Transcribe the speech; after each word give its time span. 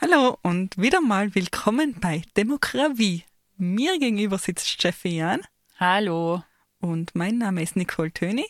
Hallo 0.00 0.38
und 0.42 0.78
wieder 0.78 1.00
mal 1.00 1.34
willkommen 1.34 1.96
bei 2.00 2.22
Demokratie. 2.36 3.24
Mir 3.56 3.98
gegenüber 3.98 4.38
sitzt 4.38 4.68
Steffi 4.68 5.16
Jan 5.16 5.40
Hallo. 5.80 6.44
und 6.80 7.14
mein 7.16 7.38
Name 7.38 7.62
ist 7.62 7.74
Nicole 7.74 8.12
Töni. 8.12 8.46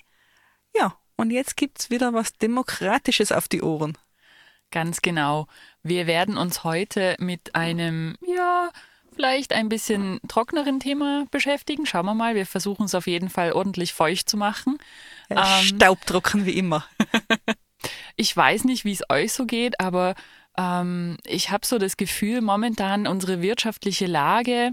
Ja, 0.77 0.98
und 1.17 1.31
jetzt 1.31 1.57
gibt's 1.57 1.89
wieder 1.89 2.12
was 2.12 2.37
Demokratisches 2.37 3.33
auf 3.33 3.48
die 3.48 3.62
Ohren. 3.62 3.97
Ganz 4.70 5.01
genau. 5.01 5.47
Wir 5.83 6.06
werden 6.06 6.37
uns 6.37 6.62
heute 6.62 7.17
mit 7.19 7.55
einem, 7.55 8.17
ja, 8.27 8.70
vielleicht 9.15 9.53
ein 9.55 9.70
bisschen 9.70 10.20
trockneren 10.29 10.79
Thema 10.79 11.27
beschäftigen. 11.31 11.87
Schauen 11.87 12.06
wir 12.06 12.15
mal. 12.15 12.34
Wir 12.34 12.47
versuchen 12.47 12.84
es 12.84 12.95
auf 12.95 13.06
jeden 13.06 13.31
Fall 13.31 13.53
ordentlich 13.53 13.95
feucht 13.95 14.29
zu 14.29 14.37
machen. 14.37 14.79
Äh, 15.29 15.35
Ähm. 15.35 15.65
Staubtrocken 15.65 16.47
wie 16.47 16.59
immer. 16.59 16.85
Ich 18.17 18.34
weiß 18.34 18.65
nicht, 18.65 18.84
wie 18.84 18.93
es 18.93 19.03
euch 19.11 19.33
so 19.34 19.45
geht, 19.45 19.78
aber 19.78 20.14
ähm, 20.56 21.19
ich 21.27 21.50
habe 21.50 21.67
so 21.67 21.78
das 21.78 21.97
Gefühl, 21.97 22.41
momentan 22.41 23.06
unsere 23.06 23.42
wirtschaftliche 23.42 24.06
Lage, 24.06 24.73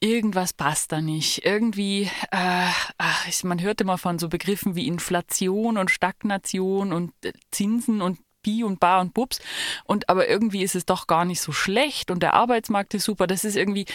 irgendwas 0.00 0.52
passt 0.52 0.92
da 0.92 1.00
nicht. 1.00 1.44
Irgendwie, 1.44 2.10
äh, 2.30 2.68
ach, 2.98 3.42
man 3.44 3.60
hört 3.62 3.80
immer 3.80 3.98
von 3.98 4.18
so 4.18 4.28
Begriffen 4.28 4.74
wie 4.74 4.88
Inflation 4.88 5.78
und 5.78 5.90
Stagnation 5.90 6.92
und 6.92 7.12
äh, 7.24 7.32
Zinsen 7.52 8.02
und 8.02 8.18
Bi 8.42 8.62
und 8.64 8.78
Bar 8.80 9.00
und 9.00 9.14
Bubs. 9.14 9.40
Und 9.84 10.08
aber 10.08 10.28
irgendwie 10.28 10.62
ist 10.62 10.74
es 10.76 10.86
doch 10.86 11.06
gar 11.06 11.24
nicht 11.24 11.40
so 11.40 11.52
schlecht 11.52 12.10
und 12.10 12.22
der 12.22 12.34
Arbeitsmarkt 12.34 12.94
ist 12.94 13.04
super. 13.04 13.26
Das 13.26 13.44
ist 13.44 13.56
irgendwie, 13.56 13.86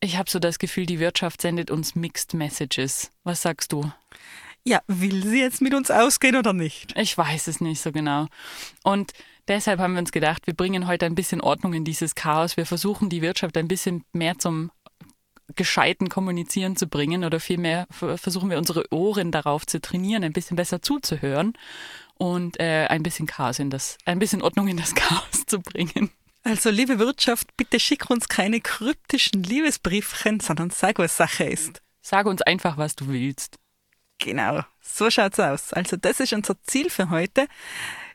ich 0.00 0.16
habe 0.16 0.30
so 0.30 0.38
das 0.38 0.58
Gefühl, 0.58 0.86
die 0.86 0.98
Wirtschaft 0.98 1.42
sendet 1.42 1.70
uns 1.70 1.94
Mixed 1.94 2.34
Messages. 2.34 3.12
Was 3.24 3.42
sagst 3.42 3.72
du? 3.72 3.90
Ja, 4.64 4.82
will 4.86 5.24
sie 5.24 5.40
jetzt 5.40 5.62
mit 5.62 5.74
uns 5.74 5.90
ausgehen 5.90 6.36
oder 6.36 6.52
nicht? 6.52 6.96
Ich 6.96 7.16
weiß 7.16 7.46
es 7.46 7.60
nicht 7.60 7.80
so 7.80 7.92
genau. 7.92 8.26
Und 8.82 9.12
deshalb 9.48 9.80
haben 9.80 9.94
wir 9.94 10.00
uns 10.00 10.12
gedacht, 10.12 10.46
wir 10.46 10.54
bringen 10.54 10.86
heute 10.86 11.06
ein 11.06 11.14
bisschen 11.14 11.40
Ordnung 11.40 11.72
in 11.72 11.84
dieses 11.84 12.14
Chaos. 12.14 12.56
Wir 12.56 12.66
versuchen 12.66 13.08
die 13.08 13.22
Wirtschaft 13.22 13.56
ein 13.56 13.68
bisschen 13.68 14.04
mehr 14.12 14.38
zum 14.38 14.70
gescheiten 15.56 16.08
Kommunizieren 16.08 16.76
zu 16.76 16.86
bringen 16.86 17.24
oder 17.24 17.40
vielmehr 17.40 17.86
versuchen 17.90 18.50
wir 18.50 18.58
unsere 18.58 18.84
Ohren 18.92 19.32
darauf 19.32 19.66
zu 19.66 19.80
trainieren, 19.80 20.22
ein 20.22 20.32
bisschen 20.32 20.56
besser 20.56 20.80
zuzuhören 20.82 21.54
und 22.14 22.60
äh, 22.60 22.86
ein 22.88 23.02
bisschen 23.02 23.26
Chaos 23.26 23.58
in 23.58 23.70
das, 23.70 23.98
ein 24.04 24.18
bisschen 24.18 24.42
Ordnung 24.42 24.68
in 24.68 24.76
das 24.76 24.94
Chaos 24.94 25.46
zu 25.46 25.60
bringen. 25.60 26.10
Also, 26.42 26.70
liebe 26.70 26.98
Wirtschaft, 26.98 27.56
bitte 27.56 27.78
schick 27.80 28.08
uns 28.08 28.28
keine 28.28 28.60
kryptischen 28.60 29.42
Liebesbriefchen, 29.42 30.40
sondern 30.40 30.70
sag, 30.70 30.98
was 30.98 31.16
Sache 31.16 31.44
ist. 31.44 31.82
Sag 32.00 32.26
uns 32.26 32.40
einfach, 32.42 32.78
was 32.78 32.96
du 32.96 33.08
willst. 33.08 33.56
Genau, 34.20 34.60
so 34.82 35.10
schaut's 35.10 35.40
aus. 35.40 35.72
Also 35.72 35.96
das 35.96 36.20
ist 36.20 36.34
unser 36.34 36.62
Ziel 36.62 36.90
für 36.90 37.10
heute. 37.10 37.48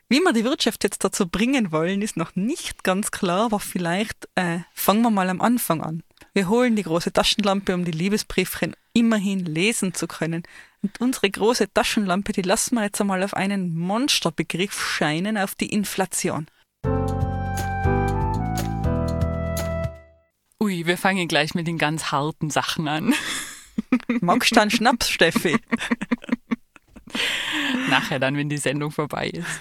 Wie 0.08 0.20
wir 0.20 0.32
die 0.32 0.44
Wirtschaft 0.44 0.84
jetzt 0.84 1.02
dazu 1.02 1.28
bringen 1.28 1.72
wollen, 1.72 2.00
ist 2.00 2.16
noch 2.16 2.36
nicht 2.36 2.84
ganz 2.84 3.10
klar, 3.10 3.46
aber 3.46 3.58
vielleicht 3.58 4.28
äh, 4.36 4.60
fangen 4.72 5.02
wir 5.02 5.10
mal 5.10 5.28
am 5.28 5.40
Anfang 5.40 5.82
an. 5.82 6.04
Wir 6.32 6.48
holen 6.48 6.76
die 6.76 6.84
große 6.84 7.12
Taschenlampe, 7.12 7.74
um 7.74 7.84
die 7.84 7.90
Liebesbriefchen 7.90 8.76
immerhin 8.92 9.40
lesen 9.40 9.94
zu 9.94 10.06
können. 10.06 10.44
Und 10.80 11.00
unsere 11.00 11.28
große 11.28 11.72
Taschenlampe, 11.74 12.32
die 12.32 12.42
lassen 12.42 12.76
wir 12.76 12.84
jetzt 12.84 13.00
einmal 13.00 13.24
auf 13.24 13.34
einen 13.34 13.76
Monsterbegriff 13.76 14.80
scheinen, 14.80 15.36
auf 15.36 15.56
die 15.56 15.70
Inflation. 15.70 16.46
Ui, 20.62 20.86
wir 20.86 20.98
fangen 20.98 21.26
gleich 21.26 21.54
mit 21.54 21.66
den 21.66 21.78
ganz 21.78 22.12
harten 22.12 22.50
Sachen 22.50 22.86
an. 22.86 23.12
Magst 24.20 24.54
du 24.54 24.60
einen 24.60 24.70
Schnaps, 24.70 25.10
Steffi? 25.10 25.56
Nachher 27.88 28.18
dann, 28.18 28.36
wenn 28.36 28.48
die 28.48 28.56
Sendung 28.56 28.90
vorbei 28.90 29.28
ist. 29.28 29.60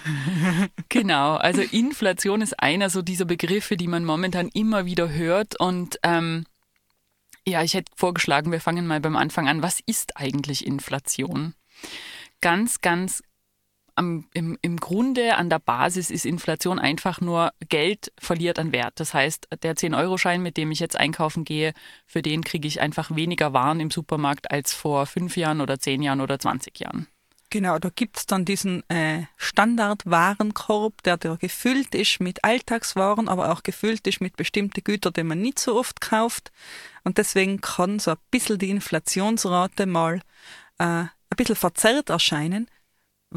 Genau, 0.90 1.36
also 1.36 1.62
Inflation 1.62 2.42
ist 2.42 2.60
einer 2.60 2.90
so 2.90 3.02
dieser 3.02 3.26
Begriffe, 3.26 3.78
die 3.78 3.88
man 3.88 4.04
momentan 4.04 4.50
immer 4.50 4.86
wieder 4.86 5.10
hört. 5.10 5.60
Und 5.60 6.00
ähm, 6.04 6.46
ja, 7.48 7.64
ich 7.64 7.74
hätte 7.74 7.92
vorgeschlagen, 7.96 8.52
wir 8.52 8.62
fangen 8.62 8.88
mal 8.88 9.00
beim 9.00 9.16
Anfang 9.16 9.48
an. 9.48 9.62
Was 9.62 9.80
ist 9.86 10.18
eigentlich 10.18 10.66
Inflation? 10.66 11.54
Ganz, 12.42 12.82
ganz 12.82 13.22
am, 13.96 14.28
im, 14.34 14.58
im 14.62 14.78
Grunde 14.78 15.36
an 15.38 15.50
der 15.50 15.60
Basis 15.60 16.12
ist 16.12 16.26
Inflation 16.26 16.80
einfach 16.80 17.22
nur 17.22 17.52
Geld 17.70 18.12
verliert 18.20 18.60
an 18.60 18.72
Wert. 18.72 19.00
Das 19.00 19.14
heißt, 19.14 19.48
der 19.64 19.76
10-Euro-Schein, 19.76 20.42
mit 20.42 20.58
dem 20.58 20.72
ich 20.72 20.80
jetzt 20.80 20.98
einkaufen 20.98 21.46
gehe, 21.46 21.74
für 22.06 22.22
den 22.22 22.44
kriege 22.44 22.68
ich 22.68 22.82
einfach 22.82 23.16
weniger 23.16 23.54
Waren 23.54 23.80
im 23.80 23.92
Supermarkt 23.92 24.52
als 24.52 24.74
vor 24.74 25.06
fünf 25.06 25.38
Jahren 25.38 25.62
oder 25.62 25.80
zehn 25.80 26.02
Jahren 26.02 26.22
oder 26.22 26.38
20 26.38 26.80
Jahren. 26.80 27.08
Genau, 27.52 27.80
da 27.80 27.90
gibt's 27.90 28.26
dann 28.26 28.44
diesen 28.44 28.84
äh, 28.90 29.24
Standardwarenkorb, 29.38 31.04
der 31.04 31.16
da 31.16 31.36
gefüllt 31.36 31.96
ist 31.96 32.20
mit 32.20 32.44
Alltagswaren, 32.44 33.30
aber 33.30 33.52
auch 33.52 33.64
gefüllt 33.64 34.06
ist 34.08 34.20
mit 34.20 34.36
bestimmten 34.36 34.84
Gütern, 34.84 35.14
die 35.14 35.24
man 35.24 35.42
nicht 35.42 35.60
so 35.60 35.80
oft 35.80 36.02
kauft. 36.02 36.52
Und 37.04 37.18
deswegen 37.18 37.62
kann 37.62 38.00
so 38.00 38.12
ein 38.12 38.18
bisschen 38.30 38.58
die 38.58 38.72
Inflationsrate 38.72 39.86
mal 39.86 40.16
äh, 40.80 40.84
ein 40.84 41.38
bisschen 41.38 41.56
verzerrt 41.56 42.10
erscheinen, 42.10 42.68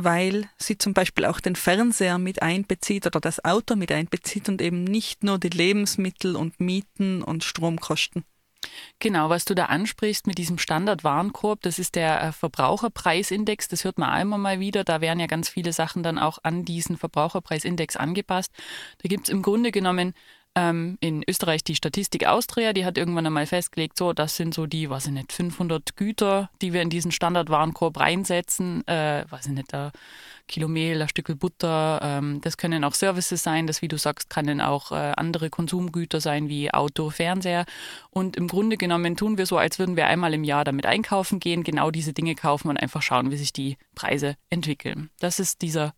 weil 0.05 0.49
sie 0.59 0.79
zum 0.79 0.95
Beispiel 0.95 1.25
auch 1.25 1.41
den 1.41 1.57
Fernseher 1.57 2.19
mit 2.19 2.41
einbezieht 2.43 3.07
oder 3.07 3.21
das 3.21 3.45
Auto 3.45 3.75
mit 3.75 3.91
einbezieht 3.91 4.49
und 4.49 4.63
eben 4.63 4.85
nicht 4.85 5.25
nur 5.25 5.39
die 5.39 5.49
Lebensmittel 5.49 6.37
und 6.37 6.61
Mieten 6.61 7.23
und 7.23 7.43
Stromkosten. 7.43 8.25
Genau, 8.99 9.29
was 9.29 9.45
du 9.45 9.55
da 9.55 9.67
ansprichst 9.67 10.27
mit 10.27 10.39
diesem 10.39 10.59
Standardwarenkorb, 10.59 11.63
das 11.63 11.79
ist 11.79 11.95
der 11.95 12.23
äh, 12.23 12.33
Verbraucherpreisindex, 12.33 13.69
das 13.69 13.85
hört 13.85 13.99
man 13.99 14.21
immer 14.21 14.39
mal 14.39 14.61
wieder. 14.61 14.85
Da 14.85 15.01
werden 15.01 15.21
ja 15.21 15.27
ganz 15.27 15.49
viele 15.49 15.73
Sachen 15.73 16.03
dann 16.03 16.19
auch 16.19 16.39
an 16.43 16.65
diesen 16.65 16.97
Verbraucherpreisindex 16.97 17.97
angepasst. 17.97 18.53
Da 19.03 19.09
gibt's 19.09 19.29
im 19.29 19.43
Grunde 19.43 19.71
genommen 19.71 20.15
ähm, 20.59 20.99
in 21.01 21.23
Österreich 21.29 21.63
die 21.63 21.77
Statistik 21.77 22.27
Austria, 22.27 22.73
die 22.73 22.85
hat 22.85 22.99
irgendwann 22.99 23.27
einmal 23.27 23.47
festgelegt, 23.47 23.97
so, 23.97 24.13
das 24.13 24.35
sind 24.37 24.55
so 24.55 24.67
die, 24.67 24.91
weiß 24.91 25.07
ich 25.07 25.13
nicht, 25.13 25.33
500 25.33 25.97
Güter, 25.97 26.51
die 26.61 26.73
wir 26.73 26.83
in 26.83 26.91
diesen 26.91 27.13
Standardwarenkorb 27.13 28.01
reinsetzen. 28.01 28.87
Äh, 28.89 29.25
weiß 29.31 29.47
ich 29.47 29.53
nicht, 29.53 29.73
ein 29.73 29.93
Kilo 30.49 30.67
Mehl, 30.67 31.01
ein 31.01 31.09
Stück 31.09 31.39
Butter. 31.39 32.01
Ähm, 32.03 32.41
das 32.43 32.57
können 32.57 32.83
auch 32.83 32.95
Services 32.95 33.43
sein, 33.43 33.69
das, 33.69 33.83
wie 33.83 33.89
du 33.89 33.99
sagst, 33.99 34.31
können 34.31 34.61
auch 34.61 34.91
äh, 34.91 35.13
andere 35.17 35.49
Konsumgüter 35.49 36.21
sein, 36.21 36.49
wie 36.49 36.73
Auto, 36.73 37.11
Fernseher. 37.11 37.65
Und 38.11 38.37
im 38.37 38.49
Grunde 38.49 38.77
genommen 38.77 39.17
tun 39.17 39.39
wir 39.39 39.47
so, 39.47 39.59
als 39.59 39.79
würden 39.79 39.97
wir 39.97 40.09
einmal 40.09 40.35
im 40.35 40.43
Jahr 40.43 40.65
damit 40.65 40.87
einkaufen 40.87 41.39
gehen, 41.39 41.63
genau 41.63 41.93
diese 41.93 42.13
Dinge 42.13 42.35
kaufen 42.35 42.69
und 42.69 42.79
einfach 42.79 43.03
schauen, 43.03 43.31
wie 43.31 43.37
sich 43.37 43.53
die 43.53 43.77
Preise 43.95 44.35
entwickeln. 44.51 45.11
Das 45.21 45.39
ist 45.39 45.63
dieser 45.63 45.95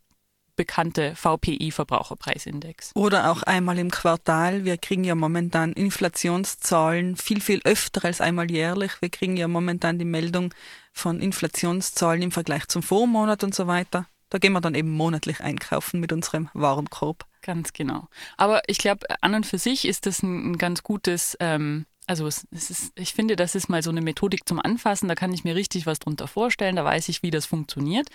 bekannte 0.61 1.15
VPI-Verbraucherpreisindex. 1.17 2.91
Oder 2.95 3.31
auch 3.31 3.43
einmal 3.45 3.79
im 3.79 3.91
Quartal. 3.91 4.67
Wir 4.67 4.77
kriegen 4.77 5.05
ja 5.05 5.15
momentan 5.15 5.73
Inflationszahlen 5.73 7.17
viel, 7.17 7.41
viel 7.41 7.63
öfter 7.65 8.05
als 8.05 8.21
einmal 8.21 8.51
jährlich. 8.51 9.01
Wir 9.01 9.09
kriegen 9.09 9.39
ja 9.39 9.49
momentan 9.49 9.99
die 9.99 10.05
Meldung 10.05 10.53
von 10.93 11.19
Inflationszahlen 11.19 12.21
im 12.21 12.31
Vergleich 12.31 12.69
zum 12.69 12.83
Vormonat 12.83 13.43
und 13.43 13.55
so 13.55 13.69
weiter. 13.69 14.05
Da 14.29 14.37
gehen 14.37 14.53
wir 14.53 14.61
dann 14.61 14.75
eben 14.75 14.91
monatlich 14.91 15.41
einkaufen 15.41 15.99
mit 15.99 16.13
unserem 16.13 16.51
Warenkorb. 16.53 17.25
Ganz 17.41 17.73
genau. 17.73 18.09
Aber 18.37 18.61
ich 18.67 18.77
glaube, 18.77 19.07
an 19.23 19.35
und 19.35 19.47
für 19.47 19.57
sich 19.57 19.89
ist 19.89 20.05
das 20.05 20.23
ein, 20.23 20.53
ein 20.53 20.59
ganz 20.59 20.83
gutes, 20.83 21.39
ähm, 21.41 21.87
also 22.07 22.27
es, 22.27 22.45
ist, 22.51 22.93
ich 22.97 23.15
finde, 23.15 23.35
das 23.35 23.55
ist 23.55 23.71
mal 23.71 23.83
so 23.83 23.89
eine 23.89 24.03
Methodik 24.03 24.47
zum 24.47 24.61
Anfassen. 24.61 25.09
Da 25.09 25.15
kann 25.15 25.33
ich 25.33 25.43
mir 25.43 25.55
richtig 25.55 25.87
was 25.87 26.01
drunter 26.01 26.29
vorstellen. 26.29 26.77
Da 26.77 26.85
weiß 26.85 27.09
ich, 27.09 27.23
wie 27.23 27.31
das 27.31 27.47
funktioniert. 27.47 28.11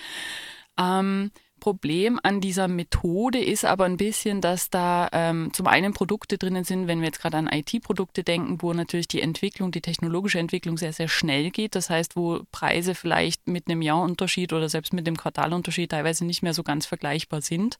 Ähm, 0.78 1.31
Problem 1.60 2.19
an 2.22 2.42
dieser 2.42 2.68
Methode 2.68 3.44
ist 3.44 3.66
aber 3.66 3.86
ein 3.86 3.98
bisschen, 3.98 4.42
dass 4.42 4.69
da 4.69 5.10
ähm, 5.12 5.52
zum 5.54 5.68
einen 5.68 5.94
Produkte 5.94 6.38
drinnen 6.38 6.63
sind, 6.63 6.88
wenn 6.88 7.00
wir 7.00 7.07
jetzt 7.07 7.22
gerade 7.22 7.38
an 7.38 7.48
IT-Produkte 7.48 8.24
denken, 8.24 8.62
wo 8.62 8.74
natürlich 8.74 9.07
die 9.07 9.22
Entwicklung, 9.22 9.72
die 9.72 9.81
technologische 9.81 10.40
Entwicklung 10.40 10.78
sehr, 10.78 10.94
sehr 10.94 11.07
schnell 11.07 11.52
geht. 11.52 11.75
Das 11.75 11.90
heißt, 11.90 12.16
wo 12.16 12.42
Preise 12.52 12.94
vielleicht 12.94 13.48
mit 13.48 13.68
einem 13.68 13.81
Jahrunterschied 13.81 14.54
oder 14.54 14.69
selbst 14.69 14.94
mit 14.94 15.07
dem 15.07 15.18
Quartalunterschied 15.18 15.92
teilweise 15.92 16.25
nicht 16.25 16.44
mehr 16.44 16.54
so 16.54 16.63
ganz 16.63 16.86
vergleichbar 16.86 17.42
sind. 17.42 17.80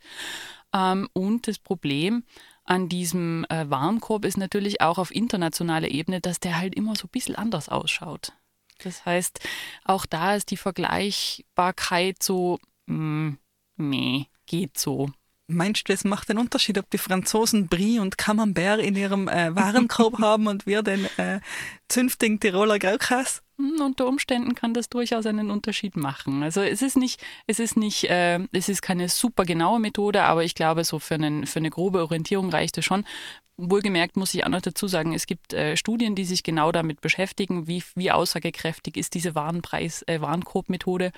Ähm, 0.74 1.07
und 1.13 1.48
das 1.48 1.60
Problem 1.60 2.24
an 2.63 2.89
diesem 2.89 3.45
äh, 3.50 3.69
Warenkorb 3.69 4.25
ist 4.25 4.38
natürlich 4.38 4.81
auch 4.81 4.98
auf 4.98 5.13
internationaler 5.13 5.89
Ebene, 5.89 6.22
dass 6.22 6.39
der 6.39 6.57
halt 6.57 6.75
immer 6.75 6.95
so 6.95 7.06
ein 7.06 7.12
bisschen 7.12 7.36
anders 7.36 7.69
ausschaut. 7.69 8.33
Das 8.80 9.06
heißt, 9.06 9.39
auch 9.83 10.06
da 10.06 10.36
ist 10.36 10.51
die 10.51 10.57
Vergleichbarkeit 10.57 12.22
so 12.22 12.60
mm, 12.88 13.33
nee, 13.77 14.27
geht 14.45 14.77
so. 14.77 15.10
Meinst 15.48 15.88
du, 15.88 15.94
es 15.94 16.04
macht 16.04 16.30
einen 16.31 16.39
Unterschied, 16.39 16.80
ob 16.80 16.89
die 16.89 16.98
Franzosen 16.98 17.68
Brie 17.68 18.00
und 18.00 18.18
Camembert 18.18 18.80
in 18.80 18.95
ihrem 18.95 19.27
äh, 19.27 19.56
Warenkorb 19.56 20.18
haben 20.19 20.48
und 20.48 20.66
wir 20.66 20.81
den 20.81 21.06
äh, 21.18 21.39
zünftigen 21.88 22.39
Tiroler 22.39 22.80
Graukäse? 22.80 23.42
Hm, 23.60 23.80
Unter 23.80 24.07
Umständen 24.07 24.56
kann 24.56 24.74
das 24.74 24.89
durchaus 24.89 25.27
einen 25.27 25.51
Unterschied 25.51 25.98
machen. 25.98 26.42
Also 26.42 26.62
es 26.62 26.81
ist 26.81 26.98
nicht, 26.98 27.22
es 27.45 27.60
ist 27.60 27.77
nicht, 27.77 28.06
äh, 28.10 28.39
es 28.54 28.69
ist 28.69 28.81
keine 28.81 29.07
super 29.07 29.45
genaue 29.45 29.80
Methode, 29.80 30.24
aber 30.24 30.44
ich 30.44 30.56
glaube, 30.56 30.83
so 30.83 30.98
für, 30.98 31.13
einen, 31.13 31.45
für 31.45 31.60
eine 31.60 31.69
grobe 31.69 32.01
Orientierung 32.01 32.50
reicht 32.50 32.80
es 32.80 32.86
schon. 32.86 33.06
Wohlgemerkt 33.57 34.18
muss 34.18 34.33
ich 34.33 34.44
auch 34.45 34.50
noch 34.50 34.62
dazu 34.62 34.88
sagen, 34.88 35.13
es 35.13 35.27
gibt 35.27 35.54
äh, 35.54 35.77
Studien, 35.77 36.16
die 36.16 36.25
sich 36.25 36.42
genau 36.42 36.72
damit 36.72 37.01
beschäftigen, 37.01 37.68
wie, 37.68 37.83
wie 37.94 38.12
aussagekräftig 38.12 38.98
ist 38.98 39.13
diese 39.13 39.36
Warenpreis, 39.36 40.01
äh, 40.07 40.19
Warenkorb-Methode. 40.19 41.12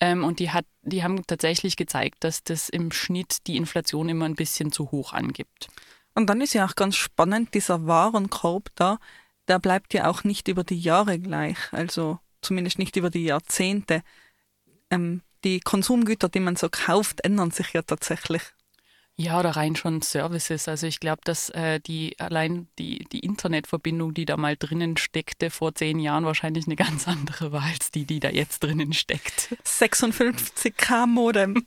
Ähm, 0.00 0.24
und 0.24 0.38
die, 0.38 0.50
hat, 0.50 0.64
die 0.82 1.02
haben 1.02 1.26
tatsächlich 1.26 1.76
gezeigt, 1.76 2.22
dass 2.24 2.44
das 2.44 2.68
im 2.68 2.92
Schnitt 2.92 3.46
die 3.46 3.56
Inflation 3.56 4.08
immer 4.08 4.26
ein 4.26 4.36
bisschen 4.36 4.70
zu 4.70 4.90
hoch 4.90 5.12
angibt. 5.12 5.68
Und 6.14 6.26
dann 6.26 6.40
ist 6.40 6.54
ja 6.54 6.66
auch 6.66 6.74
ganz 6.74 6.96
spannend, 6.96 7.54
dieser 7.54 7.86
Warenkorb 7.86 8.70
da, 8.74 8.98
der 9.48 9.58
bleibt 9.58 9.94
ja 9.94 10.08
auch 10.08 10.24
nicht 10.24 10.48
über 10.48 10.64
die 10.64 10.78
Jahre 10.78 11.18
gleich, 11.18 11.56
also 11.72 12.18
zumindest 12.42 12.78
nicht 12.78 12.96
über 12.96 13.10
die 13.10 13.24
Jahrzehnte. 13.24 14.02
Ähm, 14.90 15.22
die 15.44 15.60
Konsumgüter, 15.60 16.28
die 16.28 16.40
man 16.40 16.56
so 16.56 16.68
kauft, 16.70 17.24
ändern 17.24 17.50
sich 17.50 17.72
ja 17.72 17.82
tatsächlich. 17.82 18.42
Ja, 19.20 19.40
oder 19.40 19.50
rein 19.50 19.74
schon 19.74 20.00
Services. 20.00 20.68
Also 20.68 20.86
ich 20.86 21.00
glaube, 21.00 21.22
dass 21.24 21.50
äh, 21.50 21.80
die 21.80 22.14
allein 22.20 22.68
die, 22.78 23.04
die 23.10 23.18
Internetverbindung, 23.18 24.14
die 24.14 24.26
da 24.26 24.36
mal 24.36 24.56
drinnen 24.56 24.96
steckte, 24.96 25.50
vor 25.50 25.74
zehn 25.74 25.98
Jahren 25.98 26.24
wahrscheinlich 26.24 26.66
eine 26.66 26.76
ganz 26.76 27.08
andere 27.08 27.50
war 27.50 27.64
als 27.64 27.90
die, 27.90 28.04
die 28.04 28.20
da 28.20 28.30
jetzt 28.30 28.62
drinnen 28.62 28.92
steckt. 28.92 29.56
56k 29.66 31.08
Modem. 31.08 31.66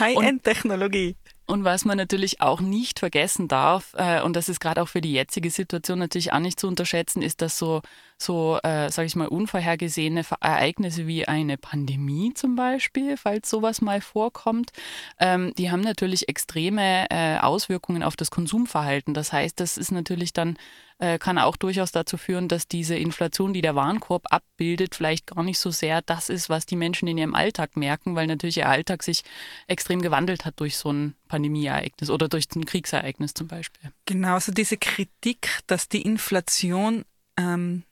High-End-Technologie. 0.00 1.14
Und 1.46 1.62
was 1.62 1.84
man 1.84 1.96
natürlich 1.96 2.40
auch 2.40 2.60
nicht 2.60 2.98
vergessen 2.98 3.46
darf, 3.46 3.94
äh, 3.96 4.22
und 4.22 4.34
das 4.34 4.48
ist 4.48 4.58
gerade 4.58 4.82
auch 4.82 4.88
für 4.88 5.00
die 5.00 5.12
jetzige 5.12 5.50
Situation 5.50 6.00
natürlich 6.00 6.32
auch 6.32 6.40
nicht 6.40 6.58
zu 6.58 6.66
unterschätzen, 6.66 7.22
ist, 7.22 7.40
dass 7.40 7.56
so, 7.56 7.82
so 8.22 8.58
äh, 8.62 8.90
sage 8.90 9.06
ich 9.06 9.16
mal, 9.16 9.28
unvorhergesehene 9.28 10.24
Ereignisse 10.40 11.06
wie 11.06 11.26
eine 11.26 11.56
Pandemie 11.56 12.34
zum 12.34 12.56
Beispiel, 12.56 13.16
falls 13.16 13.48
sowas 13.48 13.80
mal 13.80 14.00
vorkommt, 14.00 14.72
ähm, 15.18 15.52
die 15.56 15.70
haben 15.70 15.80
natürlich 15.80 16.28
extreme 16.28 17.06
äh, 17.10 17.38
Auswirkungen 17.38 18.02
auf 18.02 18.16
das 18.16 18.30
Konsumverhalten. 18.30 19.14
Das 19.14 19.32
heißt, 19.32 19.58
das 19.58 19.76
ist 19.78 19.90
natürlich 19.90 20.32
dann 20.32 20.56
äh, 21.00 21.18
kann 21.18 21.38
auch 21.38 21.56
durchaus 21.56 21.92
dazu 21.92 22.18
führen, 22.18 22.46
dass 22.46 22.68
diese 22.68 22.94
Inflation, 22.94 23.54
die 23.54 23.62
der 23.62 23.74
Warenkorb 23.74 24.26
abbildet, 24.30 24.94
vielleicht 24.94 25.28
gar 25.28 25.42
nicht 25.42 25.58
so 25.58 25.70
sehr 25.70 26.02
das 26.02 26.28
ist, 26.28 26.50
was 26.50 26.66
die 26.66 26.76
Menschen 26.76 27.08
in 27.08 27.16
ihrem 27.16 27.34
Alltag 27.34 27.76
merken, 27.76 28.14
weil 28.16 28.26
natürlich 28.26 28.58
ihr 28.58 28.68
Alltag 28.68 29.02
sich 29.02 29.22
extrem 29.66 30.02
gewandelt 30.02 30.44
hat 30.44 30.60
durch 30.60 30.76
so 30.76 30.92
ein 30.92 31.14
Pandemieereignis 31.28 32.10
oder 32.10 32.28
durch 32.28 32.44
ein 32.54 32.66
Kriegsereignis 32.66 33.32
zum 33.32 33.48
Beispiel. 33.48 33.90
Genau, 34.04 34.34
also 34.34 34.52
diese 34.52 34.76
Kritik, 34.76 35.60
dass 35.66 35.88
die 35.88 36.02
Inflation 36.02 37.06
ähm, 37.38 37.84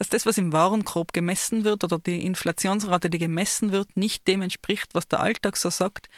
dass 0.00 0.08
das, 0.08 0.24
was 0.24 0.38
im 0.38 0.54
Warenkorb 0.54 1.12
gemessen 1.12 1.62
wird 1.64 1.84
oder 1.84 1.98
die 1.98 2.24
Inflationsrate, 2.24 3.10
die 3.10 3.18
gemessen 3.18 3.70
wird, 3.70 3.98
nicht 3.98 4.26
dem 4.26 4.40
entspricht, 4.40 4.94
was 4.94 5.06
der 5.08 5.20
Alltag 5.20 5.58
so 5.58 5.68
sagt. 5.68 6.08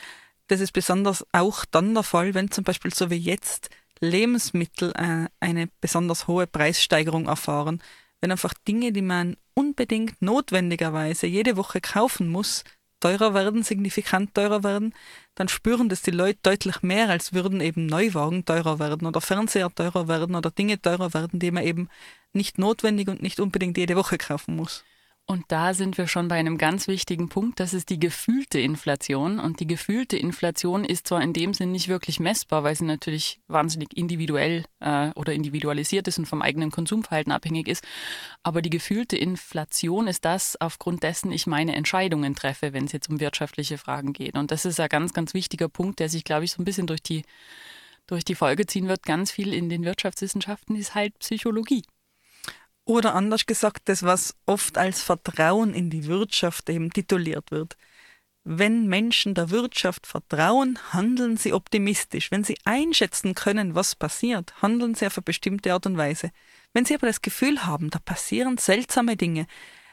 Das 0.47 0.61
ist 0.61 0.71
besonders 0.71 1.27
auch 1.33 1.65
dann 1.65 1.93
der 1.93 2.05
Fall, 2.05 2.33
wenn 2.33 2.49
zum 2.53 2.63
Beispiel 2.63 2.95
so 2.95 3.11
wie 3.11 3.17
jetzt 3.17 3.71
Lebensmittel 3.99 4.93
äh, 4.93 5.27
eine 5.41 5.69
besonders 5.81 6.29
hohe 6.29 6.47
Preissteigerung 6.47 7.27
erfahren. 7.27 7.83
Wenn 8.21 8.31
einfach 8.31 8.55
Dinge, 8.55 8.93
die 8.93 9.03
man 9.03 9.37
unbedingt 9.55 10.23
notwendigerweise 10.23 11.27
jede 11.27 11.57
Woche 11.57 11.81
kaufen 11.81 12.29
muss, 12.29 12.63
teurer 13.03 13.35
werden, 13.35 13.63
signifikant 13.63 14.35
teurer 14.35 14.65
werden, 14.65 14.95
dann 15.35 15.49
spüren 15.49 15.91
das 15.91 16.01
die 16.03 16.11
Leute 16.13 16.39
deutlich 16.43 16.83
mehr, 16.83 17.11
als 17.11 17.35
würden 17.35 17.61
eben 17.61 17.85
Neuwagen 17.87 18.47
teurer 18.47 18.79
werden 18.79 19.07
oder 19.07 19.21
Fernseher 19.21 19.71
teurer 19.75 20.09
werden 20.09 20.35
oder 20.35 20.51
Dinge 20.51 20.81
teurer 20.81 21.13
werden, 21.13 21.39
die 21.39 21.51
man 21.51 21.65
eben 21.65 21.89
nicht 22.33 22.59
notwendig 22.59 23.09
und 23.09 23.21
nicht 23.21 23.41
unbedingt 23.41 23.77
jede 23.77 23.97
Woche 23.97 24.17
kaufen 24.17 24.57
muss. 24.57 24.85
Und 25.25 25.45
da 25.49 25.73
sind 25.73 25.99
wir 25.99 26.09
schon 26.09 26.29
bei 26.29 26.35
einem 26.35 26.59
ganz 26.59 26.89
wichtigen 26.89 27.29
Punkt, 27.29 27.61
das 27.61 27.75
ist 27.75 27.91
die 27.91 28.01
gefühlte 28.01 28.59
Inflation. 28.59 29.39
Und 29.39 29.61
die 29.61 29.67
gefühlte 29.67 30.17
Inflation 30.17 30.85
ist 30.85 31.07
zwar 31.07 31.23
in 31.23 31.33
dem 31.33 31.55
Sinn 31.55 31.71
nicht 31.71 31.89
wirklich 31.89 32.19
messbar, 32.19 32.65
weil 32.65 32.75
sie 32.75 32.85
natürlich 32.85 33.41
wahnsinnig 33.47 33.97
individuell 33.97 34.65
äh, 34.81 35.11
oder 35.15 35.33
individualisiert 35.33 36.09
ist 36.09 36.19
und 36.19 36.27
vom 36.27 36.43
eigenen 36.43 36.71
Konsumverhalten 36.71 37.33
abhängig 37.33 37.69
ist, 37.69 37.85
aber 38.43 38.63
die 38.63 38.71
gefühlte 38.71 39.17
Inflation 39.17 40.09
ist 40.09 40.25
das, 40.25 40.61
aufgrund 40.61 41.05
dessen 41.05 41.31
ich 41.31 41.47
meine 41.47 41.77
Entscheidungen 41.77 42.35
treffe, 42.35 42.73
wenn 42.73 42.85
es 42.85 42.93
jetzt 42.93 43.09
um 43.09 43.21
wirtschaftliche 43.21 43.79
Fragen 43.79 44.13
geht. 44.13 44.35
Und 44.37 44.51
das 44.51 44.65
ist 44.65 44.81
ein 44.81 44.89
ganz, 44.89 45.13
ganz 45.13 45.35
wichtiger 45.35 45.69
Punkt, 45.69 46.01
der 46.01 46.09
sich, 46.09 46.25
glaube 46.25 46.45
ich, 46.45 46.53
so 46.53 46.61
ein 46.61 46.65
bisschen 46.65 46.89
durch 46.89 47.03
die, 47.03 47.23
durch 48.09 48.25
die 48.25 48.35
Folge 48.35 48.67
ziehen 48.67 48.89
wird. 48.89 49.05
Ganz 49.05 49.31
viel 49.31 49.55
in 49.55 49.69
den 49.69 49.85
Wirtschaftswissenschaften 49.85 50.75
ist 50.75 50.97
halt 50.97 51.19
Psychologie. 51.21 51.85
Oder 52.85 53.15
anders 53.15 53.47
gesagt, 53.47 53.83
das, 53.89 54.03
was 54.03 54.35
oft 54.47 54.77
als 54.77 55.03
Vertrauen 55.03 55.73
in 55.73 55.89
die 55.89 56.07
Wirtschaft 56.07 56.69
eben 56.69 56.91
tituliert 56.91 57.51
wird. 57.51 57.77
Wenn 58.45 58.89
Menschen 58.89 59.35
der 59.35 59.51
Wirtschaft 59.51 60.05
vertrauen, 60.05 60.79
handeln 60.93 61.37
sie 61.37 61.53
optimistisch. 61.53 62.33
Wenn 62.33 62.43
sie 62.43 62.59
einschätzen 62.65 63.35
können, 63.35 63.77
was 63.77 63.95
passiert, 63.95 64.61
handeln 64.61 64.97
sie 64.97 65.07
auf 65.07 65.17
eine 65.17 65.23
bestimmte 65.23 65.73
Art 65.73 65.87
und 65.87 65.97
Weise. 65.97 66.33
Wenn 66.73 66.85
sie 66.85 66.95
aber 66.95 67.07
das 67.07 67.23
Gefühl 67.23 67.65
haben, 67.65 67.91
da 67.91 68.01
passieren 68.01 68.59
seltsame 68.59 69.17
Dinge, 69.17 69.47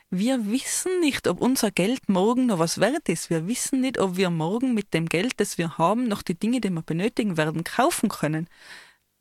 wir 0.09 0.49
wissen 0.49 0.99
nicht, 1.01 1.27
ob 1.27 1.39
unser 1.39 1.69
Geld 1.69 2.09
morgen 2.09 2.47
noch 2.47 2.57
was 2.57 2.79
wert 2.79 3.07
ist. 3.09 3.29
Wir 3.29 3.47
wissen 3.47 3.81
nicht, 3.81 3.99
ob 3.99 4.17
wir 4.17 4.31
morgen 4.31 4.73
mit 4.73 4.95
dem 4.95 5.05
Geld, 5.05 5.33
das 5.37 5.59
wir 5.59 5.77
haben, 5.77 6.07
noch 6.07 6.23
die 6.23 6.33
Dinge, 6.33 6.59
die 6.59 6.71
wir 6.71 6.81
benötigen 6.81 7.37
werden, 7.37 7.63
kaufen 7.63 8.09
können 8.09 8.47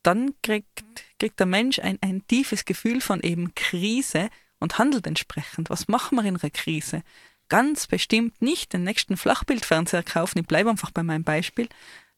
dann 0.03 0.33
kriegt, 0.41 0.83
kriegt 1.19 1.39
der 1.39 1.47
Mensch 1.47 1.79
ein, 1.79 1.97
ein 2.01 2.25
tiefes 2.27 2.65
Gefühl 2.65 3.01
von 3.01 3.21
eben 3.21 3.53
Krise 3.55 4.29
und 4.59 4.77
handelt 4.77 5.07
entsprechend. 5.07 5.69
Was 5.69 5.87
machen 5.87 6.15
wir 6.17 6.23
in 6.23 6.37
einer 6.37 6.49
Krise? 6.49 7.03
Ganz 7.49 7.87
bestimmt 7.87 8.41
nicht 8.41 8.73
den 8.73 8.83
nächsten 8.83 9.17
Flachbildfernseher 9.17 10.03
kaufen, 10.03 10.39
ich 10.39 10.47
bleibe 10.47 10.69
einfach 10.69 10.91
bei 10.91 11.03
meinem 11.03 11.23
Beispiel, 11.23 11.67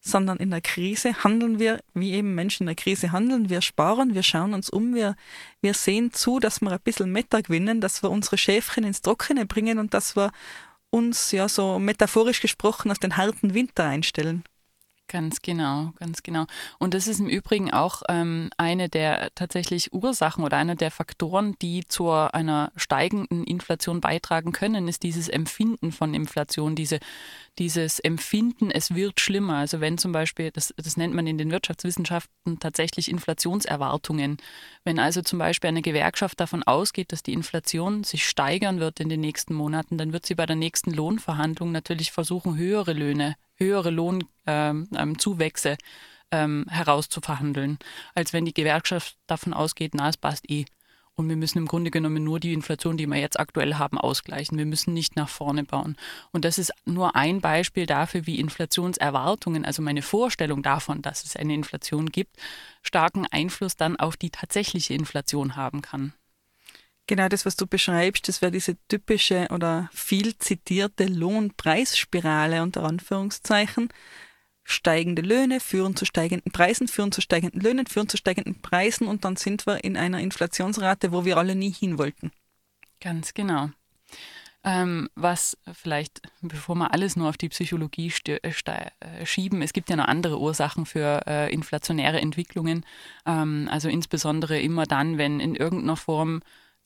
sondern 0.01 0.38
in 0.38 0.50
der 0.50 0.62
Krise 0.62 1.24
handeln 1.24 1.60
wir, 1.60 1.80
wie 1.94 2.13
eben 2.13 2.33
Menschen 2.33 2.63
in 2.63 2.68
der 2.68 2.75
Krise 2.75 3.12
handeln. 3.12 3.50
Wir 3.50 3.62
sparen, 3.62 4.16
wir 4.16 4.24
schauen 4.24 4.54
uns 4.54 4.69
um, 4.69 4.95
wir, 4.95 5.16
wir 5.62 5.75
sehen 5.75 6.12
zu, 6.12 6.39
dass 6.39 6.60
wir 6.60 6.72
ein 6.72 6.80
bisschen 6.83 7.12
Meta 7.12 7.42
gewinnen, 7.42 7.81
dass 7.81 8.01
wir 8.01 8.10
unsere 8.10 8.38
Schäfchen 8.38 8.83
ins 8.83 9.01
Trockene 9.01 9.45
bringen 9.45 9.78
und 9.78 9.94
dass 9.94 10.16
wir 10.16 10.31
uns 10.89 11.31
ja 11.31 11.48
so 11.48 11.80
metaphorisch 11.80 12.42
gesprochen 12.42 12.92
auf 12.92 12.98
den 12.98 13.16
harten 13.16 13.54
Winter 13.54 13.85
einstellen. 13.85 14.44
Ganz 15.11 15.41
genau, 15.41 15.91
ganz 15.99 16.23
genau. 16.23 16.45
Und 16.80 16.94
das 16.94 17.06
ist 17.06 17.19
im 17.19 17.27
Übrigen 17.27 17.69
auch 17.69 18.01
ähm, 18.07 18.49
eine 18.56 18.87
der 18.87 19.30
tatsächlich 19.35 19.91
Ursachen 19.91 20.41
oder 20.41 20.56
einer 20.56 20.75
der 20.75 20.89
Faktoren, 20.89 21.57
die 21.61 21.83
zu 21.85 22.09
einer 22.09 22.71
steigenden 22.77 23.44
Inflation 23.44 23.99
beitragen 23.99 24.53
können, 24.53 24.87
ist 24.87 25.03
dieses 25.03 25.27
Empfinden 25.27 25.91
von 25.91 26.13
Inflation, 26.13 26.75
diese, 26.75 26.99
dieses 27.59 27.99
Empfinden, 27.99 28.71
es 28.71 28.95
wird 28.95 29.19
schlimmer. 29.19 29.57
Also 29.57 29.81
wenn 29.81 29.97
zum 29.97 30.13
Beispiel, 30.13 30.49
das, 30.49 30.73
das 30.77 30.95
nennt 30.95 31.13
man 31.13 31.27
in 31.27 31.37
den 31.37 31.51
Wirtschaftswissenschaften 31.51 32.59
tatsächlich 32.59 33.11
Inflationserwartungen. 33.11 34.37
Wenn 34.85 34.97
also 34.97 35.21
zum 35.21 35.39
Beispiel 35.39 35.68
eine 35.68 35.81
Gewerkschaft 35.81 36.39
davon 36.39 36.63
ausgeht, 36.63 37.11
dass 37.11 37.21
die 37.21 37.33
Inflation 37.33 38.06
sich 38.06 38.25
steigern 38.25 38.80
wird 38.80 39.01
in 39.01 39.09
den 39.09 39.19
nächsten 39.19 39.56
Monaten, 39.56 39.97
dann 39.97 40.13
wird 40.13 40.25
sie 40.25 40.35
bei 40.35 40.45
der 40.45 40.56
nächsten 40.56 40.91
Lohnverhandlung 40.91 41.73
natürlich 41.73 42.13
versuchen, 42.13 42.56
höhere 42.56 42.94
Löhne 42.94 43.35
höhere 43.61 43.89
Lohnzuwächse 43.89 45.69
ähm, 45.69 45.77
ähm, 46.31 46.65
herauszuverhandeln, 46.69 47.77
als 48.15 48.33
wenn 48.33 48.45
die 48.45 48.53
Gewerkschaft 48.53 49.18
davon 49.27 49.53
ausgeht, 49.53 49.94
na, 49.94 50.09
es 50.09 50.18
passt 50.18 50.49
eh. 50.49 50.65
Und 51.13 51.27
wir 51.27 51.35
müssen 51.35 51.57
im 51.57 51.68
Grunde 51.68 51.91
genommen 51.91 52.23
nur 52.23 52.39
die 52.39 52.53
Inflation, 52.53 52.95
die 52.97 53.06
wir 53.06 53.18
jetzt 53.18 53.39
aktuell 53.39 53.75
haben, 53.75 53.97
ausgleichen. 53.97 54.57
Wir 54.57 54.65
müssen 54.65 54.94
nicht 54.94 55.18
nach 55.18 55.27
vorne 55.27 55.65
bauen. 55.65 55.97
Und 56.31 56.45
das 56.45 56.57
ist 56.57 56.71
nur 56.85 57.15
ein 57.15 57.41
Beispiel 57.41 57.85
dafür, 57.85 58.25
wie 58.25 58.39
Inflationserwartungen, 58.39 59.65
also 59.65 59.81
meine 59.81 60.01
Vorstellung 60.01 60.63
davon, 60.63 61.01
dass 61.01 61.25
es 61.25 61.35
eine 61.35 61.53
Inflation 61.53 62.07
gibt, 62.07 62.37
starken 62.81 63.27
Einfluss 63.30 63.75
dann 63.75 63.97
auf 63.97 64.15
die 64.15 64.30
tatsächliche 64.30 64.94
Inflation 64.94 65.57
haben 65.57 65.81
kann. 65.81 66.13
Genau 67.11 67.27
das, 67.27 67.45
was 67.45 67.57
du 67.57 67.68
beschreibst, 67.68 68.30
das 68.30 68.41
wäre 68.41 68.53
diese 68.53 68.77
typische 68.87 69.49
oder 69.49 69.89
viel 69.91 70.37
zitierte 70.37 71.03
Lohnpreisspirale 71.03 72.63
unter 72.63 72.83
Anführungszeichen. 72.83 73.89
Steigende 74.63 75.21
Löhne 75.21 75.59
führen 75.59 75.97
zu 75.97 76.06
steigenden 76.06 76.53
Preisen, 76.53 76.87
führen 76.87 77.11
zu 77.11 77.19
steigenden 77.19 77.59
Löhnen, 77.59 77.85
führen 77.85 78.07
zu 78.07 78.15
steigenden 78.15 78.61
Preisen 78.61 79.07
und 79.07 79.25
dann 79.25 79.35
sind 79.35 79.68
wir 79.68 79.83
in 79.83 79.97
einer 79.97 80.21
Inflationsrate, 80.21 81.11
wo 81.11 81.25
wir 81.25 81.35
alle 81.35 81.53
nie 81.53 81.73
hin 81.73 81.97
wollten. 81.97 82.31
Ganz 83.01 83.33
genau. 83.33 83.71
Ähm, 84.63 85.09
was 85.15 85.57
vielleicht, 85.73 86.21
bevor 86.39 86.75
wir 86.75 86.94
alles 86.94 87.18
nur 87.18 87.27
auf 87.27 87.35
die 87.35 87.49
Psychologie 87.49 88.13
äh, 88.30 88.39
äh, 88.41 89.25
schieben, 89.25 89.61
es 89.61 89.73
gibt 89.73 89.89
ja 89.89 89.97
noch 89.97 90.07
andere 90.07 90.39
Ursachen 90.39 90.85
für 90.85 91.23
äh, 91.27 91.51
inflationäre 91.51 92.21
Entwicklungen. 92.21 92.85
Ähm, 93.25 93.68
also 93.69 93.89
insbesondere 93.89 94.61
immer 94.61 94.85
dann, 94.85 95.18
wenn 95.18 95.41
in 95.41 95.56
irgendeiner 95.56 95.97
Form 95.97 96.41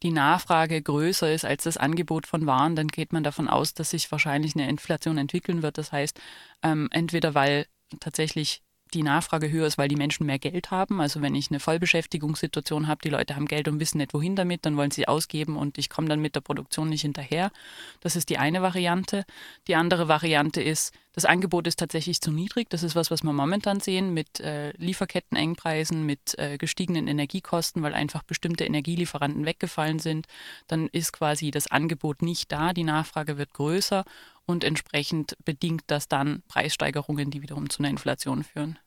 die 0.05 0.11
Nachfrage 0.11 0.79
größer 0.79 1.33
ist 1.33 1.45
als 1.45 1.63
das 1.63 1.77
Angebot 1.77 2.27
von 2.27 2.45
Waren, 2.45 2.75
dann 2.75 2.89
geht 2.89 3.11
man 3.11 3.23
davon 3.23 3.49
aus, 3.49 3.73
dass 3.73 3.89
sich 3.89 4.11
wahrscheinlich 4.11 4.55
eine 4.55 4.69
Inflation 4.69 5.17
entwickeln 5.17 5.63
wird. 5.63 5.79
Das 5.79 5.91
heißt, 5.91 6.21
ähm, 6.61 6.89
entweder 6.91 7.33
weil 7.33 7.65
tatsächlich 7.99 8.61
die 8.95 9.03
Nachfrage 9.03 9.51
höher 9.51 9.67
ist, 9.67 9.77
weil 9.77 9.89
die 9.89 9.95
Menschen 9.95 10.25
mehr 10.25 10.39
Geld 10.39 10.71
haben. 10.71 11.01
Also 11.01 11.21
wenn 11.21 11.35
ich 11.35 11.51
eine 11.51 11.59
Vollbeschäftigungssituation 11.59 12.87
habe, 12.87 13.01
die 13.03 13.09
Leute 13.09 13.35
haben 13.35 13.45
Geld 13.45 13.67
und 13.67 13.79
wissen 13.79 13.97
nicht 13.97 14.13
wohin 14.13 14.35
damit, 14.35 14.65
dann 14.65 14.77
wollen 14.77 14.91
sie 14.91 15.07
ausgeben 15.07 15.57
und 15.57 15.77
ich 15.77 15.89
komme 15.89 16.07
dann 16.07 16.21
mit 16.21 16.35
der 16.35 16.41
Produktion 16.41 16.89
nicht 16.89 17.01
hinterher. 17.01 17.51
Das 17.99 18.15
ist 18.15 18.29
die 18.29 18.37
eine 18.37 18.61
Variante. 18.61 19.25
Die 19.67 19.75
andere 19.75 20.07
Variante 20.07 20.61
ist, 20.61 20.93
das 21.13 21.25
Angebot 21.25 21.67
ist 21.67 21.77
tatsächlich 21.77 22.21
zu 22.21 22.31
niedrig. 22.31 22.69
Das 22.69 22.83
ist 22.83 22.95
was, 22.95 23.11
was 23.11 23.23
wir 23.23 23.33
momentan 23.33 23.79
sehen 23.79 24.13
mit 24.13 24.39
äh, 24.39 24.71
Lieferkettenengpreisen, 24.77 26.05
mit 26.05 26.37
äh, 26.37 26.57
gestiegenen 26.57 27.07
Energiekosten, 27.07 27.83
weil 27.83 27.93
einfach 27.93 28.23
bestimmte 28.23 28.65
Energielieferanten 28.65 29.45
weggefallen 29.45 29.99
sind. 29.99 30.27
Dann 30.67 30.87
ist 30.87 31.13
quasi 31.13 31.51
das 31.51 31.67
Angebot 31.67 32.21
nicht 32.21 32.51
da, 32.51 32.73
die 32.73 32.83
Nachfrage 32.83 33.37
wird 33.37 33.53
größer 33.53 34.05
und 34.45 34.63
entsprechend 34.63 35.35
bedingt 35.43 35.83
das 35.87 36.07
dann 36.07 36.43
Preissteigerungen, 36.47 37.31
die 37.31 37.41
wiederum 37.41 37.69
zu 37.69 37.79
einer 37.79 37.89
Inflation 37.89 38.43
führen. 38.43 38.77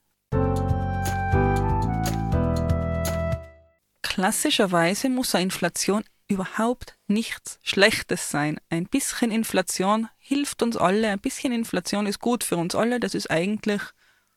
Klassischerweise 4.18 5.10
muss 5.10 5.36
eine 5.36 5.44
Inflation 5.44 6.02
überhaupt 6.26 6.96
nichts 7.06 7.60
Schlechtes 7.62 8.30
sein. 8.32 8.58
Ein 8.68 8.86
bisschen 8.86 9.30
Inflation 9.30 10.08
hilft 10.18 10.60
uns 10.60 10.76
alle, 10.76 11.10
ein 11.10 11.20
bisschen 11.20 11.52
Inflation 11.52 12.04
ist 12.04 12.18
gut 12.18 12.42
für 12.42 12.56
uns 12.56 12.74
alle, 12.74 12.98
das 12.98 13.14
ist 13.14 13.30
eigentlich 13.30 13.80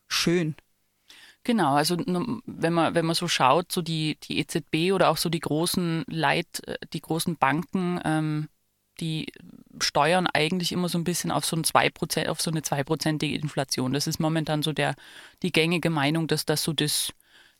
schön. 0.06 0.54
Genau, 1.42 1.74
also 1.74 1.96
wenn 1.96 2.72
man, 2.72 2.94
wenn 2.94 3.04
man 3.04 3.16
so 3.16 3.26
schaut, 3.26 3.72
so 3.72 3.82
die, 3.82 4.20
die 4.22 4.38
EZB 4.38 4.92
oder 4.92 5.08
auch 5.08 5.16
so 5.16 5.28
die 5.28 5.40
großen 5.40 6.04
Leit, 6.06 6.64
äh, 6.68 6.76
die 6.92 7.00
großen 7.00 7.36
Banken, 7.36 7.98
ähm, 8.04 8.48
die 9.00 9.32
steuern 9.80 10.28
eigentlich 10.28 10.70
immer 10.70 10.88
so 10.88 10.96
ein 10.96 11.02
bisschen 11.02 11.32
auf 11.32 11.44
so, 11.44 11.56
ein 11.56 11.64
2%, 11.64 12.28
auf 12.28 12.40
so 12.40 12.52
eine 12.52 12.62
zweiprozentige 12.62 13.34
Inflation. 13.34 13.92
Das 13.92 14.06
ist 14.06 14.20
momentan 14.20 14.62
so 14.62 14.72
der, 14.72 14.94
die 15.42 15.50
gängige 15.50 15.90
Meinung, 15.90 16.28
dass 16.28 16.46
das 16.46 16.62
so 16.62 16.72
das, 16.72 17.12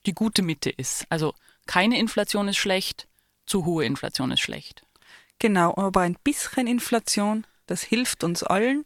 die 0.07 0.14
gute 0.14 0.43
Mitte 0.43 0.71
ist. 0.71 1.05
Also 1.09 1.35
keine 1.66 1.99
Inflation 1.99 2.49
ist 2.49 2.57
schlecht, 2.57 3.09
zu 3.47 3.64
hohe 3.64 3.85
Inflation 3.85 4.31
ist 4.31 4.40
schlecht. 4.40 4.85
Genau, 5.38 5.75
aber 5.76 6.02
ein 6.02 6.16
bisschen 6.23 6.66
Inflation, 6.66 7.47
das 7.66 7.83
hilft 7.83 8.25
uns 8.25 8.42
allen. 8.42 8.85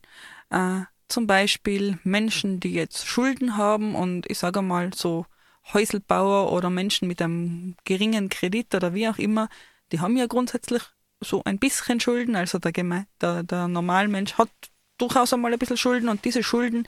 Äh, 0.51 0.83
zum 1.09 1.27
Beispiel 1.27 1.99
Menschen, 2.03 2.61
die 2.61 2.73
jetzt 2.73 3.07
Schulden 3.07 3.57
haben 3.57 3.95
und 3.95 4.29
ich 4.31 4.39
sage 4.39 4.63
mal 4.63 4.93
so 4.95 5.27
Häuselbauer 5.73 6.53
oder 6.53 6.71
Menschen 6.71 7.09
mit 7.09 7.21
einem 7.21 7.77
geringen 7.85 8.29
Kredit 8.29 8.75
oder 8.75 8.95
wie 8.95 9.09
auch 9.09 9.19
immer, 9.19 9.49
die 9.93 10.01
haben 10.01 10.17
ja 10.17 10.27
grundsätzlich 10.27 10.83
so 11.21 11.43
ein 11.45 11.59
bisschen 11.59 12.01
Schulden. 12.01 12.37
Also 12.37 12.59
der, 12.59 12.73
der, 13.21 13.43
der 13.43 13.69
Normalmensch 13.69 14.35
hat 14.35 14.51
durchaus 14.99 15.33
einmal 15.33 15.53
ein 15.53 15.59
bisschen 15.59 15.77
Schulden 15.77 16.09
und 16.09 16.25
diese 16.25 16.43
Schulden, 16.43 16.87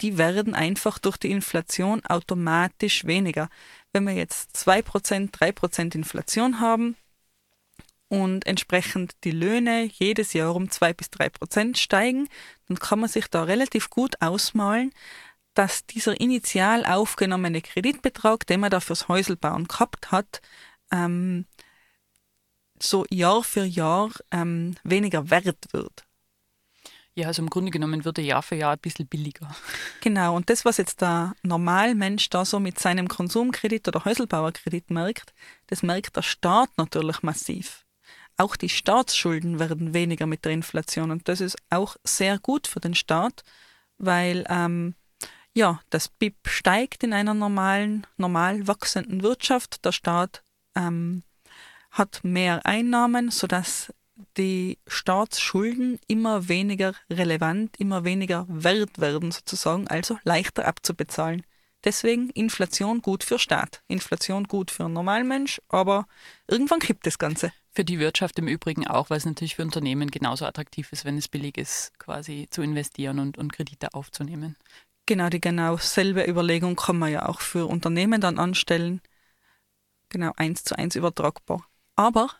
die 0.00 0.16
werden 0.18 0.54
einfach 0.54 0.98
durch 0.98 1.16
die 1.16 1.30
Inflation 1.30 2.04
automatisch 2.06 3.04
weniger. 3.04 3.48
Wenn 3.92 4.06
wir 4.06 4.14
jetzt 4.14 4.56
2%, 4.56 5.32
3% 5.32 5.94
Inflation 5.94 6.60
haben 6.60 6.96
und 8.08 8.46
entsprechend 8.46 9.14
die 9.24 9.30
Löhne 9.30 9.84
jedes 9.84 10.32
Jahr 10.32 10.54
um 10.54 10.70
2 10.70 10.92
bis 10.92 11.08
3% 11.08 11.76
steigen, 11.76 12.28
dann 12.68 12.78
kann 12.78 13.00
man 13.00 13.08
sich 13.08 13.28
da 13.28 13.44
relativ 13.44 13.90
gut 13.90 14.20
ausmalen, 14.20 14.92
dass 15.54 15.86
dieser 15.86 16.20
initial 16.20 16.84
aufgenommene 16.84 17.62
Kreditbetrag, 17.62 18.46
den 18.46 18.60
man 18.60 18.70
da 18.70 18.80
fürs 18.80 19.08
Häuselbauen 19.08 19.66
gehabt 19.66 20.12
hat, 20.12 20.40
ähm, 20.92 21.46
so 22.82 23.04
Jahr 23.10 23.42
für 23.44 23.64
Jahr 23.64 24.10
ähm, 24.30 24.76
weniger 24.84 25.30
wert 25.30 25.72
wird. 25.72 26.04
Ja, 27.14 27.26
also 27.26 27.42
im 27.42 27.50
Grunde 27.50 27.70
genommen 27.70 28.04
wird 28.04 28.18
er 28.18 28.24
Jahr 28.24 28.42
für 28.42 28.54
Jahr 28.54 28.72
ein 28.72 28.78
bisschen 28.78 29.06
billiger. 29.06 29.54
Genau, 30.00 30.34
und 30.34 30.48
das, 30.48 30.64
was 30.64 30.78
jetzt 30.78 31.02
der 31.02 31.34
Normalmensch 31.42 32.30
da 32.30 32.46
so 32.46 32.58
mit 32.58 32.78
seinem 32.78 33.08
Konsumkredit 33.08 33.86
oder 33.88 34.04
Häuselbauerkredit 34.06 34.90
merkt, 34.90 35.34
das 35.66 35.82
merkt 35.82 36.16
der 36.16 36.22
Staat 36.22 36.70
natürlich 36.78 37.22
massiv. 37.22 37.84
Auch 38.38 38.56
die 38.56 38.70
Staatsschulden 38.70 39.58
werden 39.58 39.92
weniger 39.92 40.26
mit 40.26 40.46
der 40.46 40.52
Inflation 40.52 41.10
und 41.10 41.28
das 41.28 41.42
ist 41.42 41.58
auch 41.68 41.96
sehr 42.02 42.38
gut 42.38 42.66
für 42.66 42.80
den 42.80 42.94
Staat, 42.94 43.42
weil 43.98 44.46
ähm, 44.48 44.94
ja, 45.52 45.80
das 45.90 46.08
BIP 46.08 46.48
steigt 46.48 47.02
in 47.04 47.12
einer 47.12 47.34
normalen, 47.34 48.06
normal 48.16 48.66
wachsenden 48.66 49.22
Wirtschaft. 49.22 49.84
Der 49.84 49.92
Staat 49.92 50.42
ähm, 50.74 51.22
hat 51.90 52.20
mehr 52.22 52.64
Einnahmen, 52.64 53.30
sodass 53.30 53.92
die 54.36 54.78
Staatsschulden 54.86 55.98
immer 56.06 56.48
weniger 56.48 56.94
relevant, 57.10 57.76
immer 57.78 58.04
weniger 58.04 58.46
wert 58.48 59.00
werden 59.00 59.30
sozusagen, 59.30 59.88
also 59.88 60.18
leichter 60.24 60.66
abzubezahlen. 60.66 61.44
Deswegen 61.84 62.28
Inflation 62.30 63.00
gut 63.00 63.24
für 63.24 63.38
Staat, 63.38 63.82
Inflation 63.88 64.44
gut 64.44 64.70
für 64.70 64.84
einen 64.84 64.94
Normalmensch, 64.94 65.62
aber 65.68 66.06
irgendwann 66.46 66.80
kippt 66.80 67.06
das 67.06 67.18
Ganze. 67.18 67.52
Für 67.72 67.84
die 67.84 67.98
Wirtschaft 67.98 68.38
im 68.38 68.48
Übrigen 68.48 68.86
auch, 68.86 69.10
weil 69.10 69.18
es 69.18 69.24
natürlich 69.24 69.56
für 69.56 69.62
Unternehmen 69.62 70.10
genauso 70.10 70.44
attraktiv 70.44 70.92
ist, 70.92 71.04
wenn 71.04 71.16
es 71.16 71.28
billig 71.28 71.56
ist, 71.56 71.98
quasi 71.98 72.48
zu 72.50 72.62
investieren 72.62 73.18
und, 73.18 73.38
und 73.38 73.52
Kredite 73.52 73.94
aufzunehmen. 73.94 74.56
Genau, 75.06 75.28
die 75.28 75.40
genau 75.40 75.76
selbe 75.76 76.24
Überlegung 76.24 76.76
kann 76.76 76.98
man 76.98 77.12
ja 77.12 77.26
auch 77.26 77.40
für 77.40 77.66
Unternehmen 77.66 78.20
dann 78.20 78.38
anstellen. 78.38 79.00
Genau 80.08 80.32
eins 80.36 80.64
zu 80.64 80.76
eins 80.76 80.96
übertragbar. 80.96 81.66
Aber 81.96 82.30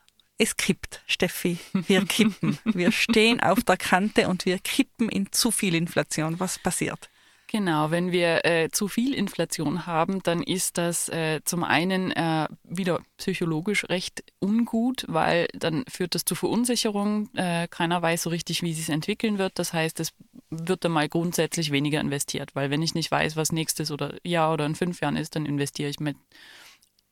es 0.41 0.57
kippt, 0.57 1.03
Steffi. 1.07 1.59
Wir 1.87 2.05
kippen. 2.07 2.59
wir 2.65 2.93
stehen 2.93 3.41
auf 3.41 3.63
der 3.63 3.77
Kante 3.77 4.29
und 4.29 4.47
wir 4.47 4.59
kippen 4.59 5.09
in 5.09 5.31
zu 5.33 5.51
viel 5.51 5.75
Inflation. 5.75 6.41
Was 6.41 6.59
passiert? 6.59 7.11
Genau, 7.47 7.91
wenn 7.91 8.13
wir 8.13 8.45
äh, 8.45 8.71
zu 8.71 8.87
viel 8.87 9.13
Inflation 9.13 9.85
haben, 9.87 10.23
dann 10.23 10.41
ist 10.41 10.79
das 10.79 11.09
äh, 11.09 11.41
zum 11.45 11.65
einen 11.65 12.13
äh, 12.13 12.47
wieder 12.63 13.01
psychologisch 13.17 13.89
recht 13.89 14.23
ungut, 14.39 15.05
weil 15.09 15.49
dann 15.53 15.85
führt 15.89 16.15
das 16.15 16.25
zu 16.25 16.37
Verunsicherung. 16.37 17.29
Äh, 17.35 17.67
keiner 17.69 18.01
weiß 18.01 18.23
so 18.23 18.31
richtig, 18.31 18.63
wie 18.63 18.71
es 18.71 18.77
sich 18.77 18.89
entwickeln 18.89 19.39
wird. 19.39 19.59
Das 19.59 19.73
heißt, 19.73 19.99
es 19.99 20.13
wird 20.49 20.85
dann 20.85 20.93
mal 20.93 21.09
grundsätzlich 21.09 21.73
weniger 21.73 22.01
investiert, 22.01 22.55
weil 22.55 22.71
wenn 22.71 22.83
ich 22.83 22.95
nicht 22.95 23.11
weiß, 23.11 23.35
was 23.37 23.53
nächstes 23.53 23.91
oder 23.91 24.15
Jahr 24.25 24.53
oder 24.53 24.65
in 24.65 24.77
fünf 24.77 25.01
Jahren 25.01 25.17
ist, 25.17 25.35
dann 25.35 25.45
investiere 25.45 25.91
ich 25.91 25.99
mit 25.99 26.17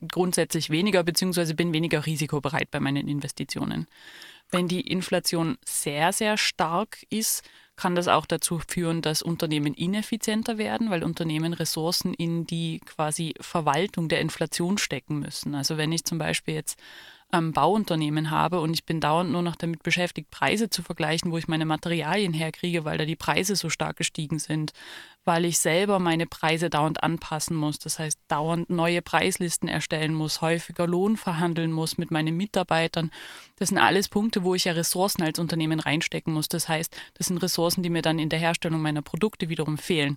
grundsätzlich 0.07 0.71
weniger 0.71 1.03
beziehungsweise 1.03 1.55
bin 1.55 1.73
weniger 1.73 2.07
risikobereit 2.07 2.71
bei 2.71 2.81
meinen 2.81 3.09
Investitionen. 3.09 3.87
Wenn 4.51 4.69
die 4.69 4.81
Inflation 4.81 5.59
sehr, 5.65 6.13
sehr 6.13 6.37
stark 6.37 7.05
ist, 7.11 7.43
kann 7.77 7.95
das 7.95 8.09
auch 8.09 8.27
dazu 8.27 8.61
führen, 8.67 9.03
dass 9.03 9.23
Unternehmen 9.23 9.73
ineffizienter 9.73 10.59
werden, 10.59 10.91
weil 10.91 11.05
Unternehmen 11.05 11.53
Ressourcen 11.53 12.13
in 12.13 12.45
die 12.47 12.81
quasi 12.81 13.35
Verwaltung 13.41 14.09
der 14.09 14.21
Inflation 14.21 14.79
stecken 14.79 15.21
müssen. 15.21 15.55
Also 15.55 15.77
wenn 15.77 15.93
ich 15.93 16.05
zum 16.05 16.19
Beispiel 16.19 16.55
jetzt 16.55 16.79
ähm, 17.33 17.53
Bauunternehmen 17.53 18.31
habe 18.31 18.61
und 18.61 18.73
ich 18.73 18.85
bin 18.85 19.01
dauernd 19.01 19.31
nur 19.31 19.43
noch 19.43 19.57
damit 19.57 19.83
beschäftigt, 19.83 20.31
Preise 20.31 20.71
zu 20.71 20.83
vergleichen, 20.83 21.31
wo 21.31 21.39
ich 21.39 21.49
meine 21.49 21.67
Materialien 21.67 22.33
herkriege, 22.33 22.85
weil 22.85 22.97
da 22.97 23.05
die 23.05 23.17
Preise 23.17 23.55
so 23.55 23.69
stark 23.69 23.97
gestiegen 23.97 24.39
sind, 24.39 24.73
weil 25.25 25.45
ich 25.45 25.59
selber 25.59 25.99
meine 25.99 26.27
Preise 26.27 26.71
dauernd 26.71 27.03
anpassen 27.03 27.55
muss. 27.55 27.79
Das 27.79 27.99
heißt, 27.99 28.19
dauernd 28.29 28.71
neue 28.71 29.03
Preislisten 29.03 29.69
erstellen 29.69 30.15
muss, 30.15 30.41
häufiger 30.41 30.87
Lohn 30.87 31.19
verhandeln 31.19 31.71
muss 31.71 31.99
mit 31.99 32.11
meinen 32.11 32.35
Mitarbeitern. 32.35 33.11
Das 33.57 33.69
sind 33.69 33.79
alles 33.79 34.09
Punkte, 34.09 34.43
wo 34.43 34.55
ich 34.55 34.65
ja 34.65 34.73
Ressourcen 34.73 35.23
als 35.23 35.39
Unternehmen 35.39 35.81
reinstecken 35.81 36.33
muss. 36.33 36.49
Das 36.49 36.69
heißt, 36.69 36.97
das 37.15 37.27
sind 37.27 37.39
Ressourcen, 37.39 37.83
die 37.83 37.91
mir 37.91 38.03
dann 38.03 38.19
in 38.19 38.31
der 38.31 38.39
Herstellung 38.39 38.81
meiner 38.81 39.03
Produkte 39.03 39.51
wiederum 39.51 39.77
fehlen. 39.77 40.17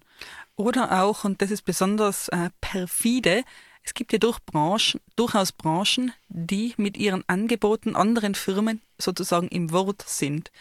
Oder 0.56 1.04
auch, 1.04 1.26
und 1.26 1.42
das 1.42 1.52
ist 1.52 1.64
besonders 1.64 2.30
äh, 2.30 2.50
perfide, 2.62 3.44
es 3.84 3.94
gibt 3.94 4.14
ja 4.14 4.20
durch 4.20 4.40
Branchen, 4.46 5.02
durchaus 5.16 5.52
Branchen, 5.52 6.14
die 6.30 6.74
mit 6.78 6.98
ihren 6.98 7.24
Angeboten 7.28 7.96
anderen 7.96 8.36
Firmen 8.36 8.82
sozusagen 8.98 9.48
im 9.48 9.72
Wort 9.72 10.04
sind. 10.08 10.52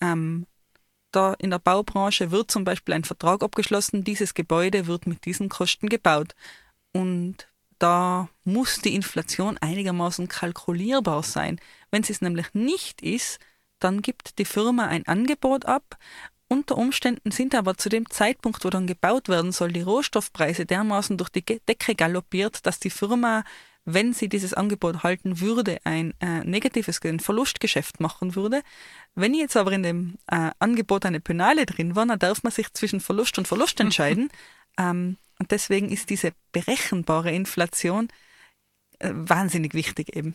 Ähm, 0.00 0.46
da 1.10 1.34
in 1.34 1.50
der 1.50 1.58
Baubranche 1.58 2.30
wird 2.30 2.50
zum 2.50 2.64
Beispiel 2.64 2.94
ein 2.94 3.04
Vertrag 3.04 3.42
abgeschlossen, 3.42 4.04
dieses 4.04 4.34
Gebäude 4.34 4.86
wird 4.86 5.06
mit 5.06 5.24
diesen 5.24 5.48
Kosten 5.48 5.88
gebaut. 5.88 6.34
Und 6.92 7.48
da 7.78 8.28
muss 8.44 8.80
die 8.80 8.94
Inflation 8.94 9.56
einigermaßen 9.58 10.28
kalkulierbar 10.28 11.22
sein. 11.22 11.60
Wenn 11.90 12.02
sie 12.02 12.12
es 12.12 12.20
nämlich 12.20 12.52
nicht 12.54 13.02
ist, 13.02 13.38
dann 13.78 14.02
gibt 14.02 14.38
die 14.38 14.44
Firma 14.44 14.86
ein 14.86 15.06
Angebot 15.06 15.66
ab 15.66 15.96
unter 16.48 16.78
Umständen 16.78 17.30
sind 17.30 17.54
aber 17.54 17.76
zu 17.76 17.88
dem 17.88 18.08
Zeitpunkt, 18.10 18.64
wo 18.64 18.70
dann 18.70 18.86
gebaut 18.86 19.28
werden 19.28 19.52
soll, 19.52 19.72
die 19.72 19.82
Rohstoffpreise 19.82 20.64
dermaßen 20.66 21.16
durch 21.18 21.28
die 21.28 21.44
Decke 21.44 21.94
galoppiert, 21.94 22.64
dass 22.66 22.80
die 22.80 22.90
Firma, 22.90 23.44
wenn 23.84 24.14
sie 24.14 24.28
dieses 24.28 24.54
Angebot 24.54 25.02
halten 25.02 25.40
würde, 25.40 25.78
ein 25.84 26.14
äh, 26.20 26.44
negatives 26.44 27.02
ein 27.04 27.20
Verlustgeschäft 27.20 28.00
machen 28.00 28.34
würde. 28.34 28.62
Wenn 29.14 29.34
jetzt 29.34 29.56
aber 29.56 29.72
in 29.72 29.82
dem 29.82 30.14
äh, 30.26 30.50
Angebot 30.58 31.04
eine 31.04 31.20
Penale 31.20 31.66
drin 31.66 31.94
war, 31.94 32.06
dann 32.06 32.18
darf 32.18 32.42
man 32.42 32.52
sich 32.52 32.72
zwischen 32.72 33.00
Verlust 33.00 33.38
und 33.38 33.46
Verlust 33.46 33.78
entscheiden. 33.80 34.30
ähm, 34.78 35.18
und 35.38 35.50
deswegen 35.52 35.90
ist 35.90 36.10
diese 36.10 36.32
berechenbare 36.52 37.30
Inflation 37.30 38.08
äh, 38.98 39.10
wahnsinnig 39.12 39.74
wichtig 39.74 40.16
eben. 40.16 40.34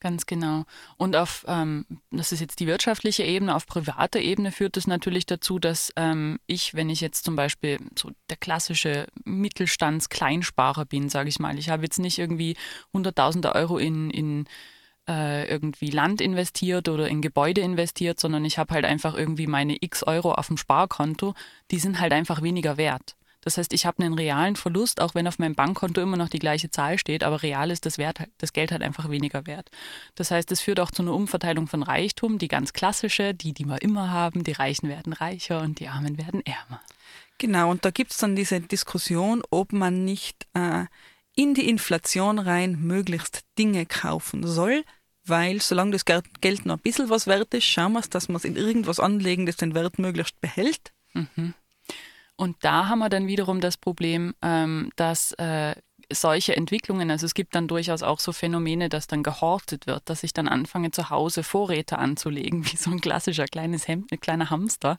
Ganz 0.00 0.26
genau. 0.26 0.64
Und 0.98 1.16
auf, 1.16 1.44
ähm, 1.48 1.86
das 2.10 2.30
ist 2.30 2.40
jetzt 2.40 2.60
die 2.60 2.66
wirtschaftliche 2.66 3.22
Ebene, 3.22 3.54
auf 3.54 3.66
privater 3.66 4.20
Ebene 4.20 4.52
führt 4.52 4.76
es 4.76 4.86
natürlich 4.86 5.24
dazu, 5.24 5.58
dass 5.58 5.90
ähm, 5.96 6.38
ich, 6.46 6.74
wenn 6.74 6.90
ich 6.90 7.00
jetzt 7.00 7.24
zum 7.24 7.34
Beispiel 7.34 7.78
so 7.98 8.10
der 8.28 8.36
klassische 8.36 9.06
Mittelstands-Kleinsparer 9.24 10.84
bin, 10.84 11.08
sage 11.08 11.30
ich 11.30 11.38
mal, 11.38 11.58
ich 11.58 11.70
habe 11.70 11.84
jetzt 11.84 11.98
nicht 11.98 12.18
irgendwie 12.18 12.56
hunderttausende 12.92 13.54
Euro 13.54 13.78
in, 13.78 14.10
in 14.10 14.44
äh, 15.08 15.48
irgendwie 15.48 15.90
Land 15.90 16.20
investiert 16.20 16.90
oder 16.90 17.08
in 17.08 17.22
Gebäude 17.22 17.62
investiert, 17.62 18.20
sondern 18.20 18.44
ich 18.44 18.58
habe 18.58 18.74
halt 18.74 18.84
einfach 18.84 19.16
irgendwie 19.16 19.46
meine 19.46 19.78
x 19.80 20.02
Euro 20.02 20.32
auf 20.32 20.48
dem 20.48 20.58
Sparkonto, 20.58 21.34
die 21.70 21.78
sind 21.78 22.00
halt 22.00 22.12
einfach 22.12 22.42
weniger 22.42 22.76
wert. 22.76 23.16
Das 23.46 23.58
heißt, 23.58 23.72
ich 23.72 23.86
habe 23.86 24.02
einen 24.02 24.14
realen 24.14 24.56
Verlust, 24.56 25.00
auch 25.00 25.14
wenn 25.14 25.28
auf 25.28 25.38
meinem 25.38 25.54
Bankkonto 25.54 26.00
immer 26.00 26.16
noch 26.16 26.28
die 26.28 26.40
gleiche 26.40 26.68
Zahl 26.68 26.98
steht, 26.98 27.22
aber 27.22 27.44
real 27.44 27.70
ist 27.70 27.86
das, 27.86 27.96
Wert, 27.96 28.18
das 28.38 28.52
Geld 28.52 28.72
halt 28.72 28.82
einfach 28.82 29.08
weniger 29.08 29.46
wert. 29.46 29.70
Das 30.16 30.32
heißt, 30.32 30.50
es 30.50 30.60
führt 30.60 30.80
auch 30.80 30.90
zu 30.90 31.02
einer 31.02 31.14
Umverteilung 31.14 31.68
von 31.68 31.84
Reichtum, 31.84 32.38
die 32.38 32.48
ganz 32.48 32.72
klassische, 32.72 33.34
die, 33.34 33.52
die 33.52 33.64
wir 33.64 33.80
immer 33.82 34.10
haben, 34.10 34.42
die 34.42 34.50
Reichen 34.50 34.88
werden 34.88 35.12
reicher 35.12 35.60
und 35.60 35.78
die 35.78 35.86
Armen 35.86 36.18
werden 36.18 36.44
ärmer. 36.44 36.80
Genau, 37.38 37.70
und 37.70 37.84
da 37.84 37.92
gibt 37.92 38.10
es 38.10 38.18
dann 38.18 38.34
diese 38.34 38.60
Diskussion, 38.60 39.44
ob 39.50 39.72
man 39.72 40.04
nicht 40.04 40.48
äh, 40.54 40.86
in 41.36 41.54
die 41.54 41.68
Inflation 41.68 42.40
rein 42.40 42.80
möglichst 42.80 43.44
Dinge 43.60 43.86
kaufen 43.86 44.44
soll, 44.44 44.82
weil 45.24 45.62
solange 45.62 45.92
das 45.92 46.04
Geld 46.04 46.66
noch 46.66 46.78
ein 46.78 46.82
bisschen 46.82 47.10
was 47.10 47.28
wert 47.28 47.54
ist, 47.54 47.66
schauen 47.66 47.92
wir 47.92 48.00
es, 48.00 48.10
dass 48.10 48.26
wir 48.28 48.34
es 48.34 48.44
in 48.44 48.56
irgendwas 48.56 48.98
anlegen, 48.98 49.46
das 49.46 49.56
den 49.56 49.76
Wert 49.76 50.00
möglichst 50.00 50.40
behält. 50.40 50.92
Mhm. 51.12 51.54
Und 52.36 52.56
da 52.60 52.88
haben 52.88 52.98
wir 52.98 53.08
dann 53.08 53.26
wiederum 53.26 53.60
das 53.60 53.76
Problem, 53.76 54.34
ähm, 54.42 54.90
dass 54.96 55.32
äh, 55.32 55.74
solche 56.12 56.54
Entwicklungen, 56.54 57.10
also 57.10 57.26
es 57.26 57.34
gibt 57.34 57.54
dann 57.54 57.66
durchaus 57.66 58.02
auch 58.02 58.20
so 58.20 58.32
Phänomene, 58.32 58.88
dass 58.88 59.06
dann 59.06 59.22
gehortet 59.22 59.86
wird, 59.86 60.08
dass 60.08 60.22
ich 60.22 60.32
dann 60.32 60.46
anfange 60.48 60.90
zu 60.90 61.10
Hause 61.10 61.42
Vorräte 61.42 61.98
anzulegen, 61.98 62.64
wie 62.70 62.76
so 62.76 62.90
ein 62.90 63.00
klassischer 63.00 63.46
kleines 63.46 63.88
Hemd, 63.88 64.12
ein 64.12 64.20
kleiner 64.20 64.50
Hamster. 64.50 64.98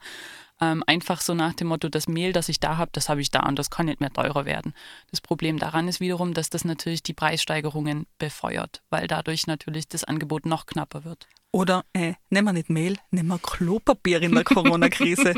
Ähm, 0.60 0.84
einfach 0.88 1.22
so 1.22 1.36
nach 1.36 1.54
dem 1.54 1.68
Motto, 1.68 1.88
das 1.88 2.08
Mehl, 2.08 2.34
das 2.34 2.50
ich 2.50 2.60
da 2.60 2.78
habe, 2.78 2.90
das 2.94 3.10
habe 3.10 3.22
ich 3.22 3.30
da 3.30 3.42
und 3.42 3.60
das 3.60 3.70
kann 3.70 3.86
nicht 3.86 4.00
mehr 4.02 4.12
teurer 4.12 4.46
werden. 4.46 4.74
Das 5.12 5.22
Problem 5.22 5.60
daran 5.60 5.88
ist 5.88 6.00
wiederum, 6.00 6.34
dass 6.34 6.50
das 6.50 6.66
natürlich 6.66 7.04
die 7.04 7.14
Preissteigerungen 7.14 8.08
befeuert, 8.18 8.82
weil 8.90 9.08
dadurch 9.08 9.46
natürlich 9.46 9.88
das 9.88 10.04
Angebot 10.04 10.46
noch 10.46 10.66
knapper 10.66 11.04
wird. 11.04 11.28
Oder 11.52 11.86
äh, 11.94 12.14
nehmen 12.30 12.48
wir 12.48 12.54
nicht 12.54 12.70
Mehl, 12.70 12.98
nehmen 13.12 13.30
wir 13.30 13.40
Klopapier 13.40 14.22
in 14.22 14.34
der 14.34 14.44
Corona-Krise. 14.44 15.34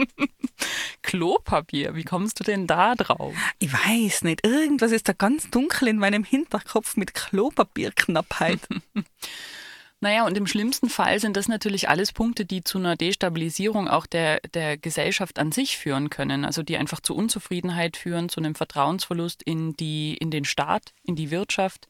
Klopapier, 1.01 1.95
wie 1.95 2.03
kommst 2.03 2.39
du 2.39 2.43
denn 2.43 2.65
da 2.65 2.95
drauf? 2.95 3.35
Ich 3.59 3.71
weiß 3.71 4.23
nicht, 4.23 4.45
irgendwas 4.45 4.91
ist 4.91 5.07
da 5.07 5.13
ganz 5.13 5.49
dunkel 5.49 5.87
in 5.87 5.97
meinem 5.97 6.23
Hinterkopf 6.23 6.97
mit 6.97 7.13
Klopapierknappheit. 7.13 8.59
Naja, 10.01 10.25
und 10.25 10.37
im 10.37 10.47
schlimmsten 10.47 10.89
Fall 10.89 11.19
sind 11.19 11.35
das 11.35 11.49
natürlich 11.49 11.89
alles 11.89 12.13
Punkte, 12.13 12.45
die 12.45 12.63
zu 12.63 12.77
einer 12.77 12.95
Destabilisierung 12.95 13.89
auch 13.89 14.05
der, 14.05 14.39
der 14.53 14.77
Gesellschaft 14.77 15.39
an 15.39 15.51
sich 15.51 15.77
führen 15.77 16.09
können. 16.09 16.45
Also 16.45 16.63
die 16.63 16.77
einfach 16.77 17.01
zu 17.01 17.13
Unzufriedenheit 17.15 17.97
führen, 17.97 18.29
zu 18.29 18.39
einem 18.39 18.55
Vertrauensverlust 18.55 19.43
in, 19.43 19.75
die, 19.75 20.15
in 20.15 20.31
den 20.31 20.45
Staat, 20.45 20.93
in 21.03 21.15
die 21.15 21.31
Wirtschaft. 21.31 21.89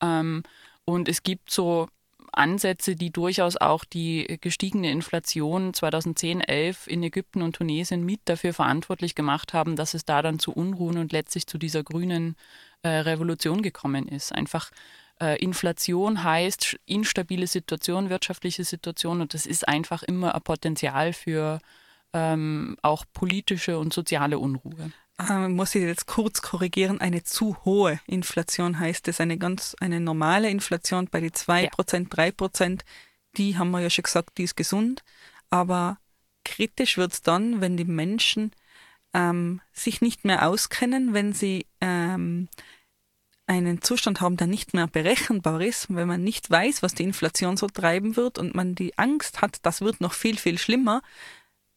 Ähm, 0.00 0.44
und 0.86 1.10
es 1.10 1.22
gibt 1.22 1.50
so 1.50 1.88
Ansätze, 2.32 2.96
die 2.96 3.10
durchaus 3.10 3.58
auch 3.58 3.84
die 3.84 4.38
gestiegene 4.40 4.90
Inflation 4.90 5.74
2010, 5.74 6.40
11 6.40 6.86
in 6.86 7.02
Ägypten 7.02 7.42
und 7.42 7.56
Tunesien 7.56 8.04
mit 8.04 8.20
dafür 8.24 8.54
verantwortlich 8.54 9.14
gemacht 9.14 9.52
haben, 9.52 9.76
dass 9.76 9.92
es 9.92 10.06
da 10.06 10.22
dann 10.22 10.38
zu 10.38 10.52
Unruhen 10.52 10.96
und 10.96 11.12
letztlich 11.12 11.46
zu 11.46 11.58
dieser 11.58 11.82
grünen 11.82 12.36
äh, 12.80 12.88
Revolution 12.88 13.60
gekommen 13.60 14.08
ist. 14.08 14.32
Einfach 14.32 14.70
Inflation 15.36 16.24
heißt 16.24 16.78
instabile 16.86 17.46
Situation, 17.46 18.10
wirtschaftliche 18.10 18.64
Situation 18.64 19.20
und 19.20 19.34
das 19.34 19.46
ist 19.46 19.66
einfach 19.68 20.02
immer 20.02 20.34
ein 20.34 20.42
Potenzial 20.42 21.12
für 21.12 21.60
ähm, 22.12 22.76
auch 22.82 23.04
politische 23.12 23.78
und 23.78 23.92
soziale 23.92 24.38
Unruhe 24.38 24.92
äh, 25.28 25.48
muss 25.48 25.74
ich 25.74 25.82
jetzt 25.82 26.06
kurz 26.06 26.42
korrigieren, 26.42 27.00
eine 27.00 27.22
zu 27.24 27.56
hohe 27.64 28.00
Inflation 28.06 28.78
heißt 28.78 29.08
es, 29.08 29.20
eine 29.20 29.38
ganz, 29.38 29.76
eine 29.80 30.00
normale 30.00 30.50
Inflation 30.50 31.08
bei 31.10 31.20
die 31.20 31.30
2%, 31.30 31.62
ja. 31.62 31.70
3%, 31.70 32.80
die 33.36 33.58
haben 33.58 33.70
wir 33.70 33.80
ja 33.80 33.90
schon 33.90 34.04
gesagt, 34.04 34.38
die 34.38 34.44
ist 34.44 34.56
gesund, 34.56 35.02
aber 35.50 35.98
kritisch 36.44 36.96
wird 36.96 37.12
es 37.12 37.22
dann, 37.22 37.60
wenn 37.60 37.76
die 37.76 37.84
Menschen 37.84 38.52
ähm, 39.14 39.60
sich 39.72 40.00
nicht 40.00 40.24
mehr 40.24 40.48
auskennen, 40.48 41.14
wenn 41.14 41.32
sie 41.32 41.66
ähm, 41.80 42.48
einen 43.46 43.82
Zustand 43.82 44.20
haben, 44.20 44.36
der 44.36 44.46
nicht 44.46 44.74
mehr 44.74 44.86
berechenbar 44.86 45.60
ist, 45.60 45.94
wenn 45.94 46.08
man 46.08 46.22
nicht 46.22 46.50
weiß, 46.50 46.82
was 46.82 46.94
die 46.94 47.02
Inflation 47.02 47.56
so 47.56 47.66
treiben 47.66 48.16
wird 48.16 48.38
und 48.38 48.54
man 48.54 48.74
die 48.74 48.96
Angst 48.98 49.42
hat, 49.42 49.58
das 49.62 49.80
wird 49.80 50.00
noch 50.00 50.12
viel, 50.12 50.38
viel 50.38 50.58
schlimmer, 50.58 51.02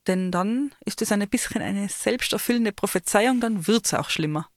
denn 0.07 0.31
dann 0.31 0.71
ist 0.85 1.01
es 1.01 1.11
ein 1.11 1.27
bisschen 1.27 1.61
eine 1.61 1.89
selbsterfüllende 1.89 2.71
Prophezeiung, 2.71 3.39
dann 3.39 3.67
wird 3.67 3.85
es 3.85 3.93
auch 3.93 4.09
schlimmer. 4.09 4.47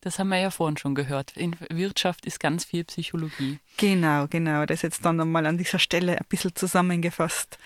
Das 0.00 0.20
haben 0.20 0.28
wir 0.28 0.38
ja 0.38 0.50
vorhin 0.50 0.76
schon 0.76 0.94
gehört. 0.94 1.36
In 1.36 1.56
Wirtschaft 1.68 2.26
ist 2.26 2.38
ganz 2.38 2.64
viel 2.64 2.84
Psychologie. 2.84 3.58
Genau, 3.76 4.28
genau. 4.28 4.64
Das 4.64 4.76
ist 4.76 4.82
jetzt 4.82 5.04
dann 5.04 5.16
nochmal 5.16 5.46
an 5.46 5.58
dieser 5.58 5.80
Stelle 5.80 6.16
ein 6.16 6.26
bisschen 6.28 6.54
zusammengefasst. 6.54 7.58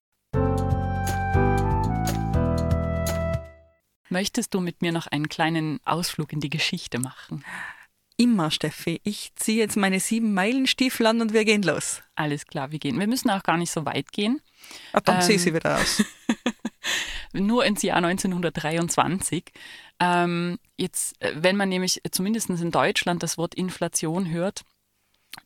Möchtest 4.09 4.55
du 4.55 4.61
mit 4.61 4.81
mir 4.81 4.93
noch 4.93 5.07
einen 5.07 5.29
kleinen 5.29 5.81
Ausflug 5.85 6.33
in 6.33 6.41
die 6.41 6.49
Geschichte 6.49 6.99
machen? 6.99 7.45
Immer, 8.21 8.51
Steffi. 8.51 9.01
Ich 9.03 9.33
ziehe 9.37 9.57
jetzt 9.57 9.79
meine 9.79 9.99
sieben 9.99 10.35
Meilenstiefel 10.35 11.07
an 11.07 11.23
und 11.23 11.33
wir 11.33 11.47
gehen 11.47 11.63
los. 11.63 12.03
Alles 12.17 12.45
klar, 12.45 12.71
wir 12.71 12.79
gehen. 12.79 13.01
Wir 13.01 13.07
müssen 13.07 13.31
auch 13.31 13.43
gar 13.43 13.57
nicht 13.57 13.71
so 13.71 13.87
weit 13.87 14.13
gehen. 14.13 14.43
Ah, 14.93 15.01
dann 15.01 15.17
ähm, 15.17 15.23
ziehe 15.23 15.37
ich 15.37 15.43
sie 15.43 15.55
wieder 15.55 15.79
aus. 15.79 16.05
nur 17.33 17.65
ins 17.65 17.81
Jahr 17.81 17.97
1923. 17.97 19.51
Ähm, 20.01 20.59
jetzt, 20.77 21.19
äh, 21.23 21.33
wenn 21.35 21.57
man 21.57 21.71
nämlich 21.71 22.03
zumindest 22.11 22.51
in 22.51 22.71
Deutschland 22.71 23.23
das 23.23 23.39
Wort 23.39 23.55
Inflation 23.55 24.29
hört, 24.29 24.65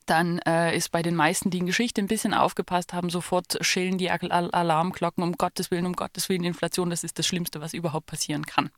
dann 0.07 0.41
äh, 0.41 0.77
ist 0.77 0.91
bei 0.91 1.03
den 1.03 1.15
meisten, 1.15 1.51
die 1.51 1.59
in 1.59 1.67
Geschichte 1.67 2.01
ein 2.01 2.09
bisschen 2.09 2.35
aufgepasst 2.35 2.93
haben, 2.93 3.09
sofort 3.09 3.57
schillen 3.61 3.99
die 3.99 4.11
Al 4.11 4.51
Alarmglocken, 4.51 5.23
um 5.23 5.35
Gottes 5.35 5.71
Willen, 5.71 5.87
um 5.87 5.93
Gottes 5.93 6.29
Willen, 6.29 6.43
Inflation, 6.43 6.91
das 6.91 7.05
ist 7.05 7.21
das 7.21 7.27
Schlimmste, 7.29 7.61
was 7.61 7.73
überhaupt 7.73 8.07
passieren 8.07 8.45
kann. 8.45 8.71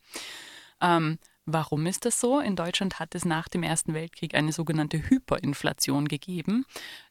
Ähm, 0.82 1.18
Warum 1.48 1.86
ist 1.86 2.04
das 2.04 2.18
so? 2.18 2.40
In 2.40 2.56
Deutschland 2.56 2.98
hat 2.98 3.14
es 3.14 3.24
nach 3.24 3.46
dem 3.46 3.62
Ersten 3.62 3.94
Weltkrieg 3.94 4.34
eine 4.34 4.50
sogenannte 4.50 4.98
Hyperinflation 4.98 6.08
gegeben. 6.08 6.66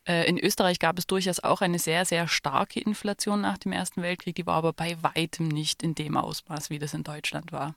Äh, 0.06 0.28
in 0.28 0.38
Österreich 0.38 0.80
gab 0.80 1.00
es 1.00 1.08
durchaus 1.08 1.40
auch 1.40 1.62
eine 1.62 1.80
sehr, 1.80 2.04
sehr 2.04 2.28
starke 2.28 2.82
Inflation 2.82 3.40
nach 3.40 3.58
dem 3.58 3.72
Ersten 3.72 4.02
Weltkrieg, 4.02 4.36
die 4.36 4.46
war 4.46 4.56
aber 4.56 4.74
bei 4.74 5.02
weitem 5.02 5.48
nicht 5.48 5.84
in 5.84 5.96
dem 5.96 6.18
Ausmaß, 6.18 6.70
wie 6.70 6.80
das 6.80 6.94
in 6.94 7.04
Deutschland 7.04 7.54
war. 7.54 7.76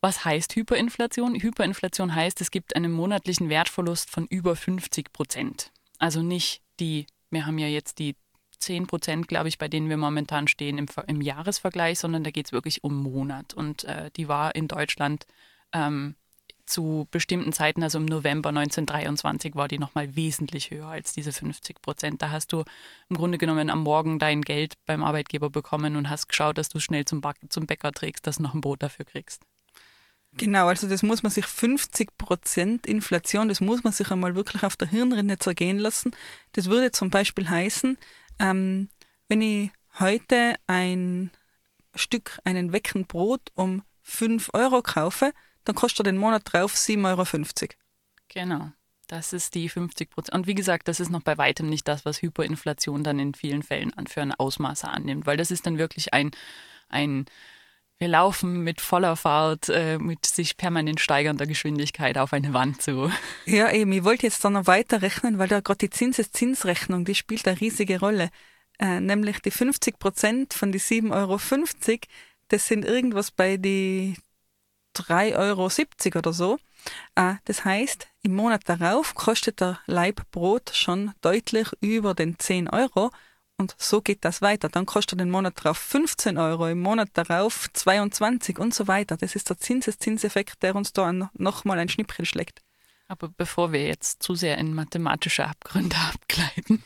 Was 0.00 0.24
heißt 0.24 0.56
Hyperinflation? 0.56 1.36
Hyperinflation 1.36 2.12
heißt, 2.12 2.40
es 2.40 2.50
gibt 2.50 2.74
einen 2.74 2.90
monatlichen 2.90 3.48
Wertverlust 3.48 4.10
von 4.10 4.26
über 4.26 4.56
50 4.56 5.12
Prozent. 5.12 5.70
Also 6.00 6.20
nicht 6.20 6.62
die, 6.80 7.06
wir 7.30 7.46
haben 7.46 7.58
ja 7.58 7.68
jetzt 7.68 8.00
die 8.00 8.16
10 8.60 8.86
Prozent, 8.86 9.28
glaube 9.28 9.48
ich, 9.48 9.58
bei 9.58 9.68
denen 9.68 9.88
wir 9.88 9.96
momentan 9.96 10.48
stehen 10.48 10.78
im, 10.78 10.86
im 11.06 11.20
Jahresvergleich, 11.20 11.98
sondern 11.98 12.24
da 12.24 12.30
geht 12.30 12.46
es 12.46 12.52
wirklich 12.52 12.84
um 12.84 13.02
Monat. 13.02 13.54
Und 13.54 13.84
äh, 13.84 14.10
die 14.16 14.28
war 14.28 14.54
in 14.54 14.68
Deutschland 14.68 15.26
ähm, 15.72 16.14
zu 16.66 17.08
bestimmten 17.10 17.52
Zeiten, 17.52 17.82
also 17.82 17.98
im 17.98 18.04
November 18.04 18.50
1923, 18.50 19.56
war 19.56 19.68
die 19.68 19.78
nochmal 19.78 20.14
wesentlich 20.14 20.70
höher 20.70 20.86
als 20.86 21.12
diese 21.12 21.32
50 21.32 21.82
Prozent. 21.82 22.22
Da 22.22 22.30
hast 22.30 22.52
du 22.52 22.64
im 23.08 23.16
Grunde 23.16 23.38
genommen 23.38 23.70
am 23.70 23.82
Morgen 23.82 24.18
dein 24.18 24.42
Geld 24.42 24.74
beim 24.86 25.02
Arbeitgeber 25.02 25.50
bekommen 25.50 25.96
und 25.96 26.08
hast 26.08 26.28
geschaut, 26.28 26.58
dass 26.58 26.68
du 26.68 26.78
schnell 26.78 27.04
zum, 27.04 27.22
zum 27.48 27.66
Bäcker 27.66 27.92
trägst, 27.92 28.26
dass 28.26 28.36
du 28.36 28.44
noch 28.44 28.54
ein 28.54 28.60
Brot 28.60 28.82
dafür 28.82 29.04
kriegst. 29.04 29.42
Genau, 30.34 30.68
also 30.68 30.88
das 30.88 31.02
muss 31.02 31.24
man 31.24 31.32
sich 31.32 31.44
50 31.44 32.16
Prozent 32.16 32.86
Inflation, 32.86 33.48
das 33.48 33.60
muss 33.60 33.82
man 33.82 33.92
sich 33.92 34.12
einmal 34.12 34.36
wirklich 34.36 34.62
auf 34.62 34.76
der 34.76 34.88
Hirnrinde 34.88 35.38
zergehen 35.38 35.78
lassen. 35.78 36.12
Das 36.52 36.66
würde 36.66 36.92
zum 36.92 37.10
Beispiel 37.10 37.48
heißen, 37.50 37.98
ähm, 38.40 38.88
wenn 39.28 39.42
ich 39.42 39.70
heute 39.98 40.56
ein 40.66 41.30
Stück, 41.94 42.40
einen 42.44 42.72
Wecken 42.72 43.06
Brot 43.06 43.52
um 43.54 43.82
5 44.02 44.50
Euro 44.54 44.82
kaufe, 44.82 45.32
dann 45.64 45.74
kostet 45.74 46.00
er 46.00 46.12
den 46.12 46.18
Monat 46.18 46.42
drauf 46.44 46.74
7,50 46.74 47.04
Euro. 47.04 47.68
Genau. 48.28 48.72
Das 49.06 49.32
ist 49.32 49.54
die 49.54 49.68
50 49.68 50.10
Prozent. 50.10 50.34
Und 50.34 50.46
wie 50.46 50.54
gesagt, 50.54 50.86
das 50.86 51.00
ist 51.00 51.10
noch 51.10 51.22
bei 51.22 51.36
weitem 51.36 51.68
nicht 51.68 51.88
das, 51.88 52.04
was 52.04 52.22
Hyperinflation 52.22 53.02
dann 53.02 53.18
in 53.18 53.34
vielen 53.34 53.62
Fällen 53.62 53.92
für 54.06 54.22
ein 54.22 54.32
Ausmaße 54.32 54.88
annimmt, 54.88 55.26
weil 55.26 55.36
das 55.36 55.50
ist 55.50 55.66
dann 55.66 55.78
wirklich 55.78 56.14
ein, 56.14 56.30
ein 56.88 57.26
wir 58.00 58.08
laufen 58.08 58.64
mit 58.64 58.80
voller 58.80 59.14
Fahrt, 59.14 59.68
äh, 59.68 59.98
mit 59.98 60.24
sich 60.24 60.56
permanent 60.56 61.00
steigernder 61.00 61.46
Geschwindigkeit 61.46 62.16
auf 62.16 62.32
eine 62.32 62.54
Wand 62.54 62.80
zu. 62.80 63.12
Ja, 63.44 63.70
eben, 63.70 63.92
ich 63.92 64.04
wollte 64.04 64.26
jetzt 64.26 64.42
dann 64.42 64.54
noch 64.54 64.66
weiter 64.66 65.02
rechnen, 65.02 65.38
weil 65.38 65.48
da 65.48 65.60
gerade 65.60 65.78
die 65.78 65.90
Zinseszinsrechnung, 65.90 67.04
die 67.04 67.14
spielt 67.14 67.46
eine 67.46 67.60
riesige 67.60 68.00
Rolle. 68.00 68.30
Äh, 68.78 69.00
nämlich 69.00 69.40
die 69.40 69.50
50 69.50 69.98
Prozent 69.98 70.54
von 70.54 70.72
die 70.72 70.80
7,50 70.80 71.10
Euro, 71.12 71.38
das 72.48 72.66
sind 72.66 72.86
irgendwas 72.86 73.30
bei 73.30 73.58
die 73.58 74.16
3,70 74.96 75.36
Euro 75.36 76.18
oder 76.18 76.32
so. 76.32 76.58
Äh, 77.16 77.34
das 77.44 77.66
heißt, 77.66 78.08
im 78.22 78.34
Monat 78.34 78.62
darauf 78.66 79.14
kostet 79.14 79.60
der 79.60 79.78
Laib 79.84 80.22
Brot 80.30 80.70
schon 80.72 81.12
deutlich 81.20 81.68
über 81.80 82.14
den 82.14 82.38
10 82.38 82.70
Euro. 82.70 83.10
Und 83.60 83.74
so 83.76 84.00
geht 84.00 84.24
das 84.24 84.40
weiter. 84.40 84.70
Dann 84.70 84.86
kostet 84.86 85.20
den 85.20 85.30
Monat 85.30 85.62
darauf 85.62 85.76
15 85.76 86.38
Euro, 86.38 86.66
im 86.66 86.80
Monat 86.80 87.10
darauf 87.12 87.68
22 87.70 88.58
und 88.58 88.72
so 88.72 88.88
weiter. 88.88 89.18
Das 89.18 89.36
ist 89.36 89.50
der 89.50 89.58
Zinseszinseffekt, 89.58 90.62
der 90.62 90.74
uns 90.74 90.94
da 90.94 91.12
nochmal 91.34 91.78
ein 91.78 91.90
Schnippchen 91.90 92.24
schlägt. 92.24 92.62
Aber 93.06 93.28
bevor 93.28 93.72
wir 93.72 93.86
jetzt 93.86 94.22
zu 94.22 94.34
sehr 94.34 94.56
in 94.56 94.72
mathematische 94.72 95.44
Abgründe 95.44 95.96
abgleiten. 96.14 96.82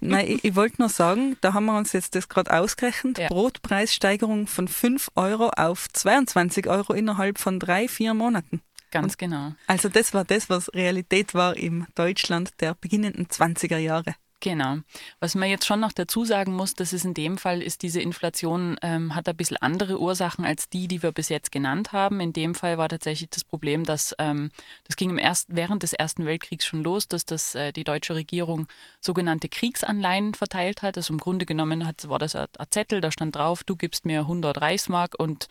Nein, 0.00 0.26
ich, 0.28 0.44
ich 0.44 0.54
wollte 0.54 0.82
nur 0.82 0.90
sagen, 0.90 1.36
da 1.40 1.54
haben 1.54 1.64
wir 1.64 1.76
uns 1.76 1.92
jetzt 1.92 2.14
das 2.14 2.28
gerade 2.28 2.52
ausgerechnet. 2.56 3.18
Ja. 3.18 3.26
Brotpreissteigerung 3.26 4.46
von 4.46 4.68
5 4.68 5.08
Euro 5.16 5.48
auf 5.48 5.88
22 5.92 6.68
Euro 6.68 6.92
innerhalb 6.92 7.38
von 7.38 7.58
drei, 7.58 7.88
vier 7.88 8.14
Monaten. 8.14 8.62
Ganz 8.92 9.16
genau. 9.16 9.54
Also 9.66 9.88
das 9.88 10.14
war 10.14 10.24
das, 10.24 10.48
was 10.50 10.72
Realität 10.72 11.34
war 11.34 11.56
im 11.56 11.86
Deutschland 11.96 12.60
der 12.60 12.74
beginnenden 12.74 13.26
20er 13.26 13.78
Jahre. 13.78 14.14
Genau. 14.42 14.78
Was 15.20 15.36
man 15.36 15.48
jetzt 15.48 15.66
schon 15.66 15.78
noch 15.78 15.92
dazu 15.92 16.24
sagen 16.24 16.52
muss, 16.52 16.74
dass 16.74 16.92
es 16.92 17.04
in 17.04 17.14
dem 17.14 17.38
Fall 17.38 17.62
ist, 17.62 17.82
diese 17.82 18.00
Inflation 18.00 18.76
ähm, 18.82 19.14
hat 19.14 19.28
ein 19.28 19.36
bisschen 19.36 19.56
andere 19.58 20.00
Ursachen 20.00 20.44
als 20.44 20.68
die, 20.68 20.88
die 20.88 21.00
wir 21.04 21.12
bis 21.12 21.28
jetzt 21.28 21.52
genannt 21.52 21.92
haben. 21.92 22.18
In 22.18 22.32
dem 22.32 22.56
Fall 22.56 22.76
war 22.76 22.88
tatsächlich 22.88 23.30
das 23.30 23.44
Problem, 23.44 23.84
dass 23.84 24.16
ähm, 24.18 24.50
das 24.82 24.96
ging 24.96 25.10
im 25.10 25.18
ersten, 25.18 25.54
während 25.54 25.84
des 25.84 25.92
Ersten 25.92 26.26
Weltkriegs 26.26 26.66
schon 26.66 26.82
los, 26.82 27.06
dass 27.06 27.24
das 27.24 27.54
äh, 27.54 27.72
die 27.72 27.84
deutsche 27.84 28.16
Regierung 28.16 28.66
sogenannte 29.00 29.48
Kriegsanleihen 29.48 30.34
verteilt 30.34 30.82
hat. 30.82 30.96
Also 30.96 31.12
im 31.12 31.20
Grunde 31.20 31.46
genommen 31.46 31.86
hat, 31.86 32.08
war 32.08 32.18
das 32.18 32.34
ein, 32.34 32.48
ein 32.58 32.66
Zettel, 32.70 33.00
da 33.00 33.12
stand 33.12 33.36
drauf, 33.36 33.62
du 33.62 33.76
gibst 33.76 34.04
mir 34.04 34.22
100 34.22 34.60
Reichsmark 34.60 35.14
und 35.16 35.46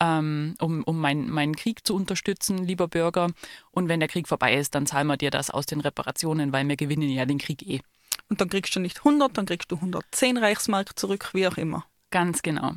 ähm, 0.00 0.56
um, 0.60 0.82
um 0.82 0.98
mein, 0.98 1.30
meinen 1.30 1.54
Krieg 1.54 1.86
zu 1.86 1.94
unterstützen, 1.94 2.58
lieber 2.58 2.88
Bürger. 2.88 3.30
Und 3.70 3.88
wenn 3.88 4.00
der 4.00 4.08
Krieg 4.08 4.26
vorbei 4.26 4.56
ist, 4.56 4.74
dann 4.74 4.86
zahlen 4.86 5.06
wir 5.06 5.16
dir 5.16 5.30
das 5.30 5.50
aus 5.50 5.66
den 5.66 5.80
Reparationen, 5.80 6.52
weil 6.52 6.66
wir 6.68 6.74
gewinnen 6.74 7.10
ja 7.10 7.26
den 7.26 7.38
Krieg 7.38 7.62
eh. 7.62 7.80
Und 8.28 8.40
dann 8.40 8.48
kriegst 8.48 8.74
du 8.74 8.80
nicht 8.80 8.98
100, 8.98 9.36
dann 9.36 9.46
kriegst 9.46 9.70
du 9.70 9.76
110 9.76 10.36
Reichsmark 10.36 10.98
zurück, 10.98 11.30
wie 11.32 11.46
auch 11.46 11.56
immer. 11.56 11.84
Ganz 12.10 12.42
genau. 12.42 12.74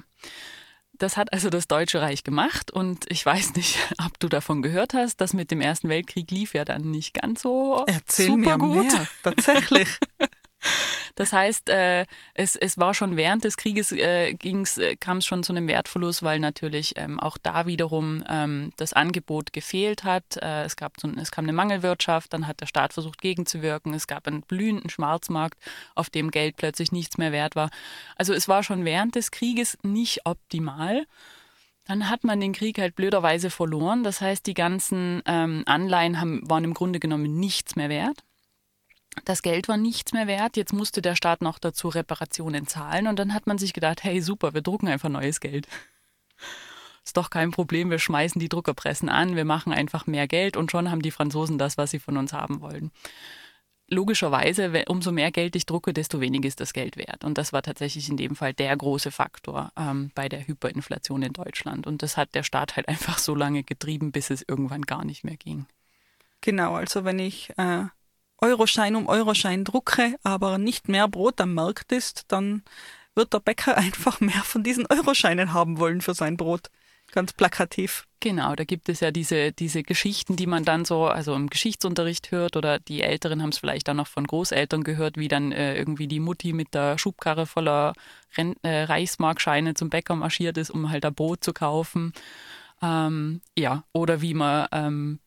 Das 0.94 1.16
hat 1.16 1.32
also 1.32 1.50
das 1.50 1.68
Deutsche 1.68 2.02
Reich 2.02 2.24
gemacht 2.24 2.72
und 2.72 3.06
ich 3.10 3.24
weiß 3.26 3.54
nicht, 3.54 3.78
ob 4.06 4.20
du 4.20 4.30
davon 4.30 4.62
gehört 4.62 4.94
hast, 4.94 5.22
das 5.22 5.34
mit 5.34 5.52
dem 5.52 5.62
Ersten 5.62 5.90
Weltkrieg 5.90 6.30
lief 6.32 6.54
ja 6.54 6.66
dann 6.66 6.90
nicht 6.90 7.14
ganz 7.14 7.42
so 7.44 7.84
Erzähl 7.88 8.28
super 8.28 8.58
mir 8.58 8.58
gut. 8.58 8.92
mehr. 8.92 9.08
Tatsächlich. 9.24 9.88
Das 11.16 11.34
heißt, 11.34 11.70
äh, 11.70 12.06
es, 12.36 12.56
es 12.56 12.78
war 12.78 12.94
schon 12.94 13.18
während 13.18 13.44
des 13.44 13.58
Krieges 13.58 13.92
äh, 13.92 14.32
äh, 14.32 14.96
kam 14.98 15.18
es 15.18 15.26
schon 15.26 15.44
zu 15.44 15.52
einem 15.52 15.68
Wertverlust, 15.68 16.22
weil 16.22 16.40
natürlich 16.40 16.94
ähm, 16.96 17.20
auch 17.20 17.38
da 17.42 17.66
wiederum 17.66 18.24
ähm, 18.30 18.72
das 18.78 18.94
Angebot 18.94 19.52
gefehlt 19.52 20.04
hat. 20.04 20.38
Äh, 20.38 20.64
es, 20.64 20.76
gab 20.76 21.00
so, 21.00 21.10
es 21.20 21.32
kam 21.32 21.46
eine 21.46 21.54
Mangelwirtschaft, 21.54 22.34
dann 22.34 22.46
hat 22.46 22.62
der 22.62 22.68
Staat 22.68 22.94
versucht 22.94 23.20
gegenzuwirken. 23.20 23.96
Es 23.96 24.06
gab 24.06 24.28
einen 24.28 24.42
blühenden 24.42 24.90
Schwarzmarkt, 24.92 25.58
auf 25.96 26.12
dem 26.12 26.30
Geld 26.30 26.56
plötzlich 26.56 26.92
nichts 26.92 27.18
mehr 27.18 27.32
wert 27.32 27.56
war. 27.56 27.72
Also 28.16 28.34
es 28.34 28.48
war 28.48 28.62
schon 28.62 28.86
während 28.86 29.16
des 29.16 29.32
Krieges 29.32 29.78
nicht 29.82 30.26
optimal. 30.26 31.08
Dann 31.86 32.10
hat 32.10 32.26
man 32.26 32.40
den 32.40 32.54
Krieg 32.54 32.80
halt 32.80 32.96
blöderweise 32.96 33.50
verloren. 33.50 34.04
Das 34.04 34.22
heißt, 34.22 34.46
die 34.46 34.54
ganzen 34.54 35.24
ähm, 35.26 35.64
Anleihen 35.66 36.20
haben, 36.20 36.48
waren 36.48 36.66
im 36.66 36.74
Grunde 36.74 37.00
genommen 37.00 37.40
nichts 37.40 37.76
mehr 37.76 37.90
wert. 37.90 38.24
Das 39.26 39.42
Geld 39.42 39.68
war 39.68 39.78
nichts 39.78 40.14
mehr 40.14 40.28
wert. 40.28 40.58
Jetzt 40.58 40.74
musste 40.74 41.02
der 41.02 41.16
Staat 41.16 41.42
noch 41.42 41.60
dazu 41.60 41.90
Reparationen 41.90 42.68
zahlen. 42.68 43.08
Und 43.08 43.18
dann 43.20 43.34
hat 43.34 43.48
man 43.48 43.58
sich 43.58 43.74
gedacht, 43.74 44.04
hey 44.04 44.22
super, 44.22 44.54
wir 44.54 44.62
drucken 44.62 44.88
einfach 44.88 45.10
neues 45.10 45.40
Geld. 45.40 45.68
Ist 47.04 47.16
doch 47.18 47.30
kein 47.30 47.52
Problem, 47.52 47.90
wir 47.90 48.00
schmeißen 48.00 48.40
die 48.40 48.50
Druckerpressen 48.50 49.08
an, 49.08 49.38
wir 49.38 49.46
machen 49.46 49.72
einfach 49.72 50.08
mehr 50.08 50.28
Geld 50.28 50.58
und 50.58 50.72
schon 50.72 50.92
haben 50.92 51.02
die 51.02 51.12
Franzosen 51.12 51.58
das, 51.58 51.78
was 51.78 51.92
sie 51.92 52.00
von 52.00 52.18
uns 52.18 52.34
haben 52.34 52.60
wollen. 52.60 52.92
Logischerweise, 53.90 54.74
we- 54.74 54.84
umso 54.90 55.14
mehr 55.14 55.32
Geld 55.32 55.56
ich 55.56 55.66
drucke, 55.66 55.94
desto 55.94 56.20
weniger 56.20 56.50
ist 56.50 56.60
das 56.60 56.74
Geld 56.74 56.98
wert. 56.98 57.24
Und 57.24 57.38
das 57.38 57.54
war 57.54 57.62
tatsächlich 57.62 58.10
in 58.10 58.18
dem 58.18 58.36
Fall 58.36 58.54
der 58.54 58.76
große 58.76 59.12
Faktor 59.12 59.72
ähm, 59.78 60.12
bei 60.14 60.28
der 60.28 60.46
Hyperinflation 60.46 61.22
in 61.22 61.32
Deutschland. 61.32 61.88
Und 61.88 62.04
das 62.04 62.18
hat 62.18 62.36
der 62.36 62.44
Staat 62.44 62.76
halt 62.76 62.90
einfach 62.90 63.18
so 63.18 63.34
lange 63.34 63.64
getrieben, 63.64 64.12
bis 64.12 64.30
es 64.30 64.44
irgendwann 64.46 64.82
gar 64.82 65.06
nicht 65.06 65.24
mehr 65.24 65.38
ging. 65.38 65.66
Genau, 66.42 66.76
also 66.76 67.06
wenn 67.06 67.20
ich 67.20 67.52
äh, 67.58 67.86
Euroschein 68.40 68.96
um 68.96 69.08
Euroschein 69.08 69.64
drucke, 69.64 70.16
aber 70.24 70.58
nicht 70.58 70.90
mehr 70.90 71.08
Brot 71.08 71.42
am 71.42 71.54
Markt 71.54 71.92
ist, 71.92 72.26
dann 72.28 72.64
wird 73.16 73.34
der 73.34 73.40
Bäcker 73.40 73.78
einfach 73.78 74.20
mehr 74.20 74.44
von 74.44 74.64
diesen 74.64 74.86
Euroscheinen 74.88 75.54
haben 75.54 75.80
wollen 75.80 76.02
für 76.02 76.14
sein 76.14 76.38
Brot. 76.38 76.70
Ganz 77.12 77.32
plakativ. 77.32 78.06
Genau, 78.20 78.56
da 78.56 78.66
gibt 78.66 78.90
es 78.90 79.00
ja 79.00 79.12
diese, 79.12 79.54
diese 79.54 79.82
Geschichten, 79.82 80.36
die 80.36 80.48
man 80.48 80.66
dann 80.66 80.84
so, 80.84 81.06
also 81.06 81.36
im 81.36 81.50
Geschichtsunterricht 81.50 82.32
hört 82.32 82.58
oder 82.58 82.80
die 82.80 83.02
Älteren 83.02 83.42
haben 83.42 83.50
es 83.50 83.60
vielleicht 83.60 83.90
auch 83.90 83.94
noch 83.94 84.08
von 84.08 84.28
Großeltern 84.28 84.84
gehört, 84.84 85.18
wie 85.18 85.30
dann 85.30 85.52
äh, 85.52 85.78
irgendwie 85.78 86.08
die 86.08 86.20
Mutti 86.20 86.52
mit 86.52 86.74
der 86.74 86.98
Schubkarre 86.98 87.46
voller 87.46 87.94
Ren 88.36 88.56
äh, 88.64 88.84
Reichsmarkscheine 88.84 89.74
zum 89.76 89.90
Bäcker 89.90 90.16
marschiert 90.16 90.58
ist, 90.58 90.70
um 90.70 90.90
halt 90.90 91.06
ein 91.06 91.14
Brot 91.14 91.44
zu 91.44 91.54
kaufen. 91.54 92.12
Ähm, 92.82 93.42
ja, 93.58 93.84
oder 93.94 94.22
wie 94.22 94.34
man 94.34 94.68
ähm, 94.72 95.20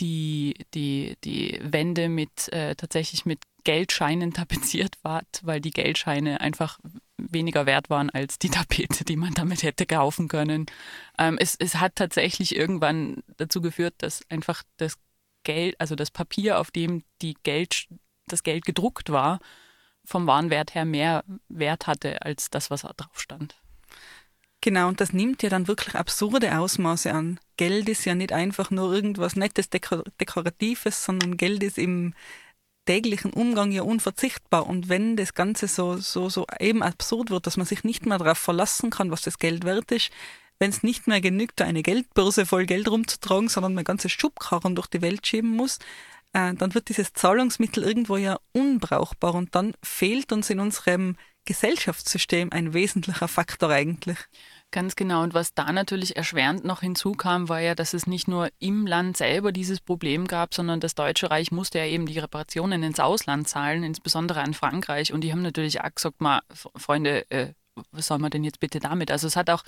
die, 0.00 0.54
die, 0.74 1.16
die 1.24 1.60
Wände 1.62 2.08
mit 2.08 2.52
äh, 2.52 2.74
tatsächlich 2.74 3.26
mit 3.26 3.40
Geldscheinen 3.64 4.32
tapeziert 4.34 4.96
war, 5.02 5.22
weil 5.42 5.60
die 5.60 5.70
Geldscheine 5.70 6.40
einfach 6.40 6.78
weniger 7.16 7.66
wert 7.66 7.90
waren 7.90 8.10
als 8.10 8.38
die 8.38 8.48
Tapete, 8.48 9.04
die 9.04 9.16
man 9.16 9.34
damit 9.34 9.62
hätte 9.62 9.86
kaufen 9.86 10.28
können. 10.28 10.66
Ähm, 11.18 11.36
es, 11.38 11.56
es 11.58 11.76
hat 11.76 11.96
tatsächlich 11.96 12.56
irgendwann 12.56 13.22
dazu 13.36 13.60
geführt, 13.60 13.94
dass 13.98 14.22
einfach 14.30 14.62
das 14.76 14.94
Geld, 15.44 15.80
also 15.80 15.94
das 15.94 16.10
Papier, 16.10 16.60
auf 16.60 16.70
dem 16.70 17.04
die 17.22 17.34
Geld, 17.42 17.88
das 18.26 18.42
Geld 18.42 18.64
gedruckt 18.64 19.10
war, 19.10 19.40
vom 20.04 20.26
Warenwert 20.26 20.74
her 20.74 20.84
mehr 20.84 21.24
Wert 21.48 21.86
hatte 21.86 22.22
als 22.22 22.50
das, 22.50 22.70
was 22.70 22.82
da 22.82 22.92
drauf 22.96 23.20
stand. 23.20 23.56
Genau, 24.68 24.88
und 24.88 25.00
das 25.00 25.14
nimmt 25.14 25.42
ja 25.42 25.48
dann 25.48 25.66
wirklich 25.66 25.94
absurde 25.94 26.58
Ausmaße 26.58 27.10
an. 27.10 27.40
Geld 27.56 27.88
ist 27.88 28.04
ja 28.04 28.14
nicht 28.14 28.34
einfach 28.34 28.70
nur 28.70 28.92
irgendwas 28.92 29.34
Nettes, 29.34 29.70
Dekor 29.70 30.04
Dekoratives, 30.20 31.06
sondern 31.06 31.38
Geld 31.38 31.62
ist 31.62 31.78
im 31.78 32.12
täglichen 32.84 33.32
Umgang 33.32 33.72
ja 33.72 33.80
unverzichtbar. 33.80 34.66
Und 34.66 34.90
wenn 34.90 35.16
das 35.16 35.32
Ganze 35.32 35.68
so, 35.68 35.96
so, 35.96 36.28
so 36.28 36.44
eben 36.60 36.82
absurd 36.82 37.30
wird, 37.30 37.46
dass 37.46 37.56
man 37.56 37.64
sich 37.64 37.82
nicht 37.82 38.04
mehr 38.04 38.18
darauf 38.18 38.36
verlassen 38.36 38.90
kann, 38.90 39.10
was 39.10 39.22
das 39.22 39.38
Geld 39.38 39.64
wert 39.64 39.90
ist, 39.90 40.10
wenn 40.58 40.68
es 40.68 40.82
nicht 40.82 41.06
mehr 41.06 41.22
genügt, 41.22 41.62
eine 41.62 41.82
Geldbörse 41.82 42.44
voll 42.44 42.66
Geld 42.66 42.90
rumzutragen, 42.90 43.48
sondern 43.48 43.72
man 43.72 43.84
ganze 43.84 44.10
Schubkarren 44.10 44.74
durch 44.74 44.88
die 44.88 45.00
Welt 45.00 45.26
schieben 45.26 45.56
muss, 45.56 45.78
äh, 46.34 46.52
dann 46.52 46.74
wird 46.74 46.90
dieses 46.90 47.14
Zahlungsmittel 47.14 47.84
irgendwo 47.84 48.18
ja 48.18 48.38
unbrauchbar 48.52 49.34
und 49.34 49.54
dann 49.54 49.72
fehlt 49.82 50.30
uns 50.30 50.50
in 50.50 50.60
unserem 50.60 51.16
Gesellschaftssystem 51.46 52.52
ein 52.52 52.74
wesentlicher 52.74 53.28
Faktor 53.28 53.70
eigentlich. 53.70 54.18
Ganz 54.70 54.96
genau. 54.96 55.22
Und 55.22 55.32
was 55.32 55.54
da 55.54 55.72
natürlich 55.72 56.16
erschwerend 56.16 56.64
noch 56.64 56.80
hinzukam, 56.80 57.48
war 57.48 57.60
ja, 57.60 57.74
dass 57.74 57.94
es 57.94 58.06
nicht 58.06 58.28
nur 58.28 58.50
im 58.58 58.86
Land 58.86 59.16
selber 59.16 59.50
dieses 59.50 59.80
Problem 59.80 60.26
gab, 60.26 60.52
sondern 60.52 60.78
das 60.78 60.94
Deutsche 60.94 61.30
Reich 61.30 61.50
musste 61.50 61.78
ja 61.78 61.86
eben 61.86 62.04
die 62.04 62.18
Reparationen 62.18 62.82
ins 62.82 63.00
Ausland 63.00 63.48
zahlen, 63.48 63.82
insbesondere 63.82 64.42
an 64.42 64.52
Frankreich. 64.52 65.12
Und 65.14 65.22
die 65.22 65.32
haben 65.32 65.40
natürlich 65.40 65.80
auch 65.80 65.94
gesagt, 65.94 66.20
mal, 66.20 66.42
Freunde, 66.76 67.30
äh, 67.30 67.54
was 67.92 68.08
soll 68.08 68.18
man 68.18 68.30
denn 68.30 68.44
jetzt 68.44 68.60
bitte 68.60 68.78
damit? 68.78 69.10
Also 69.10 69.26
es 69.26 69.36
hat 69.36 69.48
auch 69.48 69.64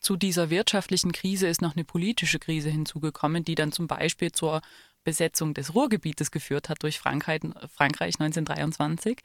zu 0.00 0.16
dieser 0.16 0.50
wirtschaftlichen 0.50 1.12
Krise 1.12 1.46
ist 1.46 1.62
noch 1.62 1.76
eine 1.76 1.84
politische 1.84 2.40
Krise 2.40 2.70
hinzugekommen, 2.70 3.44
die 3.44 3.54
dann 3.54 3.70
zum 3.70 3.86
Beispiel 3.86 4.32
zur 4.32 4.60
Besetzung 5.04 5.54
des 5.54 5.74
Ruhrgebietes 5.74 6.32
geführt 6.32 6.68
hat 6.68 6.82
durch 6.82 6.98
Frankreich, 6.98 7.40
Frankreich 7.72 8.14
1923, 8.18 9.20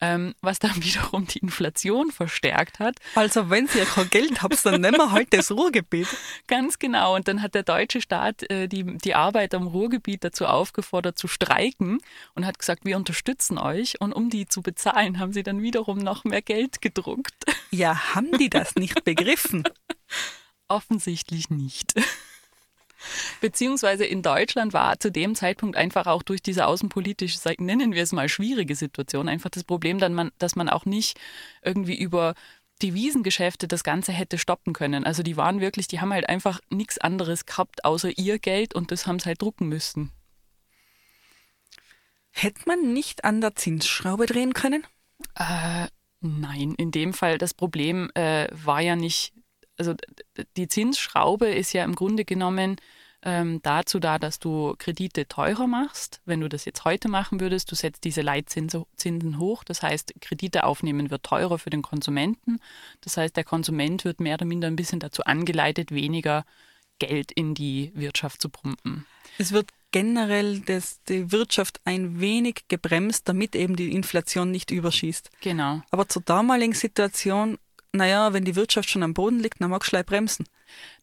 ähm, 0.00 0.34
was 0.40 0.58
dann 0.58 0.76
wiederum 0.82 1.26
die 1.26 1.38
Inflation 1.38 2.10
verstärkt 2.10 2.78
hat. 2.78 2.96
Also 3.14 3.50
wenn 3.50 3.68
ihr 3.74 3.84
kein 3.84 4.10
Geld 4.10 4.42
habt, 4.42 4.64
dann 4.64 4.80
nehmen 4.80 4.96
wir 4.96 5.12
halt 5.12 5.32
das 5.32 5.50
Ruhrgebiet. 5.50 6.08
Ganz 6.46 6.78
genau. 6.78 7.14
Und 7.14 7.28
dann 7.28 7.42
hat 7.42 7.54
der 7.54 7.62
deutsche 7.62 8.00
Staat 8.00 8.48
äh, 8.50 8.68
die, 8.68 8.84
die 8.98 9.14
Arbeiter 9.14 9.56
im 9.56 9.66
Ruhrgebiet 9.66 10.24
dazu 10.24 10.46
aufgefordert 10.46 11.18
zu 11.18 11.28
streiken 11.28 11.98
und 12.34 12.46
hat 12.46 12.58
gesagt, 12.58 12.84
wir 12.84 12.96
unterstützen 12.96 13.58
euch. 13.58 14.00
Und 14.00 14.12
um 14.12 14.30
die 14.30 14.46
zu 14.46 14.62
bezahlen, 14.62 15.18
haben 15.18 15.32
sie 15.32 15.42
dann 15.42 15.62
wiederum 15.62 15.98
noch 15.98 16.24
mehr 16.24 16.42
Geld 16.42 16.80
gedruckt. 16.80 17.34
Ja, 17.70 18.14
haben 18.14 18.32
die 18.38 18.50
das 18.50 18.74
nicht 18.76 19.04
begriffen? 19.04 19.64
Offensichtlich 20.68 21.50
nicht. 21.50 21.94
Beziehungsweise 23.40 24.04
in 24.04 24.22
Deutschland 24.22 24.72
war 24.72 24.98
zu 24.98 25.10
dem 25.10 25.34
Zeitpunkt 25.34 25.76
einfach 25.76 26.06
auch 26.06 26.22
durch 26.22 26.42
diese 26.42 26.66
außenpolitische, 26.66 27.38
nennen 27.58 27.92
wir 27.92 28.02
es 28.02 28.12
mal, 28.12 28.28
schwierige 28.28 28.74
Situation, 28.74 29.28
einfach 29.28 29.50
das 29.50 29.64
Problem, 29.64 29.98
dass 29.98 30.10
man, 30.10 30.30
dass 30.38 30.56
man 30.56 30.68
auch 30.68 30.84
nicht 30.84 31.18
irgendwie 31.62 31.96
über 31.96 32.34
Devisengeschäfte 32.82 33.66
das 33.68 33.84
Ganze 33.84 34.12
hätte 34.12 34.38
stoppen 34.38 34.72
können. 34.72 35.04
Also 35.04 35.22
die 35.22 35.36
waren 35.36 35.60
wirklich, 35.60 35.88
die 35.88 36.00
haben 36.00 36.12
halt 36.12 36.28
einfach 36.28 36.60
nichts 36.70 36.98
anderes 36.98 37.46
gehabt 37.46 37.84
außer 37.84 38.16
ihr 38.16 38.38
Geld 38.38 38.74
und 38.74 38.92
das 38.92 39.06
haben 39.06 39.18
sie 39.18 39.26
halt 39.26 39.42
drucken 39.42 39.68
müssen. 39.68 40.12
Hätte 42.30 42.60
man 42.66 42.92
nicht 42.92 43.24
an 43.24 43.40
der 43.40 43.56
Zinsschraube 43.56 44.26
drehen 44.26 44.54
können? 44.54 44.86
Äh, 45.34 45.88
nein, 46.20 46.74
in 46.76 46.92
dem 46.92 47.12
Fall 47.12 47.38
das 47.38 47.52
Problem 47.52 48.10
äh, 48.14 48.46
war 48.52 48.80
ja 48.80 48.94
nicht, 48.94 49.32
also 49.78 49.94
die 50.56 50.68
Zinsschraube 50.68 51.48
ist 51.48 51.72
ja 51.72 51.84
im 51.84 51.94
Grunde 51.94 52.24
genommen 52.24 52.76
ähm, 53.22 53.60
dazu 53.62 53.98
da, 53.98 54.18
dass 54.18 54.38
du 54.38 54.74
Kredite 54.78 55.26
teurer 55.26 55.66
machst. 55.66 56.20
Wenn 56.24 56.40
du 56.40 56.48
das 56.48 56.64
jetzt 56.64 56.84
heute 56.84 57.08
machen 57.08 57.40
würdest, 57.40 57.70
du 57.70 57.74
setzt 57.74 58.04
diese 58.04 58.22
Leitzinsen 58.22 59.38
hoch. 59.38 59.64
Das 59.64 59.82
heißt, 59.82 60.14
Kredite 60.20 60.64
aufnehmen 60.64 61.10
wird 61.10 61.24
teurer 61.24 61.58
für 61.58 61.70
den 61.70 61.82
Konsumenten. 61.82 62.60
Das 63.00 63.16
heißt, 63.16 63.36
der 63.36 63.44
Konsument 63.44 64.04
wird 64.04 64.20
mehr 64.20 64.34
oder 64.34 64.44
minder 64.44 64.68
ein 64.68 64.76
bisschen 64.76 65.00
dazu 65.00 65.24
angeleitet, 65.24 65.90
weniger 65.90 66.44
Geld 67.00 67.32
in 67.32 67.54
die 67.54 67.92
Wirtschaft 67.94 68.40
zu 68.40 68.48
pumpen. 68.48 69.06
Es 69.38 69.52
wird 69.52 69.70
generell 69.90 70.60
das, 70.60 71.02
die 71.04 71.32
Wirtschaft 71.32 71.80
ein 71.84 72.20
wenig 72.20 72.64
gebremst, 72.68 73.28
damit 73.28 73.56
eben 73.56 73.76
die 73.76 73.92
Inflation 73.92 74.50
nicht 74.50 74.70
überschießt. 74.70 75.30
Genau. 75.40 75.82
Aber 75.90 76.08
zur 76.08 76.22
damaligen 76.22 76.74
Situation, 76.74 77.58
naja, 77.92 78.32
wenn 78.32 78.44
die 78.44 78.56
Wirtschaft 78.56 78.90
schon 78.90 79.02
am 79.02 79.14
Boden 79.14 79.40
liegt, 79.40 79.60
dann 79.60 79.70
magst 79.70 79.92
du 79.92 80.04
bremsen. 80.04 80.46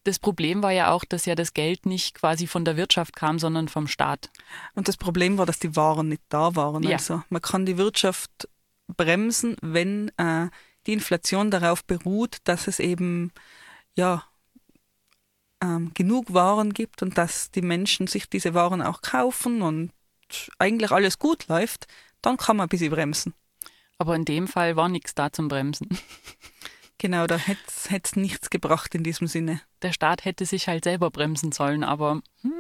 Das 0.04 0.20
Problem 0.20 0.62
war 0.62 0.72
ja 0.72 0.92
auch, 0.92 1.04
dass 1.04 1.26
ja 1.26 1.34
das 1.34 1.54
Geld 1.54 1.86
nicht 1.86 2.14
quasi 2.14 2.46
von 2.46 2.64
der 2.64 2.78
Wirtschaft 2.78 3.16
kam, 3.16 3.40
sondern 3.40 3.68
vom 3.68 3.88
Staat. 3.88 4.30
Und 4.76 4.88
das 4.88 4.98
Problem 4.98 5.38
war, 5.38 5.46
dass 5.46 5.60
die 5.60 5.76
Waren 5.76 6.10
nicht 6.10 6.22
da 6.30 6.56
waren. 6.56 6.84
Ja. 6.84 6.98
Also 6.98 7.24
man 7.30 7.42
kann 7.42 7.66
die 7.66 7.78
Wirtschaft 7.78 8.48
bremsen, 8.88 9.58
wenn 9.62 10.10
äh, 10.18 10.50
die 10.86 10.94
Inflation 10.94 11.50
darauf 11.50 11.84
beruht, 11.84 12.38
dass 12.44 12.68
es 12.68 12.80
eben 12.80 13.32
ja 13.96 14.24
ähm, 15.62 15.92
genug 15.96 16.34
Waren 16.34 16.74
gibt 16.74 17.02
und 17.02 17.18
dass 17.18 17.50
die 17.50 17.64
Menschen 17.64 18.06
sich 18.06 18.30
diese 18.30 18.54
Waren 18.54 18.84
auch 18.84 19.02
kaufen 19.02 19.64
und 19.64 19.92
eigentlich 20.60 20.92
alles 20.92 21.18
gut 21.18 21.48
läuft, 21.48 21.88
dann 22.22 22.38
kann 22.38 22.58
man 22.58 22.66
ein 22.66 22.70
bisschen 22.70 22.92
bremsen. 22.92 23.34
Aber 23.98 24.16
in 24.16 24.26
dem 24.26 24.48
Fall 24.48 24.76
war 24.76 24.90
nichts 24.90 25.16
da 25.16 25.32
zum 25.32 25.48
Bremsen. 25.48 25.90
Genau, 26.98 27.28
da 27.28 27.38
hätte 27.38 27.62
es 28.04 28.16
nichts 28.16 28.50
gebracht 28.50 28.96
in 28.96 29.04
diesem 29.04 29.28
Sinne. 29.28 29.62
Der 29.82 29.92
Staat 29.92 30.26
hätte 30.26 30.46
sich 30.46 30.68
halt 30.68 30.86
selber 30.86 31.12
bremsen 31.12 31.52
sollen, 31.52 31.84
aber 31.84 32.22
hm, 32.42 32.54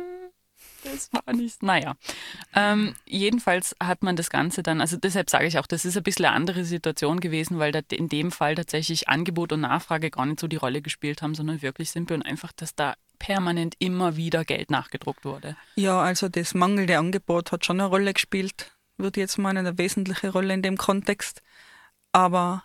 das 0.83 1.09
war 1.11 1.33
nicht. 1.33 1.63
Naja. 1.63 1.95
Ähm, 2.53 2.95
jedenfalls 3.05 3.75
hat 3.81 4.03
man 4.03 4.15
das 4.15 4.29
Ganze 4.29 4.63
dann, 4.63 4.81
also 4.81 4.97
deshalb 4.97 5.29
sage 5.29 5.47
ich 5.47 5.57
auch, 5.57 5.67
das 5.67 5.85
ist 5.85 5.97
ein 5.97 6.03
bisschen 6.03 6.25
eine 6.25 6.35
andere 6.35 6.63
Situation 6.63 7.19
gewesen, 7.19 7.59
weil 7.59 7.71
da 7.71 7.79
in 7.91 8.09
dem 8.09 8.31
Fall 8.31 8.55
tatsächlich 8.55 9.09
Angebot 9.09 9.51
und 9.51 9.61
Nachfrage 9.61 10.11
gar 10.11 10.25
nicht 10.25 10.39
so 10.39 10.47
die 10.47 10.55
Rolle 10.55 10.81
gespielt 10.81 11.21
haben, 11.21 11.35
sondern 11.35 11.61
wirklich 11.61 11.91
simpel 11.91 12.15
und 12.15 12.23
einfach, 12.23 12.51
dass 12.51 12.75
da 12.75 12.95
permanent 13.19 13.75
immer 13.79 14.15
wieder 14.15 14.45
Geld 14.45 14.69
nachgedruckt 14.69 15.25
wurde. 15.25 15.55
Ja, 15.75 16.01
also 16.01 16.29
das 16.29 16.53
mangelnde 16.53 16.97
Angebot 16.97 17.51
hat 17.51 17.65
schon 17.65 17.79
eine 17.79 17.89
Rolle 17.89 18.13
gespielt, 18.13 18.71
würde 18.97 19.21
jetzt 19.21 19.37
meinen, 19.37 19.65
eine 19.65 19.77
wesentliche 19.77 20.29
Rolle 20.29 20.53
in 20.53 20.61
dem 20.61 20.77
Kontext. 20.77 21.41
Aber 22.11 22.63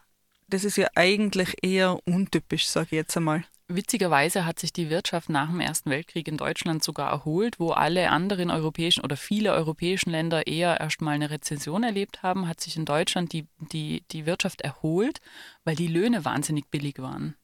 das 0.50 0.64
ist 0.64 0.76
ja 0.76 0.88
eigentlich 0.94 1.56
eher 1.62 1.98
untypisch, 2.06 2.66
sage 2.66 2.88
ich 2.90 2.92
jetzt 2.92 3.16
einmal. 3.16 3.44
Witzigerweise 3.68 4.44
hat 4.44 4.58
sich 4.58 4.72
die 4.72 4.90
Wirtschaft 4.90 5.28
nach 5.28 5.48
dem 5.48 5.60
Ersten 5.60 5.90
Weltkrieg 5.90 6.26
in 6.26 6.36
Deutschland 6.36 6.82
sogar 6.82 7.08
erholt, 7.08 7.60
wo 7.60 7.70
alle 7.70 8.10
anderen 8.10 8.50
europäischen 8.50 9.02
oder 9.02 9.16
viele 9.16 9.52
europäischen 9.52 10.10
Länder 10.10 10.48
eher 10.48 10.80
erstmal 10.80 11.14
eine 11.14 11.30
Rezession 11.30 11.84
erlebt 11.84 12.24
haben, 12.24 12.48
hat 12.48 12.60
sich 12.60 12.76
in 12.76 12.84
Deutschland 12.84 13.32
die, 13.32 13.46
die, 13.58 14.02
die 14.10 14.26
Wirtschaft 14.26 14.60
erholt, 14.62 15.20
weil 15.62 15.76
die 15.76 15.86
Löhne 15.86 16.24
wahnsinnig 16.24 16.66
billig 16.68 16.98
waren. 16.98 17.36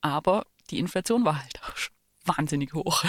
Aber 0.00 0.46
die 0.70 0.78
Inflation 0.78 1.26
war 1.26 1.38
halt 1.38 1.60
auch 1.62 1.76
wahnsinnig 2.24 2.72
hoch. 2.72 3.04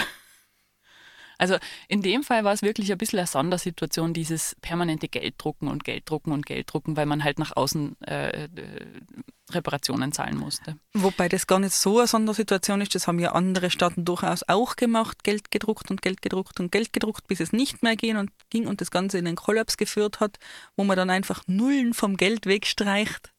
Also 1.41 1.57
in 1.87 2.03
dem 2.03 2.21
Fall 2.21 2.43
war 2.43 2.53
es 2.53 2.61
wirklich 2.61 2.91
ein 2.91 2.99
bisschen 2.99 3.17
eine 3.17 3.25
Sondersituation, 3.25 4.13
dieses 4.13 4.55
permanente 4.61 5.07
Gelddrucken 5.07 5.69
und 5.69 5.83
Gelddrucken 5.83 6.33
und 6.33 6.45
Gelddrucken, 6.45 6.95
weil 6.95 7.07
man 7.07 7.23
halt 7.23 7.39
nach 7.39 7.55
außen 7.55 7.99
äh, 8.03 8.43
äh, 8.43 8.49
Reparationen 9.49 10.11
zahlen 10.11 10.37
musste. 10.37 10.77
Wobei 10.93 11.29
das 11.29 11.47
gar 11.47 11.57
nicht 11.57 11.73
so 11.73 11.97
eine 11.97 12.07
Sondersituation 12.07 12.79
ist, 12.81 12.93
das 12.93 13.07
haben 13.07 13.17
ja 13.17 13.31
andere 13.31 13.71
Staaten 13.71 14.05
durchaus 14.05 14.43
auch 14.47 14.75
gemacht, 14.75 15.23
Geld 15.23 15.49
gedruckt 15.49 15.89
und 15.89 16.03
Geld 16.03 16.21
gedruckt 16.21 16.59
und 16.59 16.71
Geld 16.71 16.93
gedruckt, 16.93 17.27
bis 17.27 17.39
es 17.39 17.51
nicht 17.51 17.81
mehr 17.81 17.95
ging 17.95 18.17
und, 18.17 18.29
ging 18.51 18.67
und 18.67 18.79
das 18.79 18.91
Ganze 18.91 19.17
in 19.17 19.25
den 19.25 19.35
Kollaps 19.35 19.77
geführt 19.77 20.19
hat, 20.19 20.37
wo 20.75 20.83
man 20.83 20.95
dann 20.95 21.09
einfach 21.09 21.41
Nullen 21.47 21.95
vom 21.95 22.17
Geld 22.17 22.45
wegstreicht. 22.45 23.33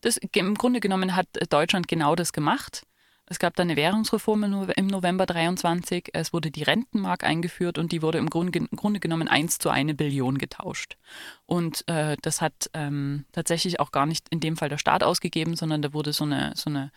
Das, 0.00 0.16
Im 0.16 0.54
Grunde 0.54 0.80
genommen 0.80 1.14
hat 1.14 1.28
Deutschland 1.50 1.86
genau 1.86 2.14
das 2.14 2.32
gemacht. 2.32 2.86
Es 3.26 3.38
gab 3.38 3.54
dann 3.56 3.68
eine 3.68 3.76
Währungsreform 3.76 4.66
im 4.76 4.86
November 4.88 5.26
23. 5.26 6.10
Es 6.12 6.32
wurde 6.32 6.50
die 6.50 6.64
Rentenmark 6.64 7.24
eingeführt 7.24 7.78
und 7.78 7.92
die 7.92 8.02
wurde 8.02 8.18
im 8.18 8.28
Grunde, 8.28 9.00
genommen 9.00 9.28
eins 9.28 9.58
zu 9.58 9.70
eine 9.70 9.94
Billion 9.94 10.38
getauscht. 10.38 10.96
Und 11.46 11.88
äh, 11.88 12.16
das 12.20 12.40
hat 12.40 12.68
ähm, 12.74 13.24
tatsächlich 13.32 13.80
auch 13.80 13.92
gar 13.92 14.06
nicht 14.06 14.28
in 14.30 14.40
dem 14.40 14.56
Fall 14.56 14.68
der 14.68 14.78
Staat 14.78 15.04
ausgegeben, 15.04 15.56
sondern 15.56 15.82
da 15.82 15.92
wurde 15.92 16.12
so 16.12 16.24
eine, 16.24 16.52
so 16.56 16.68
eine 16.68 16.90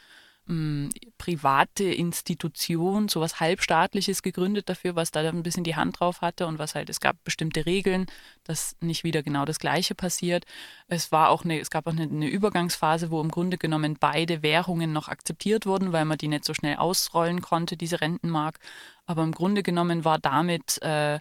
private 1.17 1.83
Institution, 1.83 3.07
sowas 3.07 3.39
halbstaatliches 3.39 4.21
gegründet 4.21 4.69
dafür, 4.69 4.95
was 4.95 5.09
da 5.09 5.21
ein 5.21 5.41
bisschen 5.41 5.63
die 5.63 5.75
Hand 5.75 5.99
drauf 5.99 6.21
hatte 6.21 6.45
und 6.45 6.59
was 6.59 6.75
halt, 6.75 6.89
es 6.89 6.99
gab 6.99 7.23
bestimmte 7.23 7.65
Regeln, 7.65 8.05
dass 8.43 8.75
nicht 8.79 9.03
wieder 9.03 9.23
genau 9.23 9.45
das 9.45 9.57
Gleiche 9.57 9.95
passiert. 9.95 10.45
Es 10.87 11.11
war 11.11 11.29
auch 11.29 11.43
eine, 11.43 11.59
es 11.59 11.71
gab 11.71 11.87
auch 11.87 11.93
eine, 11.93 12.03
eine 12.03 12.27
Übergangsphase, 12.27 13.09
wo 13.09 13.21
im 13.21 13.31
Grunde 13.31 13.57
genommen 13.57 13.97
beide 13.99 14.43
Währungen 14.43 14.93
noch 14.93 15.07
akzeptiert 15.07 15.65
wurden, 15.65 15.93
weil 15.93 16.05
man 16.05 16.19
die 16.19 16.27
nicht 16.27 16.45
so 16.45 16.53
schnell 16.53 16.75
ausrollen 16.75 17.41
konnte, 17.41 17.75
diese 17.75 18.01
Rentenmark. 18.01 18.59
Aber 19.07 19.23
im 19.23 19.31
Grunde 19.31 19.63
genommen 19.63 20.05
war 20.05 20.19
damit, 20.19 20.79
äh, 20.83 21.19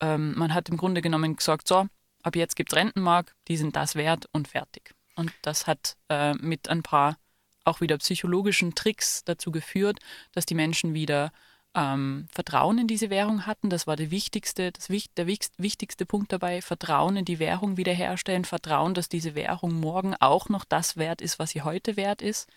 ähm, 0.00 0.34
man 0.36 0.52
hat 0.52 0.68
im 0.68 0.76
Grunde 0.76 1.00
genommen 1.00 1.36
gesagt, 1.36 1.68
so, 1.68 1.86
ab 2.24 2.34
jetzt 2.34 2.56
gibt 2.56 2.72
es 2.72 2.76
Rentenmark, 2.76 3.36
die 3.46 3.56
sind 3.56 3.76
das 3.76 3.94
wert 3.94 4.28
und 4.32 4.48
fertig. 4.48 4.94
Und 5.14 5.32
das 5.42 5.68
hat 5.68 5.96
äh, 6.08 6.34
mit 6.34 6.68
ein 6.68 6.82
paar 6.82 7.16
auch 7.64 7.80
wieder 7.80 7.98
psychologischen 7.98 8.74
Tricks 8.74 9.24
dazu 9.24 9.50
geführt, 9.50 9.98
dass 10.32 10.46
die 10.46 10.54
Menschen 10.54 10.94
wieder 10.94 11.32
ähm, 11.74 12.26
Vertrauen 12.30 12.78
in 12.78 12.86
diese 12.86 13.10
Währung 13.10 13.46
hatten. 13.46 13.68
Das 13.70 13.86
war 13.86 13.96
der 13.96 14.10
wichtigste, 14.10 14.72
das, 14.72 14.88
der 15.16 15.26
wichtigste 15.26 16.06
Punkt 16.06 16.32
dabei. 16.32 16.62
Vertrauen 16.62 17.16
in 17.16 17.24
die 17.24 17.38
Währung 17.38 17.76
wiederherstellen, 17.76 18.44
Vertrauen, 18.44 18.94
dass 18.94 19.08
diese 19.08 19.34
Währung 19.34 19.74
morgen 19.80 20.14
auch 20.20 20.48
noch 20.48 20.64
das 20.64 20.96
wert 20.96 21.20
ist, 21.20 21.38
was 21.38 21.50
sie 21.50 21.62
heute 21.62 21.96
wert 21.96 22.22
ist. 22.22 22.48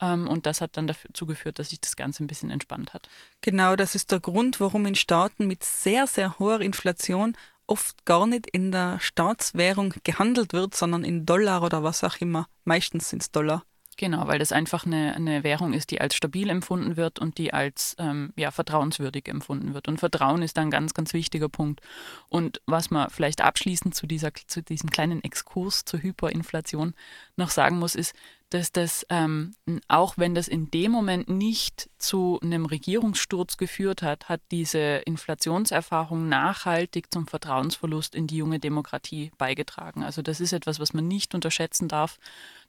Ähm, 0.00 0.26
und 0.26 0.46
das 0.46 0.60
hat 0.60 0.76
dann 0.76 0.88
dazu 0.88 1.26
geführt, 1.26 1.58
dass 1.58 1.70
sich 1.70 1.80
das 1.80 1.96
Ganze 1.96 2.24
ein 2.24 2.26
bisschen 2.26 2.50
entspannt 2.50 2.92
hat. 2.92 3.08
Genau, 3.40 3.76
das 3.76 3.94
ist 3.94 4.10
der 4.10 4.20
Grund, 4.20 4.60
warum 4.60 4.86
in 4.86 4.94
Staaten 4.94 5.46
mit 5.46 5.62
sehr, 5.62 6.06
sehr 6.06 6.38
hoher 6.38 6.60
Inflation 6.60 7.36
oft 7.66 8.04
gar 8.04 8.26
nicht 8.26 8.48
in 8.50 8.72
der 8.72 8.98
Staatswährung 8.98 9.94
gehandelt 10.02 10.52
wird, 10.52 10.74
sondern 10.74 11.04
in 11.04 11.24
Dollar 11.24 11.62
oder 11.62 11.84
was 11.84 12.02
auch 12.02 12.16
immer. 12.16 12.48
Meistens 12.64 13.10
sind 13.10 13.22
es 13.22 13.30
Dollar. 13.30 13.64
Genau, 14.00 14.26
weil 14.26 14.38
das 14.38 14.50
einfach 14.50 14.86
eine, 14.86 15.14
eine 15.14 15.44
Währung 15.44 15.74
ist, 15.74 15.90
die 15.90 16.00
als 16.00 16.14
stabil 16.14 16.48
empfunden 16.48 16.96
wird 16.96 17.18
und 17.18 17.36
die 17.36 17.52
als 17.52 17.96
ähm, 17.98 18.32
ja, 18.34 18.50
vertrauenswürdig 18.50 19.28
empfunden 19.28 19.74
wird. 19.74 19.88
Und 19.88 19.98
Vertrauen 19.98 20.40
ist 20.40 20.56
ein 20.56 20.70
ganz, 20.70 20.94
ganz 20.94 21.12
wichtiger 21.12 21.50
Punkt. 21.50 21.82
Und 22.30 22.62
was 22.64 22.90
man 22.90 23.10
vielleicht 23.10 23.42
abschließend 23.42 23.94
zu, 23.94 24.06
dieser, 24.06 24.32
zu 24.46 24.62
diesem 24.62 24.88
kleinen 24.88 25.22
Exkurs 25.22 25.84
zur 25.84 26.00
Hyperinflation 26.00 26.94
noch 27.36 27.50
sagen 27.50 27.78
muss, 27.78 27.94
ist, 27.94 28.14
dass 28.48 28.72
das, 28.72 29.06
ähm, 29.10 29.54
auch 29.86 30.16
wenn 30.16 30.34
das 30.34 30.48
in 30.48 30.70
dem 30.70 30.90
Moment 30.90 31.28
nicht 31.28 31.88
zu 31.98 32.40
einem 32.42 32.64
Regierungssturz 32.66 33.58
geführt 33.58 34.02
hat, 34.02 34.28
hat 34.28 34.40
diese 34.50 34.78
Inflationserfahrung 35.04 36.28
nachhaltig 36.28 37.12
zum 37.12 37.28
Vertrauensverlust 37.28 38.14
in 38.14 38.26
die 38.26 38.38
junge 38.38 38.58
Demokratie 38.58 39.30
beigetragen. 39.38 40.02
Also 40.02 40.22
das 40.22 40.40
ist 40.40 40.52
etwas, 40.52 40.80
was 40.80 40.94
man 40.94 41.06
nicht 41.06 41.34
unterschätzen 41.34 41.86
darf, 41.86 42.18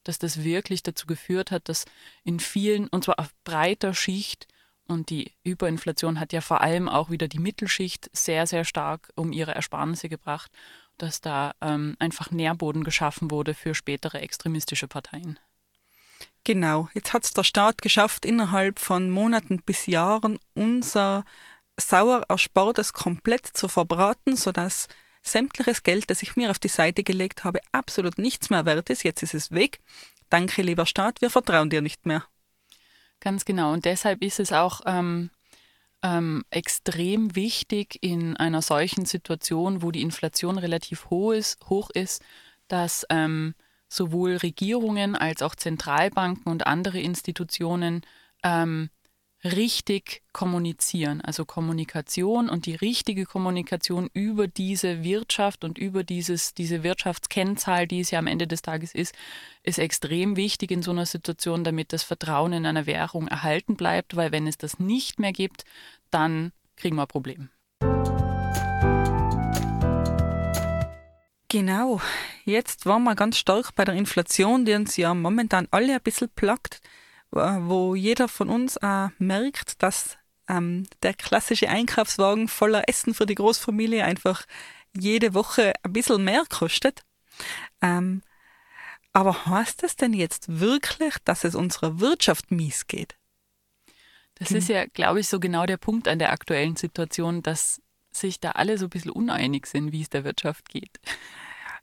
dass 0.03 0.19
das 0.19 0.43
wirklich 0.43 0.83
dazu 0.83 1.07
geführt 1.07 1.51
hat, 1.51 1.69
dass 1.69 1.85
in 2.23 2.39
vielen, 2.39 2.87
und 2.87 3.03
zwar 3.03 3.19
auf 3.19 3.29
breiter 3.43 3.93
Schicht, 3.93 4.47
und 4.87 5.09
die 5.09 5.31
Hyperinflation 5.45 6.19
hat 6.19 6.33
ja 6.33 6.41
vor 6.41 6.61
allem 6.61 6.89
auch 6.89 7.09
wieder 7.09 7.27
die 7.27 7.39
Mittelschicht 7.39 8.09
sehr, 8.13 8.45
sehr 8.45 8.65
stark 8.65 9.09
um 9.15 9.31
ihre 9.31 9.55
Ersparnisse 9.55 10.09
gebracht, 10.09 10.51
dass 10.97 11.21
da 11.21 11.53
ähm, 11.61 11.95
einfach 11.99 12.31
Nährboden 12.31 12.83
geschaffen 12.83 13.31
wurde 13.31 13.53
für 13.53 13.73
spätere 13.73 14.19
extremistische 14.19 14.87
Parteien. 14.87 15.39
Genau, 16.43 16.89
jetzt 16.93 17.13
hat 17.13 17.23
es 17.23 17.33
der 17.33 17.43
Staat 17.43 17.81
geschafft, 17.81 18.25
innerhalb 18.25 18.79
von 18.79 19.09
Monaten 19.09 19.61
bis 19.63 19.85
Jahren 19.85 20.39
unser 20.53 21.23
sauer 21.79 22.25
Erspartes 22.29 22.93
komplett 22.93 23.45
zu 23.45 23.67
verbraten, 23.67 24.35
sodass 24.35 24.87
sämtliches 25.21 25.83
Geld, 25.83 26.09
das 26.09 26.23
ich 26.23 26.35
mir 26.35 26.51
auf 26.51 26.59
die 26.59 26.67
Seite 26.67 27.03
gelegt 27.03 27.43
habe, 27.43 27.59
absolut 27.71 28.17
nichts 28.17 28.49
mehr 28.49 28.65
wert 28.65 28.89
ist. 28.89 29.03
Jetzt 29.03 29.23
ist 29.23 29.33
es 29.33 29.51
weg. 29.51 29.79
Danke, 30.29 30.61
lieber 30.61 30.85
Staat, 30.85 31.21
wir 31.21 31.29
vertrauen 31.29 31.69
dir 31.69 31.81
nicht 31.81 32.05
mehr. 32.05 32.25
Ganz 33.19 33.45
genau. 33.45 33.73
Und 33.73 33.85
deshalb 33.85 34.23
ist 34.23 34.39
es 34.39 34.51
auch 34.51 34.81
ähm, 34.85 35.29
ähm, 36.01 36.43
extrem 36.49 37.35
wichtig 37.35 37.99
in 38.01 38.35
einer 38.37 38.61
solchen 38.61 39.05
Situation, 39.05 39.81
wo 39.81 39.91
die 39.91 40.01
Inflation 40.01 40.57
relativ 40.57 41.09
hoch 41.09 41.33
ist, 41.33 41.59
hoch 41.69 41.89
ist 41.91 42.23
dass 42.71 43.05
ähm, 43.09 43.53
sowohl 43.89 44.37
Regierungen 44.37 45.15
als 45.15 45.41
auch 45.41 45.55
Zentralbanken 45.55 46.49
und 46.49 46.65
andere 46.65 46.99
Institutionen 46.99 48.01
ähm, 48.43 48.89
richtig 49.43 50.21
kommunizieren. 50.33 51.21
Also 51.21 51.45
Kommunikation 51.45 52.49
und 52.49 52.65
die 52.65 52.75
richtige 52.75 53.25
Kommunikation 53.25 54.09
über 54.13 54.47
diese 54.47 55.03
Wirtschaft 55.03 55.63
und 55.63 55.77
über 55.77 56.03
dieses, 56.03 56.53
diese 56.53 56.83
Wirtschaftskennzahl, 56.83 57.87
die 57.87 58.01
es 58.01 58.11
ja 58.11 58.19
am 58.19 58.27
Ende 58.27 58.47
des 58.47 58.61
Tages 58.61 58.93
ist, 58.93 59.15
ist 59.63 59.79
extrem 59.79 60.35
wichtig 60.35 60.71
in 60.71 60.83
so 60.83 60.91
einer 60.91 61.05
Situation, 61.05 61.63
damit 61.63 61.93
das 61.93 62.03
Vertrauen 62.03 62.53
in 62.53 62.65
einer 62.65 62.85
Währung 62.85 63.27
erhalten 63.27 63.75
bleibt, 63.75 64.15
weil 64.15 64.31
wenn 64.31 64.47
es 64.47 64.57
das 64.57 64.79
nicht 64.79 65.19
mehr 65.19 65.33
gibt, 65.33 65.65
dann 66.11 66.51
kriegen 66.75 66.95
wir 66.95 67.03
ein 67.03 67.07
Problem. 67.07 67.49
Genau. 71.51 71.99
Jetzt 72.45 72.85
waren 72.85 73.03
wir 73.03 73.13
ganz 73.15 73.37
stark 73.37 73.75
bei 73.75 73.83
der 73.83 73.95
Inflation, 73.95 74.63
die 74.63 74.73
uns 74.73 74.95
ja 74.95 75.13
momentan 75.13 75.67
alle 75.71 75.95
ein 75.95 76.01
bisschen 76.01 76.29
plagt, 76.29 76.81
wo 77.31 77.95
jeder 77.95 78.27
von 78.27 78.49
uns 78.49 78.77
auch 78.77 79.09
merkt, 79.17 79.81
dass 79.81 80.17
ähm, 80.47 80.85
der 81.01 81.13
klassische 81.13 81.69
Einkaufswagen 81.69 82.47
voller 82.47 82.87
Essen 82.89 83.13
für 83.13 83.25
die 83.25 83.35
Großfamilie 83.35 84.03
einfach 84.03 84.45
jede 84.93 85.33
Woche 85.33 85.73
ein 85.83 85.93
bisschen 85.93 86.23
mehr 86.23 86.43
kostet. 86.49 87.03
Ähm, 87.81 88.21
aber 89.13 89.45
heißt 89.45 89.83
das 89.83 89.95
denn 89.95 90.13
jetzt 90.13 90.59
wirklich, 90.59 91.15
dass 91.25 91.43
es 91.43 91.55
unserer 91.55 91.99
Wirtschaft 91.99 92.51
mies 92.51 92.87
geht? 92.87 93.15
Das 94.35 94.51
ist 94.51 94.69
ja, 94.69 94.85
glaube 94.87 95.19
ich, 95.19 95.27
so 95.27 95.39
genau 95.39 95.67
der 95.67 95.77
Punkt 95.77 96.07
an 96.07 96.17
der 96.17 96.31
aktuellen 96.31 96.75
Situation, 96.75 97.43
dass 97.43 97.79
sich 98.11 98.39
da 98.39 98.51
alle 98.51 98.77
so 98.77 98.87
ein 98.87 98.89
bisschen 98.89 99.11
uneinig 99.11 99.67
sind, 99.67 99.91
wie 99.91 100.01
es 100.01 100.09
der 100.09 100.23
Wirtschaft 100.23 100.69
geht. 100.69 100.99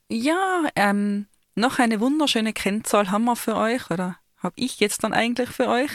Ja, 0.09 0.67
ähm, 0.75 1.27
noch 1.55 1.79
eine 1.79 2.01
wunderschöne 2.01 2.51
Kennzahl 2.51 3.11
haben 3.11 3.25
wir 3.25 3.37
für 3.37 3.55
euch, 3.55 3.89
oder 3.91 4.17
habe 4.39 4.55
ich 4.57 4.79
jetzt 4.79 5.03
dann 5.03 5.13
eigentlich 5.13 5.49
für 5.49 5.67
euch. 5.67 5.91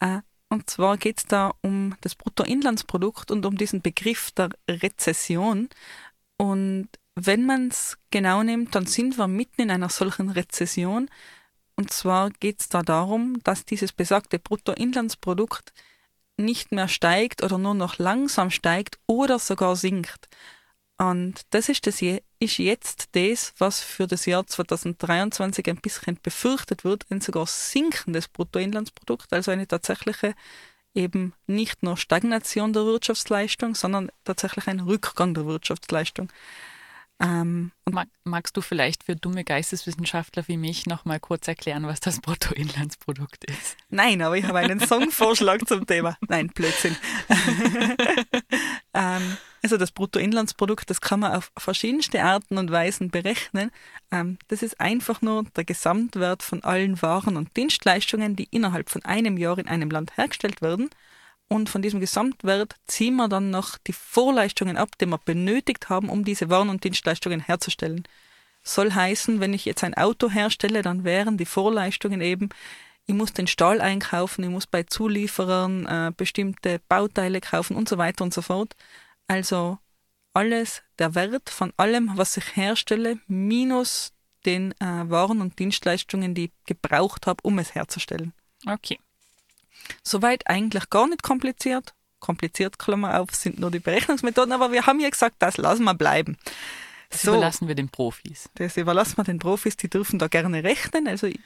Äh, 0.00 0.20
und 0.48 0.70
zwar 0.70 0.96
geht 0.96 1.18
es 1.18 1.26
da 1.26 1.52
um 1.62 1.96
das 2.00 2.14
Bruttoinlandsprodukt 2.14 3.30
und 3.30 3.44
um 3.46 3.56
diesen 3.56 3.82
Begriff 3.82 4.30
der 4.32 4.50
Rezession. 4.68 5.68
Und 6.36 6.88
wenn 7.16 7.46
man 7.46 7.68
es 7.68 7.96
genau 8.10 8.42
nimmt, 8.42 8.74
dann 8.74 8.86
sind 8.86 9.18
wir 9.18 9.26
mitten 9.26 9.62
in 9.62 9.70
einer 9.70 9.88
solchen 9.88 10.30
Rezession. 10.30 11.08
Und 11.76 11.92
zwar 11.92 12.30
geht 12.30 12.60
es 12.60 12.68
da 12.68 12.82
darum, 12.82 13.40
dass 13.42 13.64
dieses 13.64 13.92
besagte 13.92 14.38
Bruttoinlandsprodukt 14.38 15.72
nicht 16.36 16.72
mehr 16.72 16.88
steigt 16.88 17.42
oder 17.42 17.58
nur 17.58 17.74
noch 17.74 17.98
langsam 17.98 18.50
steigt 18.50 18.98
oder 19.06 19.38
sogar 19.38 19.76
sinkt. 19.76 20.28
Und 20.96 21.42
das 21.50 21.68
ist, 21.68 21.86
das 21.86 22.00
ist 22.02 22.58
jetzt 22.58 23.08
das, 23.16 23.52
was 23.58 23.80
für 23.80 24.06
das 24.06 24.26
Jahr 24.26 24.46
2023 24.46 25.68
ein 25.68 25.76
bisschen 25.76 26.18
befürchtet 26.22 26.84
wird, 26.84 27.06
ein 27.10 27.20
sogar 27.20 27.46
sinkendes 27.46 28.28
Bruttoinlandsprodukt, 28.28 29.32
also 29.32 29.50
eine 29.50 29.66
tatsächliche 29.66 30.34
eben 30.94 31.32
nicht 31.48 31.82
nur 31.82 31.96
Stagnation 31.96 32.72
der 32.72 32.84
Wirtschaftsleistung, 32.84 33.74
sondern 33.74 34.10
tatsächlich 34.24 34.68
ein 34.68 34.80
Rückgang 34.80 35.34
der 35.34 35.44
Wirtschaftsleistung. 35.46 36.30
Ähm, 37.20 37.72
Mag, 37.90 38.08
magst 38.24 38.56
du 38.56 38.60
vielleicht 38.60 39.04
für 39.04 39.14
dumme 39.14 39.44
Geisteswissenschaftler 39.44 40.46
wie 40.48 40.56
mich 40.56 40.86
nochmal 40.86 41.20
kurz 41.20 41.46
erklären, 41.46 41.86
was 41.86 42.00
das 42.00 42.20
Bruttoinlandsprodukt 42.20 43.44
ist? 43.44 43.76
Nein, 43.88 44.20
aber 44.22 44.36
ich 44.36 44.44
habe 44.44 44.58
einen 44.58 44.80
Songvorschlag 44.86 45.66
zum 45.66 45.86
Thema. 45.86 46.16
Nein, 46.28 46.48
Blödsinn. 46.48 46.96
ähm, 48.94 49.36
also 49.64 49.76
das 49.78 49.90
Bruttoinlandsprodukt, 49.90 50.88
das 50.88 51.00
kann 51.00 51.20
man 51.20 51.32
auf 51.32 51.50
verschiedenste 51.56 52.22
Arten 52.22 52.58
und 52.58 52.70
Weisen 52.70 53.10
berechnen. 53.10 53.70
Ähm, 54.12 54.38
das 54.48 54.62
ist 54.62 54.80
einfach 54.80 55.22
nur 55.22 55.44
der 55.56 55.64
Gesamtwert 55.64 56.42
von 56.42 56.62
allen 56.62 57.02
Waren 57.02 57.36
und 57.36 57.56
Dienstleistungen, 57.56 58.36
die 58.36 58.48
innerhalb 58.50 58.90
von 58.90 59.04
einem 59.04 59.36
Jahr 59.36 59.58
in 59.58 59.66
einem 59.66 59.90
Land 59.90 60.16
hergestellt 60.16 60.62
werden 60.62 60.90
und 61.48 61.68
von 61.68 61.82
diesem 61.82 62.00
Gesamtwert 62.00 62.76
ziehen 62.86 63.16
wir 63.16 63.28
dann 63.28 63.50
noch 63.50 63.78
die 63.78 63.92
Vorleistungen 63.92 64.76
ab, 64.76 64.98
die 65.00 65.06
wir 65.06 65.18
benötigt 65.18 65.88
haben, 65.88 66.08
um 66.08 66.24
diese 66.24 66.48
Waren 66.50 66.68
und 66.68 66.84
Dienstleistungen 66.84 67.40
herzustellen. 67.40 68.04
Soll 68.62 68.92
heißen, 68.92 69.40
wenn 69.40 69.52
ich 69.52 69.64
jetzt 69.64 69.84
ein 69.84 69.94
Auto 69.94 70.30
herstelle, 70.30 70.82
dann 70.82 71.04
wären 71.04 71.36
die 71.36 71.44
Vorleistungen 71.44 72.20
eben, 72.20 72.48
ich 73.06 73.14
muss 73.14 73.34
den 73.34 73.46
Stahl 73.46 73.82
einkaufen, 73.82 74.42
ich 74.42 74.50
muss 74.50 74.66
bei 74.66 74.84
Zulieferern 74.84 75.86
äh, 75.86 76.12
bestimmte 76.16 76.80
Bauteile 76.88 77.42
kaufen 77.42 77.76
und 77.76 77.88
so 77.88 77.98
weiter 77.98 78.24
und 78.24 78.32
so 78.32 78.40
fort. 78.40 78.74
Also 79.26 79.78
alles, 80.32 80.82
der 80.98 81.14
Wert 81.14 81.50
von 81.50 81.72
allem, 81.76 82.12
was 82.16 82.36
ich 82.36 82.56
herstelle, 82.56 83.18
minus 83.26 84.12
den 84.44 84.72
äh, 84.72 85.08
Waren 85.08 85.40
und 85.40 85.58
Dienstleistungen, 85.58 86.34
die 86.34 86.46
ich 86.46 86.52
gebraucht 86.66 87.26
habe, 87.26 87.40
um 87.42 87.58
es 87.58 87.74
herzustellen. 87.74 88.32
Okay. 88.66 88.98
Soweit 90.02 90.46
eigentlich 90.48 90.90
gar 90.90 91.08
nicht 91.08 91.22
kompliziert. 91.22 91.94
Kompliziert, 92.20 92.78
Klammer 92.78 93.20
auf, 93.20 93.34
sind 93.34 93.58
nur 93.58 93.70
die 93.70 93.80
Berechnungsmethoden, 93.80 94.52
aber 94.52 94.72
wir 94.72 94.86
haben 94.86 95.00
ja 95.00 95.10
gesagt, 95.10 95.36
das 95.40 95.56
lassen 95.56 95.84
wir 95.84 95.94
bleiben. 95.94 96.38
Das 97.10 97.22
so, 97.22 97.32
überlassen 97.32 97.68
wir 97.68 97.74
den 97.74 97.90
Profis. 97.90 98.48
Das 98.54 98.76
überlassen 98.76 99.16
wir 99.18 99.24
den 99.24 99.38
Profis, 99.38 99.76
die 99.76 99.88
dürfen 99.88 100.18
da 100.18 100.28
gerne 100.28 100.64
rechnen. 100.64 101.06
Also 101.06 101.26
ich 101.26 101.38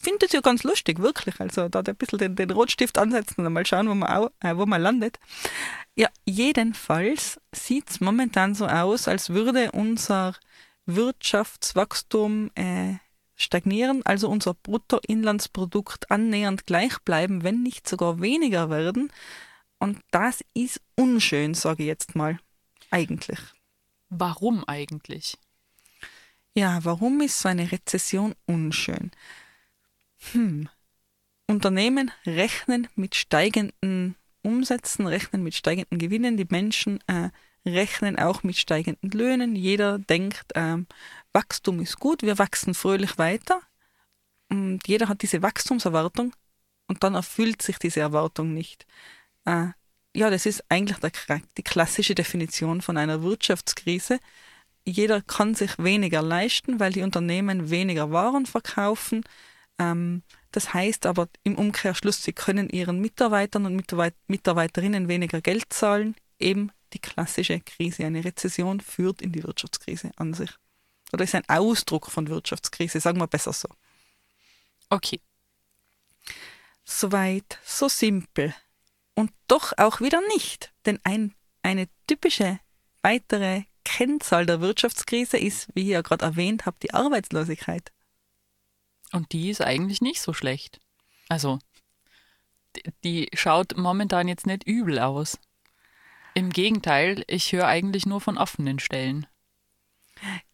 finde 0.00 0.26
das 0.26 0.32
ja 0.32 0.40
ganz 0.40 0.64
lustig, 0.64 0.98
wirklich. 0.98 1.40
Also 1.40 1.68
da 1.68 1.80
ein 1.80 1.96
bisschen 1.96 2.18
den, 2.18 2.36
den 2.36 2.50
Rotstift 2.50 2.98
ansetzen 2.98 3.46
und 3.46 3.52
mal 3.52 3.64
schauen, 3.64 3.88
wo 3.88 3.94
man, 3.94 4.10
auch, 4.10 4.30
äh, 4.40 4.56
wo 4.56 4.66
man 4.66 4.82
landet. 4.82 5.18
Ja, 5.98 6.10
jedenfalls 6.24 7.40
sieht 7.52 7.90
es 7.90 8.00
momentan 8.00 8.54
so 8.54 8.68
aus, 8.68 9.08
als 9.08 9.30
würde 9.30 9.72
unser 9.72 10.36
Wirtschaftswachstum 10.86 12.52
äh, 12.54 12.94
stagnieren, 13.34 14.06
also 14.06 14.28
unser 14.28 14.54
Bruttoinlandsprodukt 14.54 16.08
annähernd 16.08 16.66
gleich 16.66 17.00
bleiben, 17.00 17.42
wenn 17.42 17.64
nicht 17.64 17.88
sogar 17.88 18.20
weniger 18.20 18.70
werden. 18.70 19.12
Und 19.80 19.98
das 20.12 20.44
ist 20.54 20.80
unschön, 20.94 21.54
sage 21.54 21.82
ich 21.82 21.88
jetzt 21.88 22.14
mal. 22.14 22.38
Eigentlich. 22.92 23.40
Warum 24.08 24.62
eigentlich? 24.68 25.36
Ja, 26.54 26.78
warum 26.84 27.20
ist 27.22 27.40
so 27.40 27.48
eine 27.48 27.72
Rezession 27.72 28.36
unschön? 28.46 29.10
Hm. 30.30 30.68
Unternehmen 31.48 32.12
rechnen 32.24 32.86
mit 32.94 33.16
steigenden 33.16 34.14
Umsätzen, 34.48 35.06
rechnen 35.06 35.42
mit 35.42 35.54
steigenden 35.54 35.98
Gewinnen. 35.98 36.36
Die 36.36 36.46
Menschen 36.48 37.00
äh, 37.06 37.30
rechnen 37.66 38.18
auch 38.18 38.42
mit 38.42 38.56
steigenden 38.56 39.10
Löhnen. 39.10 39.54
Jeder 39.54 39.98
denkt, 39.98 40.52
ähm, 40.54 40.86
Wachstum 41.32 41.80
ist 41.80 41.98
gut, 42.00 42.22
wir 42.22 42.38
wachsen 42.38 42.74
fröhlich 42.74 43.18
weiter. 43.18 43.60
Und 44.48 44.80
jeder 44.86 45.08
hat 45.08 45.22
diese 45.22 45.42
Wachstumserwartung 45.42 46.32
und 46.86 47.04
dann 47.04 47.14
erfüllt 47.14 47.62
sich 47.62 47.78
diese 47.78 48.00
Erwartung 48.00 48.54
nicht. 48.54 48.86
Äh, 49.44 49.68
ja, 50.16 50.30
das 50.30 50.46
ist 50.46 50.64
eigentlich 50.68 50.98
der, 50.98 51.40
die 51.56 51.62
klassische 51.62 52.14
Definition 52.14 52.80
von 52.80 52.96
einer 52.96 53.22
Wirtschaftskrise. 53.22 54.18
Jeder 54.84 55.20
kann 55.20 55.54
sich 55.54 55.78
weniger 55.78 56.22
leisten, 56.22 56.80
weil 56.80 56.92
die 56.92 57.02
Unternehmen 57.02 57.70
weniger 57.70 58.10
Waren 58.10 58.46
verkaufen. 58.46 59.22
Ähm, 59.78 60.22
das 60.50 60.72
heißt 60.72 61.06
aber 61.06 61.28
im 61.42 61.56
Umkehrschluss, 61.56 62.22
sie 62.22 62.32
können 62.32 62.70
ihren 62.70 63.00
Mitarbeitern 63.00 63.66
und 63.66 63.76
Mitarbeiterinnen 64.26 65.08
weniger 65.08 65.40
Geld 65.40 65.72
zahlen. 65.72 66.14
Eben 66.38 66.72
die 66.92 67.00
klassische 67.00 67.60
Krise. 67.60 68.06
Eine 68.06 68.24
Rezession 68.24 68.80
führt 68.80 69.20
in 69.20 69.32
die 69.32 69.42
Wirtschaftskrise 69.42 70.10
an 70.16 70.34
sich. 70.34 70.50
Oder 71.12 71.24
ist 71.24 71.34
ein 71.34 71.48
Ausdruck 71.48 72.10
von 72.10 72.28
Wirtschaftskrise, 72.28 73.00
sagen 73.00 73.20
wir 73.20 73.26
besser 73.26 73.52
so. 73.52 73.68
Okay. 74.88 75.20
Soweit, 76.84 77.58
so 77.64 77.88
simpel. 77.88 78.54
Und 79.14 79.32
doch 79.48 79.72
auch 79.76 80.00
wieder 80.00 80.20
nicht. 80.28 80.72
Denn 80.86 80.98
ein, 81.04 81.34
eine 81.62 81.88
typische 82.06 82.60
weitere 83.02 83.64
Kennzahl 83.84 84.46
der 84.46 84.60
Wirtschaftskrise 84.60 85.38
ist, 85.38 85.68
wie 85.74 85.82
ihr 85.82 85.94
ja 85.94 86.02
gerade 86.02 86.24
erwähnt 86.24 86.66
habt, 86.66 86.82
die 86.82 86.94
Arbeitslosigkeit. 86.94 87.90
Und 89.12 89.32
die 89.32 89.50
ist 89.50 89.60
eigentlich 89.60 90.00
nicht 90.00 90.20
so 90.20 90.32
schlecht. 90.32 90.80
Also, 91.28 91.58
die 93.04 93.28
schaut 93.32 93.76
momentan 93.76 94.28
jetzt 94.28 94.46
nicht 94.46 94.64
übel 94.64 94.98
aus. 94.98 95.38
Im 96.34 96.50
Gegenteil, 96.50 97.24
ich 97.26 97.52
höre 97.52 97.66
eigentlich 97.66 98.06
nur 98.06 98.20
von 98.20 98.38
offenen 98.38 98.78
Stellen. 98.78 99.26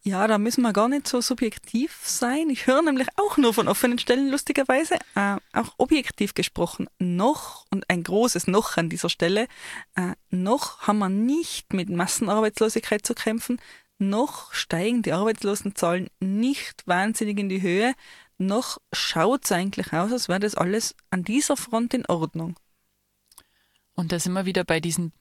Ja, 0.02 0.26
da 0.26 0.36
müssen 0.36 0.62
wir 0.62 0.72
gar 0.74 0.88
nicht 0.88 1.08
so 1.08 1.20
subjektiv 1.20 2.00
sein. 2.04 2.50
Ich 2.50 2.66
höre 2.66 2.82
nämlich 2.82 3.08
auch 3.16 3.38
nur 3.38 3.54
von 3.54 3.68
offenen 3.68 3.98
Stellen, 3.98 4.30
lustigerweise. 4.30 4.96
Äh, 5.14 5.36
auch 5.52 5.74
objektiv 5.78 6.34
gesprochen, 6.34 6.88
noch, 6.98 7.64
und 7.70 7.88
ein 7.88 8.02
großes 8.02 8.46
Noch 8.46 8.76
an 8.76 8.90
dieser 8.90 9.08
Stelle, 9.08 9.48
äh, 9.94 10.12
noch 10.30 10.82
haben 10.82 10.98
wir 10.98 11.08
nicht 11.08 11.72
mit 11.72 11.88
Massenarbeitslosigkeit 11.88 13.06
zu 13.06 13.14
kämpfen, 13.14 13.58
noch 13.98 14.52
steigen 14.52 15.02
die 15.02 15.12
Arbeitslosenzahlen 15.12 16.08
nicht 16.20 16.86
wahnsinnig 16.86 17.38
in 17.38 17.48
die 17.48 17.62
Höhe, 17.62 17.94
noch 18.38 18.78
schaut 18.92 19.44
es 19.44 19.52
eigentlich 19.52 19.92
aus, 19.92 20.12
als 20.12 20.28
wäre 20.28 20.40
das 20.40 20.54
alles 20.54 20.94
an 21.10 21.24
dieser 21.24 21.56
Front 21.56 21.94
in 21.94 22.06
Ordnung. 22.06 22.58
Und 23.94 24.12
da 24.12 24.18
sind 24.18 24.32
wir 24.32 24.44
wieder 24.44 24.64
bei 24.64 24.80
diesen 24.80 25.12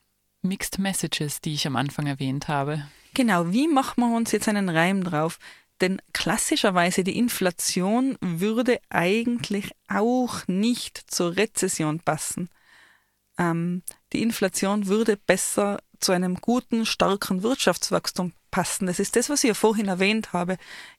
Mixed 0.42 0.80
Messages, 0.80 1.42
die 1.42 1.54
ich 1.54 1.68
am 1.68 1.76
Anfang 1.76 2.08
erwähnt 2.08 2.48
habe. 2.48 2.88
Genau, 3.14 3.52
wie 3.52 3.68
machen 3.68 4.02
wir 4.02 4.16
uns 4.16 4.32
jetzt 4.32 4.48
einen 4.48 4.70
Reim 4.70 5.04
drauf? 5.04 5.40
Denn 5.82 6.02
klassischerweise 6.14 7.04
die 7.04 7.18
Inflation 7.18 8.18
würde 8.22 8.80
eigentlich 8.90 9.72
auch 9.88 10.48
nicht 10.48 10.98
zur 11.08 11.36
Rezession 11.36 12.00
passen. 12.00 12.50
Ähm, 13.38 13.84
die 14.12 14.22
Inflation 14.22 14.88
würde 14.88 15.18
besser 15.18 15.80
zu 16.00 16.12
einem 16.12 16.36
guten, 16.36 16.86
starken 16.86 17.44
Wirtschaftswachstum 17.44 18.34
passen. 18.52 18.88
Das 18.88 19.00
ist 19.00 19.16
das, 19.16 19.30
was 19.30 19.44
ich 19.44 19.50
ja 19.50 19.54
vorhin 19.54 19.88
erwähnt 19.88 20.34
habe. 20.34 20.58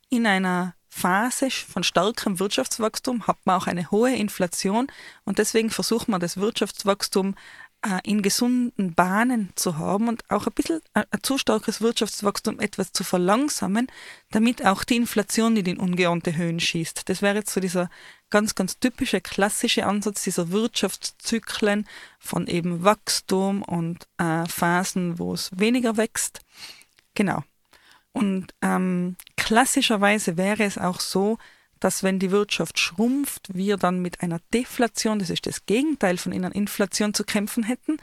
In 0.09 0.27
einer 0.27 0.75
Phase 0.97 1.51
von 1.51 1.82
starkem 1.82 2.38
Wirtschaftswachstum 2.38 3.26
hat 3.26 3.38
man 3.45 3.61
auch 3.61 3.66
eine 3.66 3.90
hohe 3.90 4.14
Inflation 4.14 4.86
und 5.24 5.38
deswegen 5.38 5.70
versucht 5.70 6.07
man 6.07 6.20
das 6.20 6.36
Wirtschaftswachstum 6.36 7.34
äh, 7.82 7.99
in 8.05 8.22
gesunden 8.22 8.95
Bahnen 8.95 9.53
zu 9.57 9.76
haben 9.76 10.09
und 10.09 10.22
auch 10.30 10.47
ein 10.47 10.53
bisschen 10.53 10.80
ein 10.95 11.05
zu 11.22 11.36
starkes 11.36 11.80
Wirtschaftswachstum 11.80 12.61
etwas 12.61 12.92
zu 12.92 13.03
verlangsamen, 13.03 13.88
damit 14.30 14.64
auch 14.64 14.84
die 14.84 14.95
Inflation 14.95 15.55
nicht 15.55 15.66
in 15.66 15.80
ungeahnte 15.80 16.36
Höhen 16.36 16.61
schießt. 16.61 17.09
Das 17.09 17.22
wäre 17.22 17.38
jetzt 17.38 17.53
so 17.53 17.61
dieser 17.61 17.90
ganz, 18.30 18.55
ganz 18.55 18.78
typische, 18.78 19.20
klassische 19.20 19.86
Ansatz 19.86 20.22
dieser 20.22 20.51
Wirtschaftszyklen 20.51 21.88
von 22.20 22.47
eben 22.47 22.84
Wachstum 22.84 23.62
und 23.62 24.07
äh, 24.18 24.47
Phasen, 24.47 25.18
wo 25.18 25.34
es 25.34 25.51
weniger 25.59 25.97
wächst. 25.97 26.40
Genau. 27.14 27.42
Und 28.12 28.55
ähm, 28.62 29.16
klassischerweise 29.45 30.38
wäre 30.38 30.64
es 30.64 30.78
auch 30.78 31.01
so, 31.01 31.36
dass 31.78 32.03
wenn 32.03 32.18
die 32.18 32.30
Wirtschaft 32.30 32.78
schrumpft, 32.78 33.55
wir 33.55 33.76
dann 33.76 34.01
mit 34.01 34.22
einer 34.22 34.40
Deflation, 34.55 35.18
das 35.18 35.28
ist 35.28 35.45
das 35.45 35.66
Gegenteil 35.66 36.16
von 36.16 36.32
einer 36.32 36.55
Inflation 36.55 37.12
zu 37.12 37.24
kämpfen 37.24 37.62
hätten. 37.62 37.99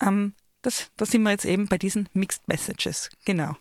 Ähm, 0.00 0.34
das, 0.60 0.90
da 0.96 1.06
sind 1.06 1.22
wir 1.22 1.30
jetzt 1.30 1.44
eben 1.44 1.68
bei 1.68 1.78
diesen 1.78 2.08
Mixed 2.14 2.48
Messages. 2.48 3.10
Genau. 3.24 3.56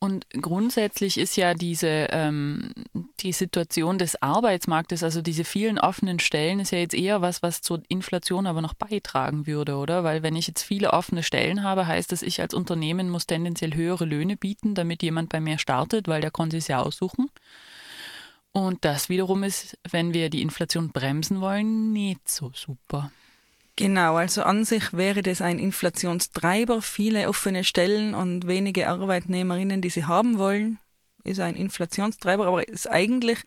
Und 0.00 0.30
grundsätzlich 0.30 1.18
ist 1.18 1.36
ja 1.36 1.54
diese 1.54 2.06
ähm, 2.10 2.72
die 3.18 3.32
Situation 3.32 3.98
des 3.98 4.22
Arbeitsmarktes, 4.22 5.02
also 5.02 5.22
diese 5.22 5.42
vielen 5.42 5.78
offenen 5.80 6.20
Stellen, 6.20 6.60
ist 6.60 6.70
ja 6.70 6.78
jetzt 6.78 6.94
eher 6.94 7.20
was, 7.20 7.42
was 7.42 7.62
zur 7.62 7.82
Inflation 7.88 8.46
aber 8.46 8.62
noch 8.62 8.74
beitragen 8.74 9.48
würde, 9.48 9.74
oder? 9.76 10.04
Weil 10.04 10.22
wenn 10.22 10.36
ich 10.36 10.46
jetzt 10.46 10.62
viele 10.62 10.92
offene 10.92 11.24
Stellen 11.24 11.64
habe, 11.64 11.88
heißt 11.88 12.12
das, 12.12 12.22
ich 12.22 12.40
als 12.40 12.54
Unternehmen 12.54 13.10
muss 13.10 13.26
tendenziell 13.26 13.74
höhere 13.74 14.04
Löhne 14.04 14.36
bieten, 14.36 14.76
damit 14.76 15.02
jemand 15.02 15.30
bei 15.30 15.40
mir 15.40 15.58
startet, 15.58 16.06
weil 16.06 16.20
der 16.20 16.30
konnte 16.30 16.58
es 16.58 16.68
ja 16.68 16.80
aussuchen. 16.80 17.28
Und 18.52 18.84
das 18.84 19.08
wiederum 19.08 19.42
ist, 19.42 19.78
wenn 19.90 20.14
wir 20.14 20.30
die 20.30 20.42
Inflation 20.42 20.90
bremsen 20.90 21.40
wollen, 21.40 21.92
nicht 21.92 22.28
so 22.28 22.52
super. 22.54 23.10
Genau, 23.78 24.16
also 24.16 24.42
an 24.42 24.64
sich 24.64 24.92
wäre 24.92 25.22
das 25.22 25.40
ein 25.40 25.60
Inflationstreiber. 25.60 26.82
Viele 26.82 27.28
offene 27.28 27.62
Stellen 27.62 28.12
und 28.12 28.48
wenige 28.48 28.88
Arbeitnehmerinnen, 28.88 29.80
die 29.80 29.88
sie 29.88 30.04
haben 30.04 30.36
wollen, 30.36 30.80
ist 31.22 31.38
ein 31.38 31.54
Inflationstreiber, 31.54 32.48
aber 32.48 32.66
ist 32.66 32.90
eigentlich 32.90 33.38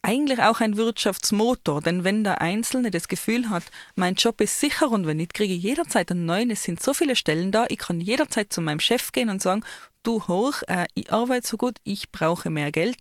eigentlich 0.00 0.40
auch 0.40 0.60
ein 0.60 0.78
Wirtschaftsmotor, 0.78 1.82
denn 1.82 2.02
wenn 2.02 2.24
der 2.24 2.40
Einzelne 2.40 2.90
das 2.90 3.08
Gefühl 3.08 3.50
hat, 3.50 3.64
mein 3.94 4.14
Job 4.14 4.40
ist 4.40 4.58
sicher 4.58 4.90
und 4.90 5.06
wenn 5.06 5.18
nicht, 5.18 5.34
kriege 5.34 5.52
ich 5.54 5.62
jederzeit 5.62 6.10
einen 6.10 6.24
neuen, 6.24 6.50
es 6.50 6.62
sind 6.62 6.82
so 6.82 6.94
viele 6.94 7.14
Stellen 7.14 7.52
da, 7.52 7.66
ich 7.68 7.78
kann 7.78 8.00
jederzeit 8.00 8.52
zu 8.52 8.62
meinem 8.62 8.80
Chef 8.80 9.12
gehen 9.12 9.28
und 9.28 9.42
sagen, 9.42 9.64
du 10.02 10.26
hoch, 10.28 10.62
äh, 10.66 10.86
ich 10.94 11.12
arbeite 11.12 11.46
so 11.46 11.58
gut, 11.58 11.76
ich 11.84 12.10
brauche 12.10 12.48
mehr 12.48 12.72
Geld. 12.72 12.96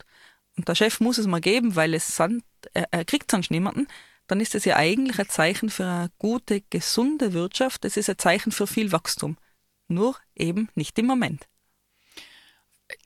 Und 0.58 0.68
der 0.68 0.76
Chef 0.76 1.00
muss 1.00 1.18
es 1.18 1.28
mal 1.28 1.42
geben, 1.42 1.78
weil 1.78 1.94
es 1.94 2.20
er, 2.20 2.88
er 2.92 3.06
kriegt 3.06 3.32
sonst 3.32 3.52
niemanden, 3.52 3.88
dann 4.32 4.40
ist 4.40 4.56
es 4.56 4.64
ja 4.64 4.78
eigentlich 4.78 5.20
ein 5.20 5.28
Zeichen 5.28 5.70
für 5.70 5.84
eine 5.84 6.12
gute, 6.18 6.62
gesunde 6.62 7.34
Wirtschaft. 7.34 7.84
Es 7.84 7.98
ist 7.98 8.10
ein 8.10 8.18
Zeichen 8.18 8.54
für 8.54 8.66
viel 8.66 8.94
Wachstum. 8.94 9.38
Nur 9.90 10.16
eben 10.36 10.70
nicht 10.74 10.98
im 11.00 11.06
Moment. 11.06 11.50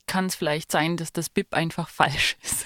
Kann 0.05 0.27
es 0.27 0.35
vielleicht 0.35 0.71
sein, 0.71 0.97
dass 0.97 1.11
das 1.11 1.29
BIP 1.29 1.55
einfach 1.55 1.89
falsch 1.89 2.37
ist? 2.43 2.65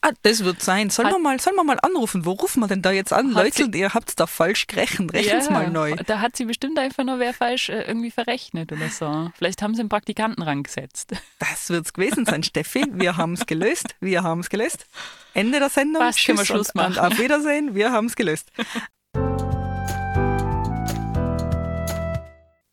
Ah, 0.00 0.10
das 0.22 0.44
wird 0.44 0.62
sein. 0.62 0.90
Sollen, 0.90 1.10
wir 1.10 1.18
mal, 1.18 1.40
sollen 1.40 1.56
wir 1.56 1.64
mal 1.64 1.78
anrufen? 1.80 2.24
Wo 2.24 2.32
rufen 2.32 2.60
wir 2.60 2.68
denn 2.68 2.82
da 2.82 2.90
jetzt 2.90 3.12
an? 3.12 3.30
Leute, 3.30 3.68
ihr 3.74 3.94
habt 3.94 4.10
es 4.10 4.16
da 4.16 4.26
falsch 4.26 4.66
gerechnet. 4.66 5.12
Rechnen 5.12 5.42
ja, 5.42 5.50
mal 5.50 5.70
neu. 5.70 5.96
Da 6.06 6.20
hat 6.20 6.36
sie 6.36 6.44
bestimmt 6.44 6.78
einfach 6.78 7.04
nur 7.04 7.18
wer 7.18 7.34
falsch 7.34 7.68
äh, 7.68 7.82
irgendwie 7.82 8.10
verrechnet 8.10 8.72
oder 8.72 8.88
so. 8.88 9.30
Vielleicht 9.36 9.62
haben 9.62 9.74
sie 9.74 9.80
einen 9.80 9.88
Praktikanten 9.88 10.42
rangesetzt. 10.42 11.12
Das 11.38 11.70
wird 11.70 11.86
es 11.86 11.92
gewesen 11.92 12.24
sein, 12.24 12.42
Steffi. 12.42 12.84
Wir 12.92 13.16
haben 13.16 13.34
es 13.34 13.46
gelöst. 13.46 13.94
Wir 14.00 14.22
haben 14.22 14.40
es 14.40 14.48
gelöst. 14.48 14.86
Ende 15.34 15.58
der 15.58 15.68
Sendung. 15.68 16.02
Was 16.02 16.16
können 16.22 16.38
wir 16.38 16.44
Schluss 16.44 16.74
machen? 16.74 16.94
Und 16.94 16.98
auf 16.98 17.18
Wiedersehen. 17.18 17.74
Wir 17.74 17.92
haben 17.92 18.06
es 18.06 18.16
gelöst. 18.16 18.50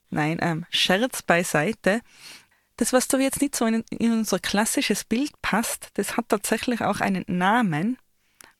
Nein, 0.10 0.38
ähm, 0.42 0.66
Scherz 0.70 1.24
beiseite 1.24 2.02
das, 2.84 2.92
was 2.92 3.08
da 3.08 3.18
jetzt 3.18 3.42
nicht 3.42 3.56
so 3.56 3.66
in, 3.66 3.86
in 3.92 4.12
unser 4.12 4.40
klassisches 4.40 5.06
Bild 5.06 5.32
passt, 5.42 5.92
das 5.94 6.18
hat 6.18 6.28
tatsächlich 6.28 6.82
auch 6.82 7.00
einen 7.00 7.24
Namen. 7.28 7.98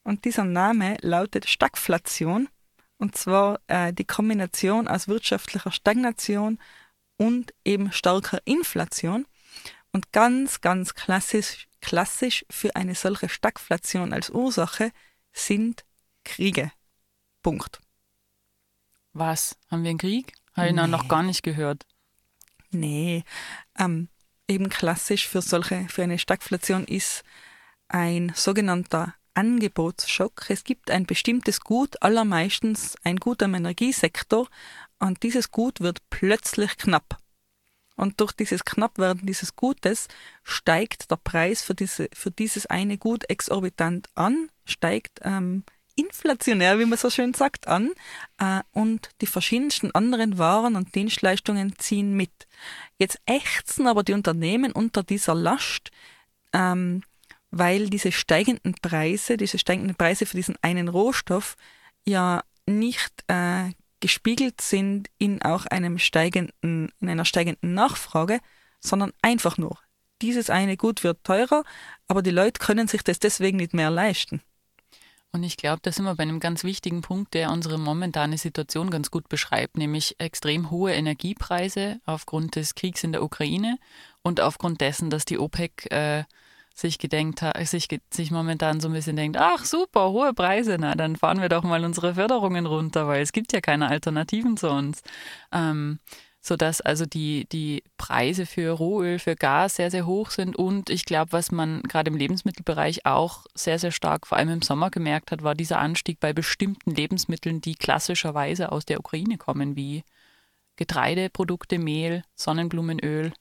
Und 0.02 0.24
dieser 0.24 0.46
Name 0.46 0.96
lautet 1.02 1.50
Stagflation. 1.50 2.48
Und 2.98 3.18
zwar 3.18 3.60
äh, 3.68 3.92
die 3.92 4.06
Kombination 4.06 4.88
aus 4.88 5.10
wirtschaftlicher 5.10 5.74
Stagnation 5.74 6.58
und 7.18 7.54
eben 7.66 7.92
starker 7.92 8.40
Inflation. 8.46 9.26
Und 9.92 10.14
ganz, 10.14 10.62
ganz 10.62 10.94
klassisch, 10.94 11.68
klassisch 11.82 12.46
für 12.50 12.78
eine 12.78 12.96
solche 12.96 13.28
Stagflation 13.28 14.14
als 14.14 14.30
Ursache 14.30 14.94
sind 15.34 15.84
Kriege. 16.24 16.72
Punkt. 17.42 17.82
Was? 19.12 19.58
Haben 19.70 19.84
wir 19.84 19.90
einen 19.90 20.00
Krieg? 20.00 20.32
Habe 20.54 20.70
ich 20.70 20.74
nee. 20.74 20.88
noch 20.88 21.10
gar 21.10 21.24
nicht 21.24 21.44
gehört. 21.44 21.86
Nee, 22.72 23.26
ähm, 23.78 24.08
eben 24.54 24.70
klassisch 24.70 25.28
für 25.28 25.42
solche, 25.42 25.88
für 25.90 26.04
eine 26.04 26.20
Stagflation 26.20 26.86
ist 26.86 27.24
ein 27.88 28.32
sogenannter 28.36 29.16
Angebotsschock. 29.34 30.46
Es 30.50 30.64
gibt 30.64 30.92
ein 30.92 31.06
bestimmtes 31.06 31.62
Gut, 31.62 32.02
allermeistens 32.02 32.96
ein 33.04 33.18
Gut 33.18 33.42
am 33.44 33.56
Energiesektor, 33.56 34.48
und 35.00 35.24
dieses 35.24 35.52
Gut 35.52 35.82
wird 35.82 36.00
plötzlich 36.10 36.78
knapp. 36.78 37.18
Und 37.96 38.22
durch 38.22 38.32
dieses 38.32 38.64
Knappwerden 38.64 39.26
dieses 39.26 39.56
Gutes 39.56 40.08
steigt 40.44 41.12
der 41.12 41.18
Preis 41.18 41.62
für, 41.62 41.76
diese, 41.76 42.10
für 42.14 42.32
dieses 42.32 42.66
eine 42.68 42.98
Gut 42.98 43.30
exorbitant 43.30 44.08
an, 44.16 44.50
steigt 44.66 45.20
ähm, 45.24 45.64
inflationär, 45.96 46.80
wie 46.80 46.86
man 46.86 46.98
so 46.98 47.10
schön 47.10 47.34
sagt, 47.34 47.68
an 47.68 47.92
äh, 48.40 48.62
und 48.72 49.10
die 49.22 49.28
verschiedensten 49.28 49.92
anderen 49.92 50.38
Waren 50.38 50.76
und 50.76 50.96
Dienstleistungen 50.96 51.78
ziehen 51.78 52.14
mit. 52.14 52.48
Jetzt 52.98 53.20
ächzen 53.26 53.88
aber 53.88 54.04
die 54.04 54.14
Unternehmen 54.14 54.72
unter 54.72 55.04
dieser 55.04 55.36
Last, 55.36 55.92
ähm, 56.54 57.04
weil 57.52 57.90
diese 57.90 58.12
steigenden 58.12 58.76
Preise, 58.82 59.38
diese 59.38 59.60
steigenden 59.60 59.96
Preise 59.96 60.26
für 60.26 60.38
diesen 60.38 60.56
einen 60.62 60.88
Rohstoff 60.88 61.56
ja 62.06 62.44
nicht 62.66 63.24
äh, 63.28 63.72
gespiegelt 64.00 64.62
sind 64.62 65.10
in 65.18 65.42
auch 65.44 65.66
einem 65.68 65.98
steigenden, 66.00 66.92
in 67.00 67.10
einer 67.10 67.26
steigenden 67.26 67.74
Nachfrage, 67.74 68.40
sondern 68.80 69.14
einfach 69.22 69.58
nur. 69.58 69.78
Dieses 70.22 70.50
eine 70.50 70.78
Gut 70.78 71.04
wird 71.04 71.24
teurer, 71.24 71.64
aber 72.08 72.22
die 72.22 72.32
Leute 72.32 72.60
können 72.60 72.88
sich 72.88 73.04
das 73.04 73.20
deswegen 73.20 73.58
nicht 73.58 73.74
mehr 73.74 73.90
leisten. 73.90 74.42
Und 75.36 75.42
ich 75.42 75.58
glaube, 75.58 75.80
da 75.82 75.92
sind 75.92 76.06
wir 76.06 76.16
bei 76.16 76.24
einem 76.24 76.40
ganz 76.40 76.64
wichtigen 76.64 77.02
Punkt, 77.02 77.34
der 77.34 77.52
unsere 77.52 77.80
momentane 77.80 78.38
Situation 78.38 78.92
ganz 78.92 79.10
gut 79.10 79.30
beschreibt, 79.30 79.78
nämlich 79.78 80.16
extrem 80.20 80.70
hohe 80.70 80.94
Energiepreise 80.94 82.00
aufgrund 82.06 82.56
des 82.56 82.76
Kriegs 82.76 83.04
in 83.04 83.14
der 83.14 83.24
Ukraine 83.24 83.80
und 84.22 84.42
aufgrund 84.42 84.80
dessen, 84.80 85.10
dass 85.10 85.26
die 85.26 85.40
OPEC 85.40 85.92
äh, 85.92 86.24
sich 86.76 87.00
gedenkt 87.00 87.44
sich, 87.64 87.88
sich 88.12 88.32
momentan 88.32 88.80
so 88.80 88.90
ein 88.90 88.94
bisschen 88.94 89.16
denkt, 89.16 89.38
ach 89.38 89.66
super, 89.66 90.12
hohe 90.12 90.34
Preise, 90.36 90.78
na 90.80 90.94
dann 90.94 91.16
fahren 91.16 91.42
wir 91.42 91.50
doch 91.50 91.64
mal 91.64 91.84
unsere 91.84 92.14
Förderungen 92.14 92.68
runter, 92.68 93.08
weil 93.08 93.24
es 93.24 93.32
gibt 93.32 93.54
ja 93.54 93.62
keine 93.62 93.90
Alternativen 93.90 94.56
zu 94.56 94.70
uns. 94.70 95.02
Ähm, 95.52 96.00
sodass 96.46 96.82
also 96.82 97.06
die, 97.06 97.48
die 97.54 97.84
Preise 97.98 98.46
für 98.46 98.72
Rohöl, 98.72 99.18
für 99.18 99.38
Gas 99.38 99.78
sehr, 99.78 99.90
sehr 99.90 100.06
hoch 100.06 100.30
sind. 100.30 100.58
Und 100.58 100.90
ich 100.90 101.06
glaube, 101.06 101.32
was 101.32 101.54
man 101.54 101.82
gerade 101.84 102.12
im 102.12 102.18
Lebensmittelbereich 102.18 103.06
auch 103.06 103.46
sehr, 103.56 103.80
sehr 103.80 103.92
stark, 103.92 104.28
vor 104.28 104.38
allem 104.38 104.50
im 104.50 104.62
Sommer 104.62 104.92
gemerkt 104.92 105.32
hat, 105.32 105.42
war 105.42 105.56
dieser 105.56 105.80
Anstieg 105.80 106.20
bei 106.20 106.34
bestimmten 106.34 106.92
Lebensmitteln, 106.92 107.62
die 107.62 107.76
klassischerweise 107.76 108.74
aus 108.74 108.84
der 108.86 109.00
Ukraine 109.00 109.38
kommen, 109.38 109.78
wie 109.78 110.04
Getreideprodukte, 110.76 111.80
Mehl, 111.80 112.26
Sonnenblumenöl. 112.36 113.32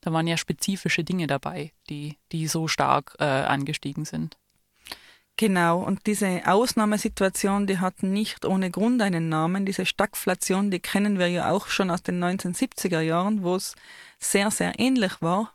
Da 0.00 0.12
waren 0.12 0.26
ja 0.26 0.36
spezifische 0.36 1.04
Dinge 1.04 1.28
dabei, 1.28 1.72
die, 1.88 2.18
die 2.32 2.48
so 2.48 2.66
stark 2.66 3.14
äh, 3.20 3.24
angestiegen 3.24 4.04
sind. 4.04 4.39
Genau, 5.40 5.78
und 5.78 6.06
diese 6.06 6.42
Ausnahmesituation, 6.44 7.66
die 7.66 7.78
hat 7.78 8.02
nicht 8.02 8.44
ohne 8.44 8.70
Grund 8.70 9.00
einen 9.00 9.30
Namen. 9.30 9.64
Diese 9.64 9.86
Stagflation, 9.86 10.70
die 10.70 10.80
kennen 10.80 11.18
wir 11.18 11.28
ja 11.28 11.50
auch 11.50 11.68
schon 11.68 11.90
aus 11.90 12.02
den 12.02 12.22
1970er 12.22 13.00
Jahren, 13.00 13.42
wo 13.42 13.56
es 13.56 13.74
sehr, 14.18 14.50
sehr 14.50 14.78
ähnlich 14.78 15.22
war. 15.22 15.54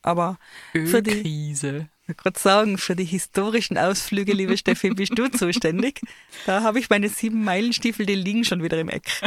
Aber 0.00 0.38
für 0.72 1.02
die 1.02 1.20
Krise. 1.20 1.90
Ich 2.08 2.16
gerade 2.16 2.40
sagen, 2.40 2.78
für 2.78 2.96
die 2.96 3.04
historischen 3.04 3.76
Ausflüge, 3.76 4.32
liebe 4.32 4.56
Steffi, 4.56 4.88
bist 4.88 5.12
du 5.18 5.28
zuständig. 5.30 6.00
Da 6.46 6.62
habe 6.62 6.78
ich 6.78 6.88
meine 6.88 7.10
sieben 7.10 7.44
Meilenstiefel, 7.44 8.06
die 8.06 8.14
liegen 8.14 8.44
schon 8.44 8.62
wieder 8.62 8.80
im 8.80 8.88
Eck. 8.88 9.20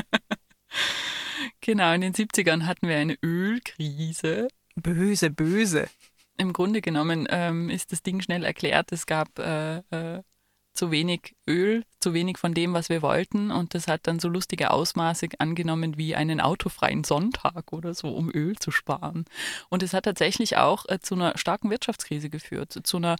Genau, 1.61 1.93
in 1.93 2.01
den 2.01 2.13
70ern 2.15 2.65
hatten 2.65 2.87
wir 2.87 2.97
eine 2.97 3.15
Ölkrise. 3.21 4.47
Böse, 4.75 5.29
böse 5.29 5.87
im 6.37 6.53
Grunde 6.53 6.81
genommen 6.81 7.27
ähm, 7.29 7.69
ist 7.69 7.91
das 7.91 8.03
Ding 8.03 8.21
schnell 8.21 8.43
erklärt. 8.43 8.91
Es 8.91 9.05
gab 9.05 9.39
äh, 9.39 9.77
äh, 9.89 10.23
zu 10.77 10.91
wenig 10.91 11.35
Öl, 11.49 11.83
zu 11.99 12.13
wenig 12.13 12.37
von 12.37 12.53
dem, 12.53 12.73
was 12.73 12.89
wir 12.89 13.01
wollten. 13.01 13.51
Und 13.51 13.73
das 13.73 13.87
hat 13.87 14.01
dann 14.03 14.19
so 14.19 14.29
lustige 14.29 14.69
Ausmaße 14.71 15.27
angenommen 15.39 15.97
wie 15.97 16.15
einen 16.15 16.39
autofreien 16.39 17.03
Sonntag 17.03 17.73
oder 17.73 17.93
so, 17.95 18.09
um 18.09 18.31
Öl 18.31 18.55
zu 18.57 18.69
sparen. 18.71 19.25
Und 19.69 19.81
es 19.81 19.93
hat 19.93 20.05
tatsächlich 20.05 20.57
auch 20.57 20.85
äh, 20.87 20.99
zu 20.99 21.15
einer 21.15 21.37
starken 21.37 21.71
Wirtschaftskrise 21.71 22.29
geführt. 22.29 22.79
Zu 22.83 22.97
einer, 22.97 23.15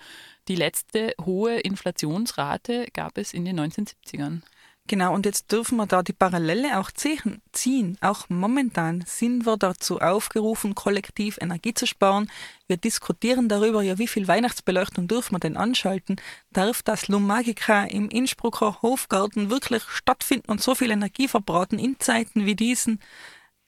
die 0.47 0.55
letzte 0.55 1.13
hohe 1.25 1.59
Inflationsrate 1.59 2.87
gab 2.93 3.17
es 3.17 3.33
in 3.33 3.43
den 3.43 3.59
1970ern. 3.59 4.41
Genau, 4.89 5.13
und 5.13 5.25
jetzt 5.25 5.51
dürfen 5.51 5.75
wir 5.75 5.85
da 5.85 6.01
die 6.01 6.13
Parallele 6.13 6.79
auch 6.79 6.91
ziehen. 6.91 7.97
Auch 7.99 8.29
momentan 8.29 9.03
sind 9.05 9.45
wir 9.45 9.57
dazu 9.57 9.99
aufgerufen, 9.99 10.75
kollektiv 10.75 11.37
Energie 11.41 11.73
zu 11.73 11.85
sparen. 11.85 12.31
Wir 12.67 12.77
diskutieren 12.77 13.49
darüber, 13.49 13.81
ja, 13.81 13.97
wie 13.97 14.07
viel 14.07 14.29
Weihnachtsbeleuchtung 14.29 15.09
dürfen 15.09 15.35
wir 15.35 15.39
denn 15.39 15.57
anschalten? 15.57 16.15
Darf 16.53 16.83
das 16.83 17.09
Lumagica 17.09 17.83
im 17.83 18.09
Innsbrucker 18.09 18.81
Hofgarten 18.81 19.49
wirklich 19.49 19.83
stattfinden 19.83 20.49
und 20.49 20.61
so 20.61 20.73
viel 20.73 20.91
Energie 20.91 21.27
verbraten 21.27 21.79
in 21.79 21.99
Zeiten 21.99 22.45
wie 22.45 22.55
diesen? 22.55 23.01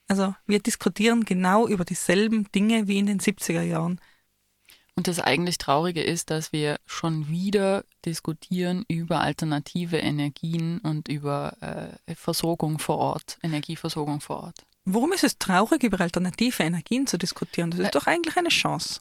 Also 0.08 0.36
wir 0.48 0.60
diskutieren 0.60 1.26
genau 1.26 1.68
über 1.68 1.84
dieselben 1.84 2.50
Dinge 2.54 2.88
wie 2.88 2.98
in 2.98 3.08
den 3.08 3.20
70er 3.20 3.62
Jahren. 3.62 4.00
Und 5.00 5.08
das 5.08 5.22
eigentlich 5.22 5.58
Traurige 5.58 6.04
ist, 6.04 6.30
dass 6.30 6.52
wir 6.52 6.78
schon 6.86 7.30
wieder 7.30 7.86
diskutieren 8.06 8.84
über 8.90 9.22
alternative 9.22 9.96
Energien 9.96 10.80
und 10.80 11.08
über 11.08 11.56
äh, 11.62 12.16
Versorgung 12.16 12.80
vor 12.80 12.98
Ort, 12.98 13.38
Energieversorgung 13.42 14.20
vor 14.20 14.44
Ort. 14.44 14.66
Warum 14.84 15.14
ist 15.14 15.24
es 15.24 15.38
traurig, 15.38 15.84
über 15.84 16.02
alternative 16.02 16.64
Energien 16.64 17.08
zu 17.08 17.18
diskutieren? 17.18 17.72
Das 17.72 17.80
ist 17.80 17.96
doch 17.96 18.08
eigentlich 18.08 18.36
eine 18.36 18.50
Chance. 18.50 19.00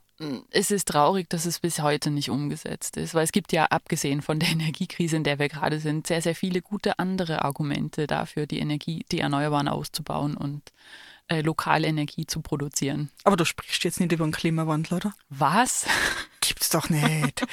Es 0.51 0.71
ist 0.71 0.87
traurig, 0.87 1.29
dass 1.31 1.47
es 1.47 1.59
bis 1.59 1.83
heute 1.83 2.13
nicht 2.13 2.31
umgesetzt 2.31 2.97
ist, 2.97 3.15
weil 3.15 3.25
es 3.25 3.33
gibt 3.33 3.53
ja, 3.53 3.65
abgesehen 3.65 4.23
von 4.23 4.39
der 4.39 4.49
Energiekrise, 4.53 5.17
in 5.17 5.25
der 5.25 5.41
wir 5.41 5.49
gerade 5.49 5.81
sind, 5.81 6.07
sehr, 6.07 6.23
sehr 6.23 6.37
viele 6.37 6.63
gute 6.63 7.01
andere 7.01 7.45
Argumente 7.45 8.07
dafür, 8.07 8.47
die 8.47 8.61
Energie, 8.61 9.05
die 9.11 9.19
Erneuerbaren 9.19 9.67
auszubauen 9.67 10.37
und 10.37 10.63
äh, 11.29 11.43
lokale 11.43 11.87
Energie 11.87 12.27
zu 12.27 12.41
produzieren. 12.41 13.11
Aber 13.25 13.37
du 13.37 13.45
sprichst 13.45 13.85
jetzt 13.85 14.01
nicht 14.01 14.13
über 14.13 14.25
den 14.25 14.33
Klimawandel, 14.33 14.97
oder? 14.97 15.15
Was? 15.29 15.87
Gibt's 16.41 16.71
doch 16.71 16.89
nicht. 16.89 17.47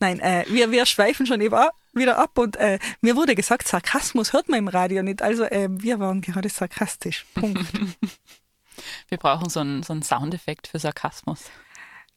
Nein, 0.00 0.18
äh, 0.20 0.44
wir, 0.48 0.72
wir 0.72 0.84
schweifen 0.86 1.26
schon 1.26 1.40
über, 1.40 1.70
wieder 1.92 2.18
ab 2.18 2.36
und 2.36 2.56
äh, 2.56 2.80
mir 3.00 3.14
wurde 3.14 3.36
gesagt, 3.36 3.68
Sarkasmus 3.68 4.32
hört 4.32 4.48
man 4.48 4.58
im 4.58 4.68
Radio 4.68 5.02
nicht. 5.02 5.22
Also 5.22 5.44
äh, 5.44 5.68
wir 5.70 6.00
waren 6.00 6.20
gerade 6.20 6.48
sarkastisch. 6.48 7.24
Punkt. 7.34 7.72
wir 9.08 9.18
brauchen 9.18 9.48
so 9.48 9.60
einen, 9.60 9.84
so 9.84 9.92
einen 9.92 10.02
Soundeffekt 10.02 10.66
für 10.66 10.80
Sarkasmus. 10.80 11.44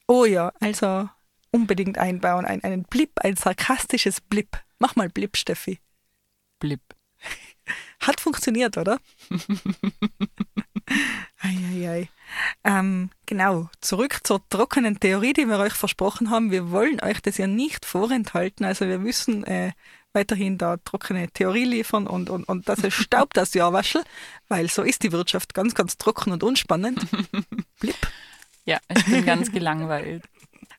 Oh 0.08 0.26
ja, 0.26 0.51
also 0.60 1.10
unbedingt 1.51 1.99
einbauen. 1.99 2.45
Ein, 2.45 2.64
einen 2.64 2.84
Blip, 2.84 3.20
ein 3.22 3.36
sarkastisches 3.36 4.20
Blip. 4.20 4.58
Mach 4.80 4.95
mal 4.95 5.10
Blip, 5.10 5.38
Steffi. 5.38 5.80
Blip. 6.60 6.82
Hat 7.99 8.20
funktioniert, 8.20 8.78
oder? 8.78 8.99
Eieiei. 11.39 12.09
Ähm, 12.63 13.09
genau, 13.25 13.69
zurück 13.81 14.19
zur 14.23 14.47
trockenen 14.49 14.99
Theorie, 14.99 15.33
die 15.33 15.45
wir 15.45 15.59
euch 15.59 15.73
versprochen 15.73 16.29
haben. 16.29 16.51
Wir 16.51 16.71
wollen 16.71 16.99
euch 17.01 17.21
das 17.21 17.38
ja 17.38 17.47
nicht 17.47 17.86
vorenthalten. 17.86 18.65
Also 18.65 18.88
wir 18.88 18.99
müssen 18.99 19.43
äh, 19.43 19.71
weiterhin 20.13 20.57
da 20.57 20.77
trockene 20.77 21.29
Theorie 21.29 21.65
liefern 21.65 22.07
und, 22.07 22.29
und, 22.29 22.45
und 22.45 22.67
dass 22.67 22.83
es 22.83 22.93
staubt 22.93 23.38
das 23.38 23.53
Jahr 23.53 23.73
waschel, 23.73 24.03
weil 24.47 24.69
so 24.69 24.81
ist 24.81 25.03
die 25.03 25.11
Wirtschaft 25.11 25.53
ganz, 25.53 25.75
ganz 25.75 25.97
trocken 25.97 26.31
und 26.31 26.41
unspannend. 26.41 27.05
Blip. 27.79 27.95
Ja, 28.63 28.79
ich 28.89 29.05
bin 29.05 29.25
ganz 29.25 29.51
gelangweilt. 29.51 30.23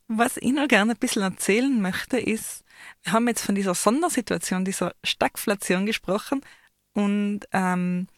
Was 0.08 0.36
ich 0.36 0.52
noch 0.52 0.68
gerne 0.68 0.92
ein 0.92 0.98
bisschen 0.98 1.22
erzählen 1.22 1.80
möchte, 1.80 2.18
ist, 2.18 2.64
wir 3.02 3.12
haben 3.12 3.28
jetzt 3.28 3.42
von 3.42 3.54
dieser 3.54 3.74
Sondersituation, 3.74 4.64
dieser 4.64 4.94
Stagflation 5.04 5.86
gesprochen 5.86 6.42
und 6.94 7.40
ähm, 7.52 8.08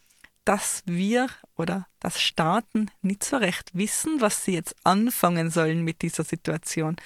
dass 0.49 0.82
wir 0.86 1.28
oder 1.57 1.86
dass 2.01 2.22
Staaten 2.22 2.90
nicht 3.03 3.22
so 3.22 3.36
recht 3.36 3.70
wissen, 3.74 4.22
was 4.22 4.46
sie 4.46 4.55
jetzt 4.55 4.74
anfangen 4.82 5.51
sollen 5.51 5.82
mit 5.82 6.01
dieser 6.01 6.24
Situation. 6.24 6.96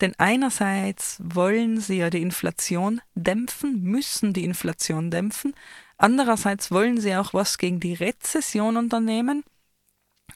Denn 0.00 0.12
einerseits 0.18 1.20
wollen 1.22 1.80
sie 1.80 1.98
ja 1.98 2.10
die 2.10 2.20
Inflation 2.20 3.00
dämpfen, 3.14 3.80
müssen 3.84 4.32
die 4.32 4.42
Inflation 4.42 5.12
dämpfen, 5.12 5.54
andererseits 5.98 6.72
wollen 6.72 7.00
sie 7.00 7.14
auch 7.14 7.32
was 7.32 7.58
gegen 7.58 7.78
die 7.78 7.94
Rezession 7.94 8.76
unternehmen. 8.76 9.44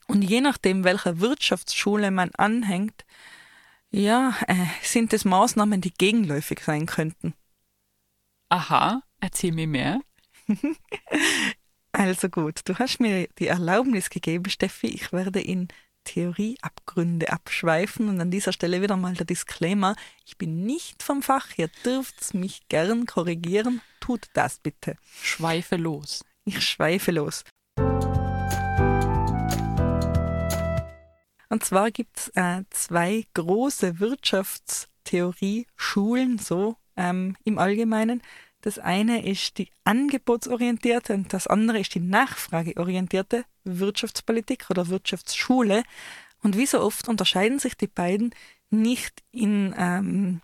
Und 0.07 0.23
je 0.23 0.41
nachdem, 0.41 0.85
welcher 0.85 1.19
Wirtschaftsschule 1.19 2.13
man 2.13 2.31
anhängt, 2.37 3.05
ja, 3.91 4.37
äh, 4.47 4.55
sind 4.81 5.13
es 5.13 5.25
Maßnahmen, 5.25 5.81
die 5.81 5.93
gegenläufig 5.93 6.61
sein 6.61 6.87
könnten. 6.87 7.35
Aha, 8.49 9.03
erzähl 9.19 9.51
mir 9.51 9.67
mehr. 9.67 10.01
Also 11.97 12.29
gut, 12.29 12.63
du 12.65 12.77
hast 12.77 12.99
mir 12.99 13.29
die 13.39 13.47
Erlaubnis 13.47 14.11
gegeben, 14.11 14.51
Steffi. 14.51 14.89
Ich 14.89 15.13
werde 15.13 15.41
in 15.41 15.69
Theorieabgründe 16.03 17.33
abschweifen 17.33 18.09
und 18.09 18.21
an 18.21 18.33
dieser 18.33 18.53
Stelle 18.53 18.83
wieder 18.83 18.97
mal 18.97 19.15
der 19.15 19.27
Disclaimer. 19.27 19.95
Ich 20.27 20.37
bin 20.37 20.67
nicht 20.67 21.05
vom 21.05 21.23
Fach, 21.23 21.47
ihr 21.57 21.71
dürft 21.85 22.35
mich 22.35 22.67
gern 22.69 23.07
korrigieren. 23.07 23.81
Tut 24.01 24.27
das 24.35 24.59
bitte. 24.59 24.97
Schweife 25.23 25.77
los. 25.77 26.25
Ich 26.45 26.61
schweife 26.63 27.13
los. 27.13 27.45
Und 31.49 31.65
zwar 31.65 31.93
gibt 31.93 32.19
es 32.19 32.29
äh, 32.35 32.65
zwei 32.71 33.25
große 33.35 34.01
Wirtschaftstheorie-Schulen, 34.01 36.39
so 36.39 36.75
ähm, 36.97 37.37
im 37.45 37.61
Allgemeinen. 37.61 38.21
Das 38.65 38.79
eine 38.79 39.27
ist 39.27 39.59
die 39.59 39.69
angebotsorientierte 39.85 41.13
und 41.13 41.35
das 41.35 41.47
andere 41.47 41.81
ist 41.81 41.95
die 41.95 42.01
nachfrageorientierte 42.01 43.45
Wirtschaftspolitik 43.65 44.71
oder 44.71 44.89
Wirtschaftsschule. 44.89 45.83
Und 46.43 46.57
wie 46.57 46.65
so 46.65 46.81
oft 46.81 47.07
unterscheiden 47.07 47.59
sich 47.59 47.77
die 47.77 47.89
beiden 47.89 48.35
nicht 48.71 49.23
in, 49.33 49.75
ähm, 49.77 50.41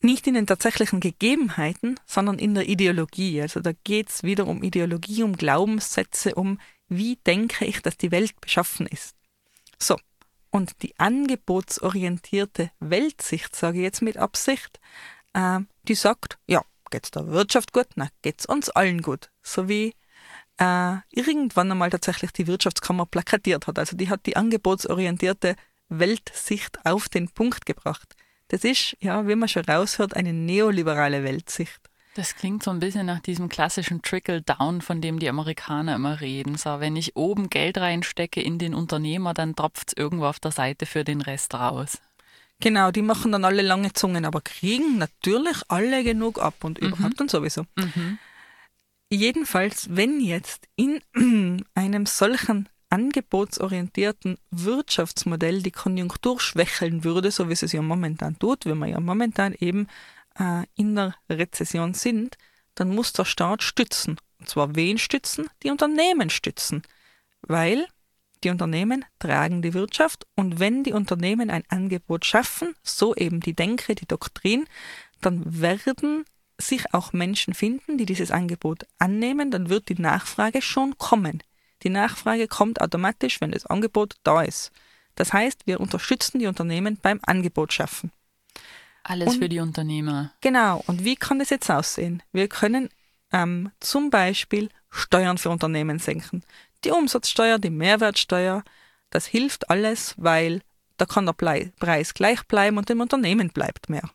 nicht 0.00 0.26
in 0.26 0.32
den 0.32 0.46
tatsächlichen 0.46 1.00
Gegebenheiten, 1.00 2.00
sondern 2.06 2.38
in 2.38 2.54
der 2.54 2.66
Ideologie. 2.66 3.42
Also 3.42 3.60
da 3.60 3.72
geht 3.84 4.08
es 4.08 4.22
wieder 4.22 4.46
um 4.46 4.62
Ideologie, 4.62 5.22
um 5.24 5.36
Glaubenssätze, 5.36 6.36
um 6.36 6.58
wie 6.88 7.16
denke 7.16 7.66
ich, 7.66 7.82
dass 7.82 7.98
die 7.98 8.12
Welt 8.12 8.40
beschaffen 8.40 8.86
ist. 8.86 9.14
So, 9.78 9.98
und 10.48 10.82
die 10.82 10.98
angebotsorientierte 10.98 12.70
Weltsicht, 12.80 13.54
sage 13.54 13.76
ich 13.76 13.84
jetzt 13.84 14.00
mit 14.00 14.16
Absicht, 14.16 14.80
äh, 15.34 15.60
die 15.82 15.94
sagt, 15.94 16.38
ja, 16.46 16.62
geht's 16.90 17.10
der 17.10 17.26
Wirtschaft 17.28 17.72
gut? 17.72 17.86
Na, 17.96 18.08
geht's 18.22 18.46
uns 18.46 18.70
allen 18.70 19.02
gut. 19.02 19.30
So 19.42 19.68
wie 19.68 19.94
äh, 20.58 20.96
irgendwann 21.10 21.70
einmal 21.70 21.90
tatsächlich 21.90 22.32
die 22.32 22.46
Wirtschaftskammer 22.46 23.06
plakatiert 23.06 23.66
hat. 23.66 23.78
Also 23.78 23.96
die 23.96 24.10
hat 24.10 24.26
die 24.26 24.36
angebotsorientierte 24.36 25.56
Weltsicht 25.88 26.84
auf 26.84 27.08
den 27.08 27.28
Punkt 27.30 27.66
gebracht. 27.66 28.14
Das 28.48 28.64
ist, 28.64 28.96
ja, 29.00 29.26
wie 29.28 29.34
man 29.34 29.48
schon 29.48 29.64
raushört, 29.64 30.16
eine 30.16 30.32
neoliberale 30.32 31.22
Weltsicht. 31.22 31.80
Das 32.14 32.34
klingt 32.34 32.64
so 32.64 32.70
ein 32.70 32.80
bisschen 32.80 33.06
nach 33.06 33.20
diesem 33.20 33.48
klassischen 33.48 34.02
Trickle-Down, 34.02 34.80
von 34.80 35.00
dem 35.00 35.20
die 35.20 35.28
Amerikaner 35.28 35.94
immer 35.94 36.20
reden. 36.20 36.56
So, 36.56 36.80
wenn 36.80 36.96
ich 36.96 37.14
oben 37.14 37.48
Geld 37.48 37.78
reinstecke 37.78 38.40
in 38.40 38.58
den 38.58 38.74
Unternehmer, 38.74 39.34
dann 39.34 39.54
tropft 39.54 39.88
es 39.88 39.96
irgendwo 39.96 40.26
auf 40.26 40.40
der 40.40 40.50
Seite 40.50 40.86
für 40.86 41.04
den 41.04 41.20
Rest 41.20 41.54
raus. 41.54 41.98
Genau, 42.60 42.90
die 42.90 43.02
machen 43.02 43.32
dann 43.32 43.44
alle 43.44 43.62
lange 43.62 43.92
Zungen, 43.92 44.24
aber 44.24 44.40
kriegen 44.40 44.98
natürlich 44.98 45.56
alle 45.68 46.02
genug 46.02 46.40
ab 46.40 46.64
und 46.64 46.80
mhm. 46.80 46.88
überhaupt 46.88 47.20
und 47.20 47.30
sowieso. 47.30 47.64
Mhm. 47.76 48.18
Jedenfalls, 49.10 49.88
wenn 49.90 50.20
jetzt 50.20 50.68
in 50.76 51.00
einem 51.74 52.06
solchen 52.06 52.68
angebotsorientierten 52.90 54.38
Wirtschaftsmodell 54.50 55.62
die 55.62 55.70
Konjunktur 55.70 56.40
schwächeln 56.40 57.04
würde, 57.04 57.30
so 57.30 57.48
wie 57.48 57.52
es 57.52 57.72
ja 57.72 57.82
momentan 57.82 58.38
tut, 58.38 58.66
wenn 58.66 58.78
wir 58.78 58.86
ja 58.86 59.00
momentan 59.00 59.54
eben 59.58 59.88
äh, 60.38 60.64
in 60.74 60.96
der 60.96 61.14
Rezession 61.28 61.94
sind, 61.94 62.36
dann 62.74 62.94
muss 62.94 63.12
der 63.12 63.24
Staat 63.24 63.62
stützen. 63.62 64.18
Und 64.40 64.48
zwar 64.48 64.74
wen 64.74 64.98
stützen? 64.98 65.48
Die 65.62 65.70
Unternehmen 65.70 66.30
stützen. 66.30 66.82
Weil 67.42 67.86
die 68.44 68.50
Unternehmen 68.50 69.04
tragen 69.18 69.62
die 69.62 69.74
Wirtschaft 69.74 70.26
und 70.34 70.60
wenn 70.60 70.84
die 70.84 70.92
Unternehmen 70.92 71.50
ein 71.50 71.64
Angebot 71.68 72.24
schaffen, 72.24 72.74
so 72.82 73.14
eben 73.14 73.40
die 73.40 73.54
Denke, 73.54 73.94
die 73.94 74.06
Doktrin, 74.06 74.66
dann 75.20 75.42
werden 75.60 76.24
sich 76.60 76.92
auch 76.92 77.12
Menschen 77.12 77.54
finden, 77.54 77.98
die 77.98 78.06
dieses 78.06 78.30
Angebot 78.30 78.86
annehmen, 78.98 79.50
dann 79.50 79.68
wird 79.68 79.88
die 79.88 80.00
Nachfrage 80.00 80.60
schon 80.62 80.98
kommen. 80.98 81.42
Die 81.82 81.90
Nachfrage 81.90 82.48
kommt 82.48 82.80
automatisch, 82.80 83.40
wenn 83.40 83.52
das 83.52 83.66
Angebot 83.66 84.16
da 84.24 84.42
ist. 84.42 84.72
Das 85.14 85.32
heißt, 85.32 85.66
wir 85.66 85.80
unterstützen 85.80 86.38
die 86.38 86.46
Unternehmen 86.46 86.96
beim 87.00 87.20
Angebot 87.22 87.72
schaffen. 87.72 88.12
Alles 89.04 89.34
und, 89.34 89.38
für 89.38 89.48
die 89.48 89.60
Unternehmer. 89.60 90.32
Genau. 90.40 90.82
Und 90.86 91.04
wie 91.04 91.16
kann 91.16 91.38
das 91.38 91.50
jetzt 91.50 91.70
aussehen? 91.70 92.22
Wir 92.32 92.48
können 92.48 92.88
ähm, 93.32 93.70
zum 93.80 94.10
Beispiel 94.10 94.68
Steuern 94.90 95.38
für 95.38 95.50
Unternehmen 95.50 95.98
senken 95.98 96.42
die 96.84 96.90
Umsatzsteuer, 96.90 97.58
die 97.58 97.70
Mehrwertsteuer, 97.70 98.62
das 99.10 99.26
hilft 99.26 99.70
alles, 99.70 100.14
weil 100.16 100.62
da 100.96 101.06
kann 101.06 101.26
der 101.26 101.32
Preis 101.32 102.14
gleich 102.14 102.42
bleiben 102.46 102.78
und 102.78 102.88
dem 102.88 103.00
Unternehmen 103.00 103.50
bleibt 103.50 103.88
mehr. 103.88 104.10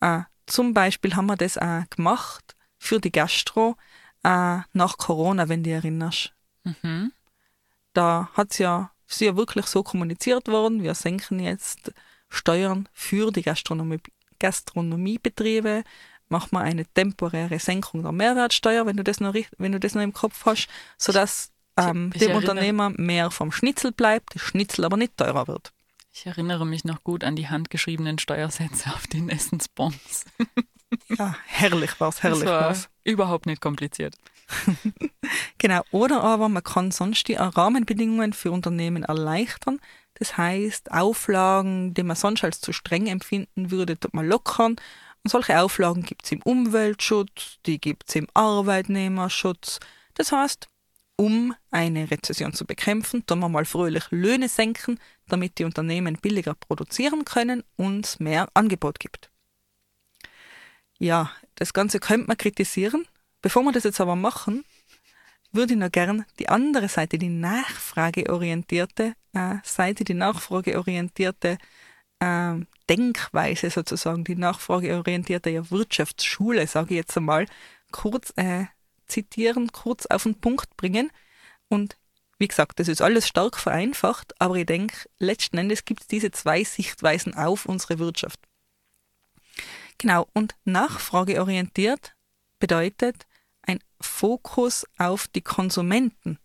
Äh, 0.00 0.22
zum 0.46 0.74
Beispiel 0.74 1.14
haben 1.14 1.26
wir 1.26 1.36
das 1.36 1.58
auch 1.58 1.88
gemacht 1.90 2.56
für 2.78 2.98
die 2.98 3.12
Gastro 3.12 3.76
äh, 4.24 4.58
nach 4.72 4.98
Corona, 4.98 5.48
wenn 5.48 5.62
du 5.62 5.70
dich 5.70 5.74
erinnerst. 5.74 6.32
Mhm. 6.64 7.12
Da 7.92 8.30
hat 8.32 8.52
es 8.52 8.58
ja, 8.58 8.90
ist 9.08 9.20
ja 9.20 9.36
wirklich 9.36 9.66
so 9.66 9.82
kommuniziert 9.82 10.48
worden, 10.48 10.82
wir 10.82 10.94
senken 10.94 11.38
jetzt 11.38 11.92
Steuern 12.28 12.88
für 12.92 13.30
die 13.30 13.42
Gastronomie, 13.42 14.00
Gastronomiebetriebe, 14.38 15.84
macht 16.28 16.50
man 16.50 16.62
eine 16.62 16.86
temporäre 16.86 17.58
Senkung 17.58 18.02
der 18.02 18.12
Mehrwertsteuer, 18.12 18.86
wenn 18.86 18.96
du 18.96 19.04
das 19.04 19.20
noch, 19.20 19.34
wenn 19.58 19.72
du 19.72 19.78
das 19.78 19.94
noch 19.94 20.02
im 20.02 20.14
Kopf 20.14 20.46
hast, 20.46 20.68
sodass 20.96 21.52
ähm, 21.76 22.10
ich 22.14 22.20
dem 22.20 22.30
erinnere- 22.30 22.38
Unternehmer 22.50 22.90
mehr 22.90 23.30
vom 23.30 23.52
Schnitzel 23.52 23.92
bleibt, 23.92 24.34
das 24.34 24.42
Schnitzel 24.42 24.84
aber 24.84 24.96
nicht 24.96 25.16
teurer 25.16 25.46
wird. 25.48 25.72
Ich 26.12 26.26
erinnere 26.26 26.66
mich 26.66 26.84
noch 26.84 27.02
gut 27.04 27.24
an 27.24 27.36
die 27.36 27.48
handgeschriebenen 27.48 28.18
Steuersätze 28.18 28.90
auf 28.94 29.06
den 29.06 29.28
Essensbons. 29.28 30.24
Ja, 31.18 31.34
herrlich 31.46 31.98
war's, 32.00 32.22
herrlich 32.22 32.40
das 32.40 32.48
war 32.50 32.60
war's. 32.66 32.88
überhaupt 33.02 33.46
nicht 33.46 33.62
kompliziert. 33.62 34.14
Genau, 35.58 35.80
oder 35.90 36.22
aber 36.22 36.48
man 36.50 36.62
kann 36.62 36.90
sonst 36.90 37.28
die 37.28 37.34
Rahmenbedingungen 37.36 38.32
für 38.34 38.50
Unternehmen 38.50 39.02
erleichtern. 39.04 39.80
Das 40.14 40.36
heißt, 40.36 40.90
Auflagen, 40.92 41.94
die 41.94 42.02
man 42.02 42.16
sonst 42.16 42.44
als 42.44 42.60
zu 42.60 42.72
streng 42.72 43.06
empfinden 43.06 43.70
würde, 43.70 43.98
tut 43.98 44.12
man 44.12 44.26
lockern. 44.28 44.72
Und 45.24 45.30
solche 45.30 45.58
Auflagen 45.60 46.02
gibt 46.02 46.24
es 46.24 46.32
im 46.32 46.42
Umweltschutz, 46.42 47.58
die 47.64 47.80
gibt 47.80 48.08
es 48.08 48.16
im 48.16 48.26
Arbeitnehmerschutz. 48.34 49.78
Das 50.14 50.32
heißt, 50.32 50.68
um 51.22 51.54
eine 51.70 52.10
Rezession 52.10 52.52
zu 52.52 52.66
bekämpfen, 52.66 53.24
tun 53.24 53.38
wir 53.38 53.48
mal 53.48 53.64
fröhlich 53.64 54.10
Löhne 54.10 54.48
senken, 54.48 54.98
damit 55.28 55.56
die 55.58 55.64
Unternehmen 55.64 56.16
billiger 56.16 56.54
produzieren 56.54 57.24
können 57.24 57.62
und 57.76 58.18
mehr 58.18 58.48
Angebot 58.54 58.98
gibt. 58.98 59.30
Ja, 60.98 61.30
das 61.54 61.72
Ganze 61.72 62.00
könnte 62.00 62.26
man 62.26 62.36
kritisieren. 62.36 63.06
Bevor 63.40 63.62
wir 63.62 63.70
das 63.70 63.84
jetzt 63.84 64.00
aber 64.00 64.16
machen, 64.16 64.64
würde 65.52 65.74
ich 65.74 65.78
noch 65.78 65.92
gern 65.92 66.24
die 66.40 66.48
andere 66.48 66.88
Seite, 66.88 67.18
die 67.18 67.28
nachfrageorientierte 67.28 69.14
äh, 69.32 69.54
Seite, 69.62 70.02
die 70.02 70.14
nachfrageorientierte 70.14 71.58
äh, 72.18 72.54
Denkweise 72.90 73.70
sozusagen, 73.70 74.24
die 74.24 74.34
nachfrageorientierte 74.34 75.50
ja, 75.50 75.70
Wirtschaftsschule, 75.70 76.66
sage 76.66 76.94
ich 76.94 76.96
jetzt 76.96 77.16
einmal, 77.16 77.46
kurz 77.92 78.32
äh, 78.34 78.64
zitieren, 79.12 79.72
kurz 79.72 80.06
auf 80.06 80.24
den 80.24 80.40
Punkt 80.40 80.76
bringen. 80.76 81.10
Und 81.68 81.96
wie 82.38 82.48
gesagt, 82.48 82.80
das 82.80 82.88
ist 82.88 83.00
alles 83.00 83.28
stark 83.28 83.56
vereinfacht, 83.56 84.40
aber 84.40 84.56
ich 84.56 84.66
denke, 84.66 85.08
letzten 85.18 85.58
Endes 85.58 85.84
gibt 85.84 86.02
es 86.02 86.06
diese 86.08 86.32
zwei 86.32 86.64
Sichtweisen 86.64 87.34
auf 87.34 87.66
unsere 87.66 87.98
Wirtschaft. 87.98 88.40
Genau, 89.98 90.26
und 90.32 90.56
nachfrageorientiert 90.64 92.14
bedeutet 92.58 93.26
ein 93.62 93.78
Fokus 94.00 94.86
auf 94.98 95.28
die 95.28 95.42
Konsumenten. 95.42 96.38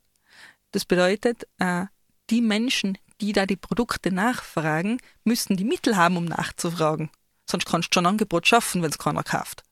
Das 0.71 0.85
bedeutet, 0.85 1.47
äh, 1.57 1.85
die 2.29 2.41
Menschen, 2.41 2.97
die 3.21 3.33
da 3.33 3.45
die 3.45 3.55
Produkte 3.55 4.11
nachfragen, 4.11 4.99
müssen 5.23 5.57
die 5.57 5.63
Mittel 5.63 5.97
haben, 5.97 6.17
um 6.17 6.25
nachzufragen. 6.25 7.09
Sonst 7.49 7.65
kannst 7.65 7.89
du 7.89 7.95
schon 7.95 8.05
ein 8.05 8.11
Angebot 8.11 8.45
schaffen, 8.45 8.83
wenn 8.83 8.91
es 8.91 8.99
keiner 8.99 9.23
kauft. 9.23 9.63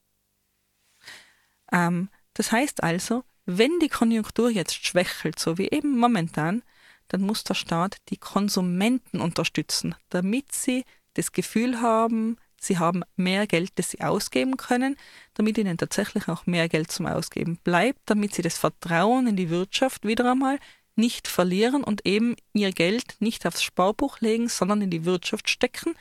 Ähm, 1.72 2.10
das 2.36 2.52
heißt 2.52 2.84
also, 2.84 3.24
wenn 3.46 3.80
die 3.80 3.90
Konjunktur 3.90 4.50
jetzt 4.50 4.86
schwächelt, 4.86 5.40
so 5.40 5.58
wie 5.58 5.70
eben 5.70 5.98
momentan, 5.98 6.64
dann 7.08 7.22
muss 7.22 7.44
der 7.44 7.54
Staat 7.54 7.98
die 8.10 8.18
Konsumenten 8.18 9.22
unterstützen, 9.22 9.96
damit 10.10 10.52
sie 10.52 10.84
das 11.14 11.32
Gefühl 11.32 11.82
haben, 11.82 12.38
sie 12.60 12.78
haben 12.80 13.04
mehr 13.16 13.48
Geld, 13.48 13.72
das 13.76 13.92
sie 13.92 14.02
ausgeben 14.02 14.58
können, 14.58 14.98
damit 15.36 15.58
ihnen 15.58 15.78
tatsächlich 15.78 16.28
auch 16.28 16.46
mehr 16.46 16.68
Geld 16.68 16.92
zum 16.92 17.06
Ausgeben 17.06 17.58
bleibt, 17.64 18.00
damit 18.06 18.34
sie 18.34 18.42
das 18.42 18.58
Vertrauen 18.58 19.28
in 19.28 19.36
die 19.36 19.50
Wirtschaft 19.50 20.06
wieder 20.06 20.32
einmal 20.32 20.60
nicht 20.96 21.28
verlieren 21.28 21.84
und 21.84 22.06
eben 22.06 22.36
ihr 22.54 22.72
Geld 22.72 23.16
nicht 23.20 23.46
aufs 23.46 23.64
Sparbuch 23.64 24.20
legen, 24.22 24.48
sondern 24.50 24.82
in 24.82 24.90
die 24.90 25.06
Wirtschaft 25.06 25.50
stecken. 25.50 25.94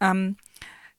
Ähm, 0.00 0.36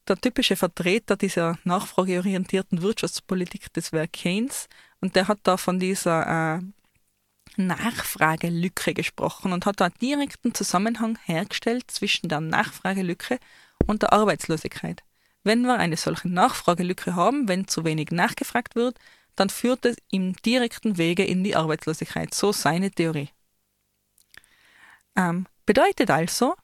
der 0.07 0.19
typische 0.19 0.55
Vertreter 0.55 1.15
dieser 1.15 1.57
nachfrageorientierten 1.63 2.81
Wirtschaftspolitik, 2.81 3.73
das 3.73 3.91
wäre 3.91 4.07
Keynes, 4.07 4.67
und 5.01 5.15
der 5.15 5.27
hat 5.27 5.39
da 5.43 5.57
von 5.57 5.79
dieser 5.79 6.57
äh, 6.57 6.61
Nachfragelücke 7.57 8.93
gesprochen 8.93 9.53
und 9.53 9.65
hat 9.65 9.79
da 9.79 9.85
einen 9.85 9.99
direkten 10.01 10.53
Zusammenhang 10.53 11.17
hergestellt 11.25 11.89
zwischen 11.89 12.29
der 12.29 12.41
Nachfragelücke 12.41 13.39
und 13.85 14.01
der 14.01 14.13
Arbeitslosigkeit. 14.13 15.03
Wenn 15.43 15.61
wir 15.61 15.77
eine 15.77 15.97
solche 15.97 16.27
Nachfragelücke 16.27 17.15
haben, 17.15 17.47
wenn 17.47 17.67
zu 17.67 17.85
wenig 17.85 18.11
nachgefragt 18.11 18.75
wird, 18.75 18.97
dann 19.35 19.49
führt 19.49 19.85
es 19.85 19.97
im 20.09 20.33
direkten 20.37 20.97
Wege 20.97 21.23
in 21.23 21.43
die 21.43 21.55
Arbeitslosigkeit. 21.55 22.33
So 22.33 22.51
seine 22.51 22.89
Theorie. 22.91 23.29
Ähm, 25.15 25.45
bedeutet 25.65 26.09
also, 26.09 26.55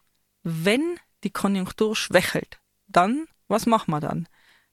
wenn 0.44 1.00
die 1.24 1.30
Konjunktur 1.30 1.96
schwächelt, 1.96 2.60
dann, 2.88 3.28
was 3.52 3.68
machen 3.68 3.92
wir 3.92 4.00
dann? 4.00 4.28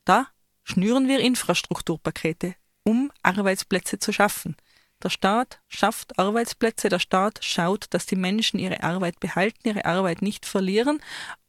Da 0.04 0.28
schnüren 0.64 1.08
wir 1.08 1.20
Infrastrukturpakete, 1.20 2.54
um 2.84 3.12
Arbeitsplätze 3.22 3.98
zu 3.98 4.12
schaffen. 4.12 4.56
Der 5.02 5.10
Staat 5.10 5.60
schafft 5.68 6.18
Arbeitsplätze, 6.18 6.88
der 6.88 6.98
Staat 6.98 7.44
schaut, 7.44 7.86
dass 7.90 8.06
die 8.06 8.16
Menschen 8.16 8.58
ihre 8.58 8.82
Arbeit 8.82 9.20
behalten, 9.20 9.68
ihre 9.68 9.84
Arbeit 9.84 10.22
nicht 10.22 10.46
verlieren, 10.46 11.00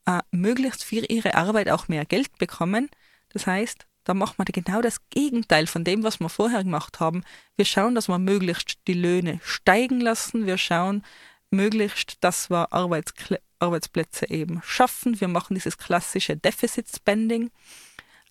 äh, 0.05 0.19
möglichst 0.31 0.83
für 0.83 1.05
ihre 1.09 1.35
Arbeit 1.35 1.69
auch 1.69 1.87
mehr 1.87 2.05
Geld 2.05 2.37
bekommen. 2.37 2.89
Das 3.29 3.47
heißt, 3.47 3.87
da 4.03 4.13
macht 4.13 4.37
man 4.37 4.45
genau 4.45 4.81
das 4.81 5.07
Gegenteil 5.09 5.67
von 5.67 5.83
dem, 5.83 6.03
was 6.03 6.19
wir 6.19 6.29
vorher 6.29 6.63
gemacht 6.63 6.99
haben. 6.99 7.23
Wir 7.55 7.65
schauen, 7.65 7.95
dass 7.95 8.07
wir 8.07 8.19
möglichst 8.19 8.79
die 8.87 8.93
Löhne 8.93 9.39
steigen 9.43 10.01
lassen. 10.01 10.45
Wir 10.45 10.57
schauen 10.57 11.03
möglichst, 11.51 12.17
dass 12.23 12.49
wir 12.49 12.71
Arbeitskle 12.73 13.41
Arbeitsplätze 13.59 14.29
eben 14.29 14.61
schaffen. 14.63 15.19
Wir 15.19 15.27
machen 15.27 15.53
dieses 15.53 15.77
klassische 15.77 16.37
Deficit 16.37 16.87
Spending. 16.87 17.51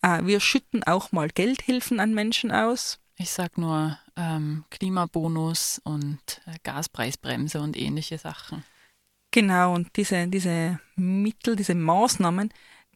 Äh, 0.03 0.25
wir 0.25 0.41
schütten 0.41 0.83
auch 0.85 1.13
mal 1.13 1.29
Geldhilfen 1.29 2.01
an 2.01 2.15
Menschen 2.15 2.51
aus. 2.51 2.99
Ich 3.17 3.31
sag 3.31 3.59
nur 3.59 3.99
ähm, 4.17 4.65
Klimabonus 4.71 5.81
und 5.85 6.41
äh, 6.47 6.57
Gaspreisbremse 6.63 7.61
und 7.61 7.77
ähnliche 7.77 8.17
Sachen. 8.17 8.65
Genau, 9.31 9.75
und 9.75 9.97
diese, 9.97 10.27
diese 10.29 10.81
Mittel, 10.97 11.57
diese 11.57 11.75
Maßnahmen, 11.75 12.53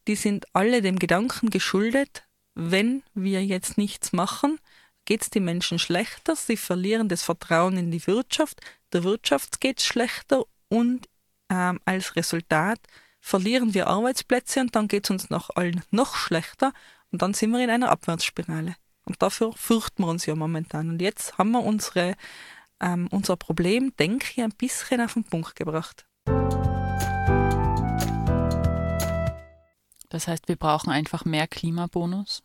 die 0.07 0.17
sind 0.17 0.47
alle 0.55 0.81
dem 0.81 0.99
Gedanken 0.99 1.51
geschuldet, 1.51 2.25
wenn 2.55 3.03
wir 3.15 3.45
jetzt 3.45 3.77
nichts 3.79 4.13
machen, 4.13 4.59
geht 5.05 5.23
es 5.23 5.31
den 5.31 5.45
Menschen 5.45 5.79
schlechter, 5.79 6.37
sie 6.37 6.57
verlieren 6.57 7.09
das 7.09 7.23
Vertrauen 7.23 7.77
in 7.77 7.91
die 7.91 8.07
Wirtschaft, 8.07 8.61
der 8.93 9.05
Wirtschaft 9.05 9.61
geht 9.61 9.79
es 9.79 9.87
schlechter 9.87 10.45
und 10.69 11.09
ähm, 11.49 11.81
als 11.85 12.17
Resultat 12.17 12.81
verlieren 13.21 13.75
wir 13.75 13.87
Arbeitsplätze 13.87 14.61
und 14.61 14.75
dann 14.75 14.89
geht 14.89 15.05
es 15.05 15.11
uns 15.11 15.31
noch 15.31 15.51
allen 15.55 15.83
noch 15.91 16.17
schlechter 16.17 16.73
und 17.11 17.23
dann 17.23 17.35
sind 17.35 17.53
wir 17.53 17.63
in 17.63 17.71
einer 17.71 17.91
Abwärtsspirale. 17.91 18.75
Und 19.05 19.21
dafür 19.21 19.53
fürchten 19.53 20.05
wir 20.05 20.09
uns 20.09 20.27
ja 20.27 20.35
momentan. 20.35 20.89
Und 20.89 21.03
jetzt 21.03 21.37
haben 21.37 21.51
wir 21.51 21.63
unsere, 21.63 22.15
ähm, 22.81 23.09
unser 23.11 23.37
Problem, 23.37 23.93
denke 23.99 24.27
ich, 24.31 24.43
ein 24.43 24.53
bisschen 24.53 25.01
auf 25.01 25.15
den 25.15 25.25
Punkt 25.25 25.57
gebracht. 25.57 26.07
Das 30.09 30.29
heißt, 30.29 30.47
wir 30.49 30.57
brauchen 30.57 30.91
einfach 30.91 31.25
mehr 31.25 31.49
Klimabonus. 31.49 32.43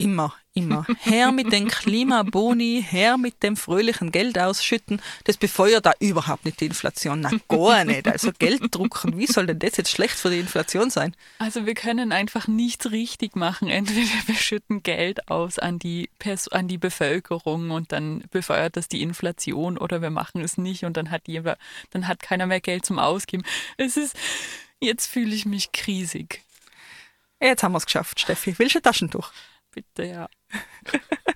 Immer, 0.00 0.34
immer. 0.54 0.86
Her 1.00 1.30
mit 1.30 1.52
den 1.52 1.68
Klimaboni, 1.68 2.82
her 2.88 3.18
mit 3.18 3.42
dem 3.42 3.54
fröhlichen 3.54 4.10
Geld 4.10 4.38
ausschütten. 4.38 5.02
Das 5.24 5.36
befeuert 5.36 5.84
da 5.84 5.92
überhaupt 6.00 6.46
nicht 6.46 6.58
die 6.60 6.66
Inflation. 6.66 7.20
Na, 7.20 7.30
gar 7.48 7.84
nicht. 7.84 8.08
Also 8.08 8.32
Geld 8.32 8.62
drucken, 8.74 9.18
wie 9.18 9.26
soll 9.26 9.46
denn 9.46 9.58
das 9.58 9.76
jetzt 9.76 9.90
schlecht 9.90 10.14
für 10.14 10.30
die 10.30 10.38
Inflation 10.38 10.88
sein? 10.88 11.14
Also 11.38 11.66
wir 11.66 11.74
können 11.74 12.12
einfach 12.12 12.48
nichts 12.48 12.90
richtig 12.90 13.36
machen. 13.36 13.68
Entweder 13.68 14.08
wir 14.24 14.36
schütten 14.36 14.82
Geld 14.82 15.28
aus 15.28 15.58
an 15.58 15.78
die, 15.78 16.08
Pers 16.18 16.48
an 16.48 16.66
die 16.66 16.78
Bevölkerung 16.78 17.70
und 17.70 17.92
dann 17.92 18.24
befeuert 18.30 18.78
das 18.78 18.88
die 18.88 19.02
Inflation 19.02 19.76
oder 19.76 20.00
wir 20.00 20.10
machen 20.10 20.40
es 20.40 20.56
nicht 20.56 20.84
und 20.84 20.96
dann 20.96 21.10
hat 21.10 21.28
jeder, 21.28 21.58
dann 21.90 22.08
hat 22.08 22.22
keiner 22.22 22.46
mehr 22.46 22.62
Geld 22.62 22.86
zum 22.86 22.98
Ausgeben. 22.98 23.44
Es 23.76 23.98
ist, 23.98 24.16
jetzt 24.80 25.08
fühle 25.08 25.34
ich 25.34 25.44
mich 25.44 25.72
krisig. 25.72 26.40
Jetzt 27.38 27.62
haben 27.62 27.72
wir 27.72 27.78
es 27.78 27.84
geschafft, 27.86 28.18
Steffi. 28.18 28.58
Willst 28.58 28.76
du 28.76 28.78
ein 28.78 28.82
Taschentuch? 28.82 29.30
Bitte, 29.72 30.04
ja. 30.04 30.28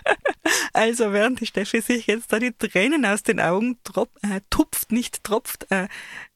Also 0.72 1.12
während 1.12 1.40
die 1.40 1.46
Steffi 1.46 1.80
sich 1.80 2.06
jetzt 2.06 2.32
da 2.32 2.38
die 2.38 2.52
Tränen 2.52 3.06
aus 3.06 3.22
den 3.22 3.40
Augen 3.40 3.78
trop, 3.84 4.10
äh, 4.22 4.40
tupft, 4.50 4.92
nicht 4.92 5.22
tropft, 5.24 5.70
äh, 5.70 5.88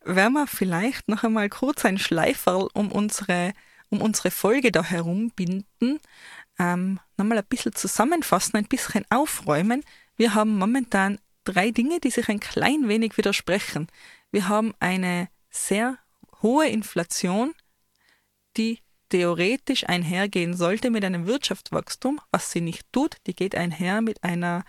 werden 0.05 0.33
wir 0.33 0.47
vielleicht 0.47 1.09
noch 1.09 1.25
einmal 1.25 1.49
kurz 1.49 1.85
ein 1.85 1.99
Schleiferl 1.99 2.69
um 2.73 2.91
unsere, 2.93 3.53
um 3.91 4.01
unsere 4.01 4.31
Folge 4.31 4.73
da 4.73 4.85
herum 4.85 5.31
binden, 5.31 6.01
ähm, 6.59 7.01
nochmal 7.17 7.39
ein 7.39 7.47
bisschen 7.49 7.75
zusammenfassen, 7.75 8.57
ein 8.57 8.67
bisschen 8.67 9.05
aufräumen. 9.11 9.85
Wir 10.17 10.35
haben 10.35 10.57
momentan 10.57 11.19
drei 11.45 11.71
Dinge, 11.71 12.01
die 12.01 12.11
sich 12.11 12.29
ein 12.29 12.41
klein 12.41 12.89
wenig 12.89 13.17
widersprechen. 13.17 13.89
Wir 14.31 14.49
haben 14.49 14.73
eine 14.81 15.29
sehr 15.51 15.99
hohe 16.43 16.69
Inflation, 16.69 17.55
die 18.57 18.81
theoretisch 19.09 19.89
einhergehen 19.89 20.55
sollte 20.55 20.91
mit 20.91 21.05
einem 21.05 21.27
Wirtschaftswachstum, 21.27 22.21
was 22.31 22.51
sie 22.51 22.61
nicht 22.61 22.93
tut. 22.93 23.17
Die 23.27 23.35
geht 23.35 23.55
einher 23.55 24.01
mit 24.01 24.23
einer 24.25 24.65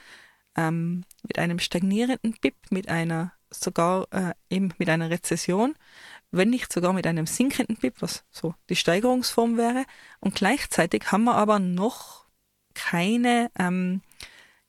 ähm, 0.55 1.03
mit 1.23 1.39
einem 1.39 1.59
stagnierenden 1.59 2.35
BIP, 2.41 2.55
mit 2.69 2.89
einer 2.89 3.33
sogar 3.51 4.07
äh, 4.11 4.33
eben 4.49 4.73
mit 4.77 4.89
einer 4.89 5.09
Rezession, 5.09 5.75
wenn 6.31 6.49
nicht 6.49 6.71
sogar 6.71 6.93
mit 6.93 7.07
einem 7.07 7.25
sinkenden 7.25 7.77
BIP, 7.77 8.01
was 8.01 8.23
so 8.29 8.53
die 8.69 8.75
Steigerungsform 8.75 9.57
wäre. 9.57 9.85
Und 10.19 10.35
gleichzeitig 10.35 11.11
haben 11.11 11.23
wir 11.23 11.35
aber 11.35 11.59
noch 11.59 12.25
keine, 12.73 13.49
ähm, 13.57 14.01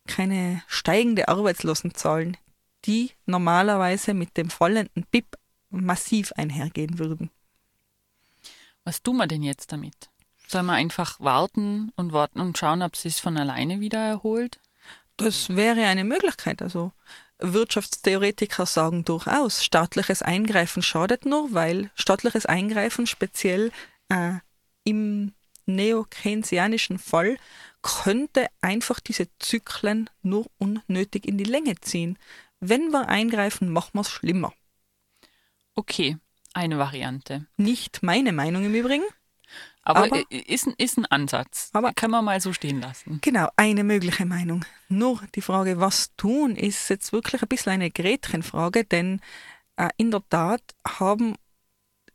keine 0.07 0.63
steigende 0.67 1.29
Arbeitslosenzahlen, 1.29 2.37
die 2.87 3.13
normalerweise 3.27 4.15
mit 4.15 4.37
dem 4.37 4.51
fallenden 4.51 5.05
BIP 5.11 5.37
massiv 5.69 6.33
einhergehen 6.33 6.99
würden. 6.99 7.31
Was 8.85 9.03
tun 9.03 9.17
wir 9.19 9.27
denn 9.27 9.43
jetzt 9.43 9.73
damit? 9.73 10.11
Sollen 10.49 10.67
wir 10.67 10.73
einfach 10.73 11.21
warten 11.21 11.93
und 11.97 12.13
warten 12.13 12.41
und 12.41 12.59
schauen, 12.59 12.83
ob 12.83 12.95
es 12.95 13.03
sich 13.03 13.17
von 13.17 13.37
alleine 13.37 13.81
wieder 13.81 13.99
erholt? 13.99 14.59
Das 15.17 15.51
wäre 15.51 15.85
eine 15.87 16.05
Möglichkeit. 16.05 16.63
Also 16.63 16.93
Wirtschaftstheoretiker 17.39 18.67
sagen 18.67 19.05
durchaus, 19.05 19.65
staatliches 19.65 20.23
Eingreifen 20.23 20.83
schadet 20.83 21.27
nur, 21.27 21.53
weil 21.53 21.91
staatliches 21.95 22.47
Eingreifen 22.47 23.07
speziell 23.07 23.71
äh, 24.09 24.35
im 24.85 25.35
neo-keynesianischen 25.67 26.99
Fall 26.99 27.37
könnte 27.83 28.49
einfach 28.61 29.01
diese 29.01 29.29
Zyklen 29.39 30.11
nur 30.23 30.47
unnötig 30.59 31.27
in 31.27 31.39
die 31.39 31.45
Länge 31.45 31.77
ziehen. 31.81 32.19
Wenn 32.61 32.91
wir 32.91 33.09
eingreifen, 33.09 33.71
machen 33.71 33.93
wir 33.95 34.01
es 34.03 34.11
schlimmer. 34.11 34.53
Okay, 35.75 36.19
eine 36.55 36.79
Variante. 36.79 37.47
Nicht 37.57 38.03
meine 38.03 38.33
Meinung 38.33 38.65
im 38.65 38.75
Übrigen. 38.75 39.05
Aber, 39.83 40.05
Aber- 40.05 40.23
ist, 40.31 40.67
ein- 40.67 40.75
ist 40.77 40.99
ein 40.99 41.07
Ansatz. 41.07 41.71
Aber- 41.73 41.93
Kann 41.95 42.11
man 42.11 42.25
mal 42.25 42.41
so 42.41 42.53
stehen 42.53 42.81
lassen. 42.81 43.19
Genau, 43.23 43.49
eine 43.57 43.83
mögliche 43.83 44.27
Meinung. 44.27 44.65
Nur 44.89 45.21
die 45.35 45.41
Frage, 45.41 45.81
was 45.81 46.15
tun, 46.17 46.55
ist 46.55 46.91
jetzt 46.91 47.13
wirklich 47.13 47.43
ein 47.43 47.49
bisschen 47.49 47.73
eine 47.73 47.91
Gretchenfrage, 47.91 48.85
denn 48.85 49.21
äh, 49.77 49.89
in 49.97 50.11
der 50.11 50.23
Tat 50.29 50.63
haben 50.87 51.35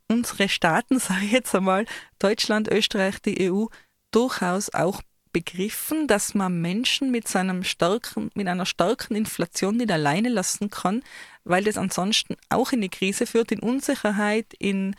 unsere 0.08 0.48
Staaten, 0.48 0.98
sage 1.00 1.24
ich 1.26 1.32
jetzt 1.32 1.54
einmal, 1.54 1.86
Deutschland, 2.18 2.68
Österreich, 2.68 3.20
die 3.20 3.50
EU, 3.50 3.66
durchaus 4.12 4.72
auch 4.72 5.02
begriffen, 5.36 6.06
dass 6.06 6.32
man 6.32 6.62
Menschen 6.62 7.10
mit, 7.10 7.28
seinem 7.28 7.62
starken, 7.62 8.30
mit 8.34 8.48
einer 8.48 8.64
starken 8.64 9.14
Inflation 9.14 9.76
nicht 9.76 9.92
alleine 9.92 10.30
lassen 10.30 10.70
kann, 10.70 11.02
weil 11.44 11.62
das 11.62 11.76
ansonsten 11.76 12.36
auch 12.48 12.72
in 12.72 12.80
die 12.80 12.88
Krise 12.88 13.26
führt, 13.26 13.52
in 13.52 13.60
Unsicherheit, 13.60 14.46
in 14.58 14.96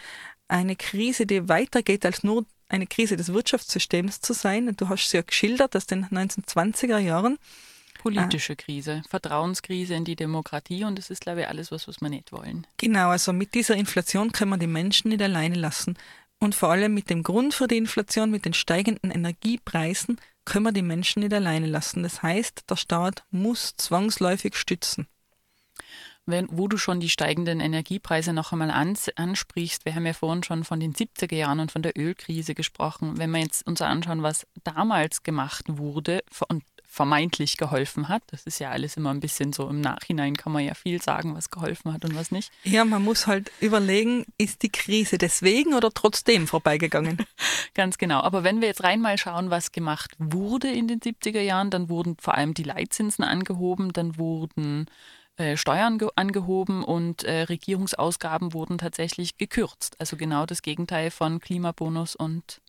eine 0.47 0.75
Krise, 0.75 1.25
die 1.25 1.49
weitergeht 1.49 2.05
als 2.05 2.23
nur 2.23 2.45
eine 2.69 2.85
Krise 2.85 3.17
des 3.17 3.33
Wirtschaftssystems 3.33 4.21
zu 4.21 4.33
sein. 4.33 4.67
Und 4.67 4.79
du 4.79 4.89
hast 4.89 5.07
es 5.07 5.13
ja 5.13 5.23
geschildert, 5.23 5.73
dass 5.73 5.85
in 5.85 6.03
den 6.03 6.29
1920er 6.29 6.99
Jahren 6.99 7.39
Politische 7.97 8.55
Krise, 8.55 9.01
Vertrauenskrise 9.09 9.95
in 9.95 10.05
die 10.05 10.15
Demokratie 10.15 10.83
und 10.83 10.99
das 10.99 11.09
ist, 11.09 11.21
glaube 11.21 11.41
ich, 11.41 11.47
alles 11.47 11.71
was, 11.71 11.87
was 11.87 11.99
wir 11.99 12.09
nicht 12.09 12.31
wollen. 12.31 12.67
Genau, 12.77 13.09
also 13.09 13.33
mit 13.33 13.55
dieser 13.55 13.75
Inflation 13.75 14.31
können 14.31 14.51
wir 14.51 14.57
die 14.57 14.67
Menschen 14.67 15.09
nicht 15.09 15.23
alleine 15.23 15.55
lassen. 15.55 15.97
Und 16.39 16.53
vor 16.53 16.69
allem 16.69 16.93
mit 16.93 17.09
dem 17.09 17.23
Grund 17.23 17.53
für 17.53 17.67
die 17.67 17.77
Inflation, 17.77 18.29
mit 18.29 18.45
den 18.45 18.53
steigenden 18.53 19.11
Energiepreisen, 19.11 20.19
können 20.45 20.65
wir 20.65 20.71
die 20.71 20.81
Menschen 20.81 21.21
nicht 21.21 21.33
alleine 21.33 21.67
lassen. 21.67 22.03
Das 22.03 22.21
heißt, 22.21 22.69
der 22.69 22.75
Staat 22.75 23.23
muss 23.31 23.75
zwangsläufig 23.75 24.55
stützen. 24.55 25.07
Wenn, 26.25 26.47
wo 26.51 26.67
du 26.67 26.77
schon 26.77 26.99
die 26.99 27.09
steigenden 27.09 27.61
Energiepreise 27.61 28.33
noch 28.33 28.51
einmal 28.51 28.69
ans, 28.69 29.09
ansprichst, 29.15 29.85
wir 29.85 29.95
haben 29.95 30.05
ja 30.05 30.13
vorhin 30.13 30.43
schon 30.43 30.63
von 30.65 30.79
den 30.79 30.93
70er 30.93 31.35
Jahren 31.35 31.61
und 31.61 31.71
von 31.71 31.81
der 31.81 31.97
Ölkrise 31.97 32.53
gesprochen. 32.53 33.17
Wenn 33.17 33.31
wir 33.31 33.39
jetzt 33.39 33.65
uns 33.65 33.81
anschauen, 33.81 34.23
was 34.23 34.45
damals 34.63 35.23
gemacht 35.23 35.65
wurde 35.67 36.23
und 36.49 36.63
vermeintlich 36.89 37.57
geholfen 37.57 38.07
hat, 38.07 38.23
das 38.27 38.43
ist 38.47 38.59
ja 38.59 38.71
alles 38.71 38.97
immer 38.97 39.13
ein 39.13 39.19
bisschen 39.19 39.53
so 39.53 39.69
im 39.69 39.81
Nachhinein 39.81 40.35
kann 40.35 40.51
man 40.53 40.63
ja 40.63 40.73
viel 40.73 41.01
sagen, 41.01 41.35
was 41.35 41.51
geholfen 41.51 41.93
hat 41.93 42.05
und 42.05 42.15
was 42.15 42.31
nicht. 42.31 42.51
Ja, 42.63 42.85
man 42.85 43.03
muss 43.03 43.27
halt 43.27 43.51
überlegen, 43.59 44.25
ist 44.37 44.63
die 44.63 44.69
Krise 44.71 45.17
deswegen 45.17 45.73
oder 45.73 45.91
trotzdem 45.91 46.47
vorbeigegangen? 46.47 47.17
Ganz 47.75 47.97
genau. 47.97 48.21
Aber 48.21 48.43
wenn 48.43 48.61
wir 48.61 48.67
jetzt 48.69 48.83
rein 48.83 49.01
mal 49.01 49.17
schauen, 49.17 49.49
was 49.49 49.71
gemacht 49.71 50.11
wurde 50.17 50.71
in 50.71 50.87
den 50.87 50.99
70er 51.01 51.41
Jahren, 51.41 51.69
dann 51.69 51.89
wurden 51.89 52.15
vor 52.19 52.35
allem 52.35 52.53
die 52.53 52.63
Leitzinsen 52.63 53.23
angehoben, 53.23 53.91
dann 53.93 54.17
wurden 54.17 54.85
äh, 55.35 55.57
Steuern 55.57 55.99
ge- 55.99 56.09
angehoben 56.15 56.83
und 56.83 57.23
äh, 57.25 57.41
Regierungsausgaben 57.43 58.53
wurden 58.53 58.77
tatsächlich 58.77 59.37
gekürzt. 59.37 59.97
Also 59.99 60.17
genau 60.17 60.45
das 60.47 60.61
Gegenteil 60.63 61.11
von 61.11 61.39
Klimabonus 61.41 62.15
und 62.15 62.61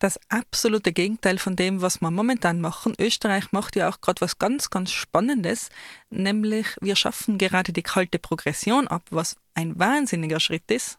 das 0.00 0.18
absolute 0.28 0.92
Gegenteil 0.92 1.38
von 1.38 1.54
dem, 1.54 1.82
was 1.82 2.00
wir 2.00 2.10
momentan 2.10 2.60
machen. 2.60 2.94
Österreich 2.98 3.52
macht 3.52 3.76
ja 3.76 3.88
auch 3.88 4.00
gerade 4.00 4.20
was 4.20 4.38
ganz, 4.38 4.70
ganz 4.70 4.90
Spannendes, 4.90 5.68
nämlich 6.08 6.66
wir 6.80 6.96
schaffen 6.96 7.38
gerade 7.38 7.72
die 7.72 7.82
kalte 7.82 8.18
Progression 8.18 8.88
ab, 8.88 9.02
was 9.10 9.36
ein 9.54 9.78
wahnsinniger 9.78 10.40
Schritt 10.40 10.70
ist. 10.70 10.98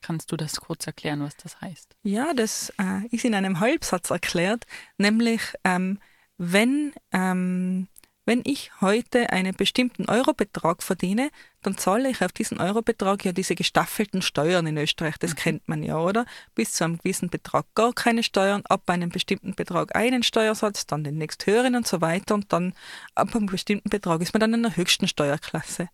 kannst 0.00 0.30
du 0.30 0.36
das 0.36 0.60
kurz 0.60 0.86
erklären, 0.86 1.22
was 1.22 1.36
das 1.36 1.60
heißt? 1.60 1.96
Ja, 2.02 2.34
das 2.34 2.72
äh, 2.78 3.06
ist 3.10 3.24
in 3.24 3.34
einem 3.34 3.60
Halbsatz 3.60 4.10
erklärt, 4.10 4.66
nämlich 4.98 5.40
ähm, 5.64 5.98
wenn, 6.36 6.92
ähm, 7.12 7.88
wenn 8.28 8.42
ich 8.44 8.70
heute 8.82 9.30
einen 9.30 9.54
bestimmten 9.54 10.04
Eurobetrag 10.04 10.82
verdiene, 10.82 11.30
dann 11.62 11.78
zahle 11.78 12.10
ich 12.10 12.22
auf 12.22 12.30
diesen 12.30 12.60
Eurobetrag 12.60 13.24
ja 13.24 13.32
diese 13.32 13.54
gestaffelten 13.54 14.20
Steuern 14.20 14.66
in 14.66 14.76
Österreich, 14.76 15.16
das 15.16 15.34
kennt 15.34 15.66
man 15.66 15.82
ja, 15.82 15.96
oder? 15.96 16.26
Bis 16.54 16.74
zu 16.74 16.84
einem 16.84 16.98
gewissen 16.98 17.30
Betrag 17.30 17.64
gar 17.74 17.94
keine 17.94 18.22
Steuern, 18.22 18.66
ab 18.68 18.82
einem 18.90 19.08
bestimmten 19.08 19.54
Betrag 19.54 19.96
einen 19.96 20.22
Steuersatz, 20.22 20.84
dann 20.84 21.04
den 21.04 21.16
nächsthöheren 21.16 21.74
und 21.74 21.86
so 21.86 22.02
weiter 22.02 22.34
und 22.34 22.52
dann 22.52 22.74
ab 23.14 23.34
einem 23.34 23.46
bestimmten 23.46 23.88
Betrag 23.88 24.20
ist 24.20 24.34
man 24.34 24.40
dann 24.40 24.52
in 24.52 24.62
der 24.62 24.76
höchsten 24.76 25.08
Steuerklasse. 25.08 25.88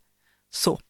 So. 0.50 0.80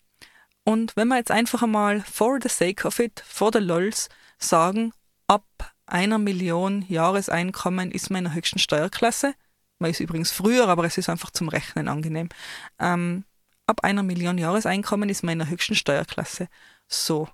Und 0.64 0.96
wenn 0.96 1.08
wir 1.08 1.18
jetzt 1.18 1.30
einfach 1.30 1.62
einmal 1.62 2.00
for 2.00 2.38
the 2.42 2.48
sake 2.48 2.88
of 2.88 2.98
it, 3.00 3.22
for 3.22 3.50
the 3.52 3.58
lols, 3.58 4.08
sagen, 4.38 4.94
ab 5.26 5.44
einer 5.84 6.16
Million 6.16 6.86
Jahreseinkommen 6.88 7.90
ist 7.90 8.08
man 8.08 8.20
in 8.20 8.24
der 8.24 8.34
höchsten 8.34 8.58
Steuerklasse. 8.58 9.34
Man 9.84 9.90
ist 9.90 10.00
übrigens 10.00 10.30
früher, 10.30 10.66
aber 10.68 10.84
es 10.84 10.96
ist 10.96 11.10
einfach 11.10 11.30
zum 11.30 11.50
Rechnen 11.50 11.88
angenehm. 11.88 12.30
Ähm, 12.78 13.24
ab 13.66 13.84
einer 13.84 14.02
Million 14.02 14.38
Jahreseinkommen 14.38 15.10
ist 15.10 15.22
man 15.22 15.34
in 15.34 15.40
der 15.40 15.50
höchsten 15.50 15.74
Steuerklasse. 15.74 16.48
So. 16.88 17.28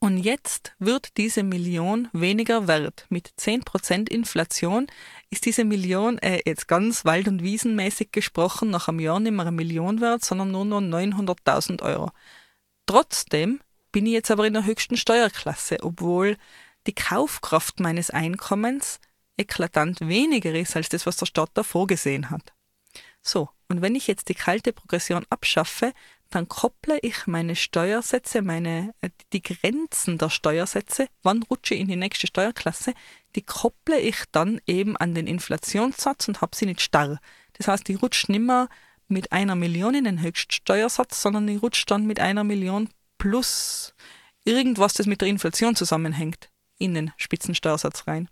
Und 0.00 0.18
jetzt 0.18 0.74
wird 0.80 1.16
diese 1.18 1.44
Million 1.44 2.08
weniger 2.12 2.66
wert. 2.66 3.06
Mit 3.10 3.28
10% 3.38 4.10
Inflation 4.10 4.88
ist 5.30 5.46
diese 5.46 5.64
Million 5.64 6.18
äh, 6.18 6.40
jetzt 6.44 6.66
ganz 6.66 7.04
wald- 7.04 7.28
und 7.28 7.44
wiesenmäßig 7.44 8.10
gesprochen 8.10 8.70
nach 8.70 8.88
einem 8.88 8.98
Jahr 8.98 9.20
nicht 9.20 9.30
mehr 9.30 9.42
eine 9.42 9.52
Million 9.52 10.00
wert, 10.00 10.24
sondern 10.24 10.50
nur 10.50 10.64
noch 10.64 10.80
900.000 10.80 11.80
Euro. 11.82 12.10
Trotzdem 12.86 13.60
bin 13.92 14.04
ich 14.04 14.14
jetzt 14.14 14.32
aber 14.32 14.48
in 14.48 14.54
der 14.54 14.66
höchsten 14.66 14.96
Steuerklasse, 14.96 15.76
obwohl 15.82 16.36
die 16.88 16.94
Kaufkraft 16.94 17.78
meines 17.78 18.10
Einkommens 18.10 18.98
eklatant 19.40 20.00
weniger 20.00 20.54
ist 20.54 20.76
als 20.76 20.88
das, 20.88 21.06
was 21.06 21.16
der 21.16 21.26
Staat 21.26 21.50
da 21.54 21.62
vorgesehen 21.62 22.30
hat. 22.30 22.52
So, 23.22 23.48
und 23.68 23.82
wenn 23.82 23.94
ich 23.94 24.06
jetzt 24.06 24.28
die 24.28 24.34
kalte 24.34 24.72
Progression 24.72 25.26
abschaffe, 25.30 25.92
dann 26.30 26.48
kopple 26.48 26.98
ich 27.02 27.26
meine 27.26 27.56
Steuersätze, 27.56 28.42
meine, 28.42 28.94
äh, 29.00 29.10
die 29.32 29.42
Grenzen 29.42 30.16
der 30.16 30.30
Steuersätze, 30.30 31.08
wann 31.22 31.42
rutsche 31.42 31.74
ich 31.74 31.80
in 31.80 31.88
die 31.88 31.96
nächste 31.96 32.28
Steuerklasse, 32.28 32.94
die 33.34 33.42
kopple 33.42 33.98
ich 33.98 34.24
dann 34.30 34.60
eben 34.66 34.96
an 34.96 35.14
den 35.14 35.26
Inflationssatz 35.26 36.28
und 36.28 36.40
habe 36.40 36.56
sie 36.56 36.66
nicht 36.66 36.80
starr. 36.80 37.18
Das 37.54 37.68
heißt, 37.68 37.88
ich 37.90 38.00
rutsche 38.00 38.30
nicht 38.30 38.42
mehr 38.42 38.68
mit 39.08 39.32
einer 39.32 39.56
Million 39.56 39.94
in 39.94 40.04
den 40.04 40.22
Höchststeuersatz, 40.22 41.20
sondern 41.20 41.48
ich 41.48 41.62
rutsche 41.62 41.86
dann 41.86 42.06
mit 42.06 42.20
einer 42.20 42.44
Million 42.44 42.88
plus 43.18 43.94
irgendwas, 44.44 44.94
das 44.94 45.06
mit 45.06 45.20
der 45.20 45.28
Inflation 45.28 45.74
zusammenhängt, 45.74 46.48
in 46.78 46.94
den 46.94 47.12
Spitzensteuersatz 47.16 48.06
rein. 48.06 48.28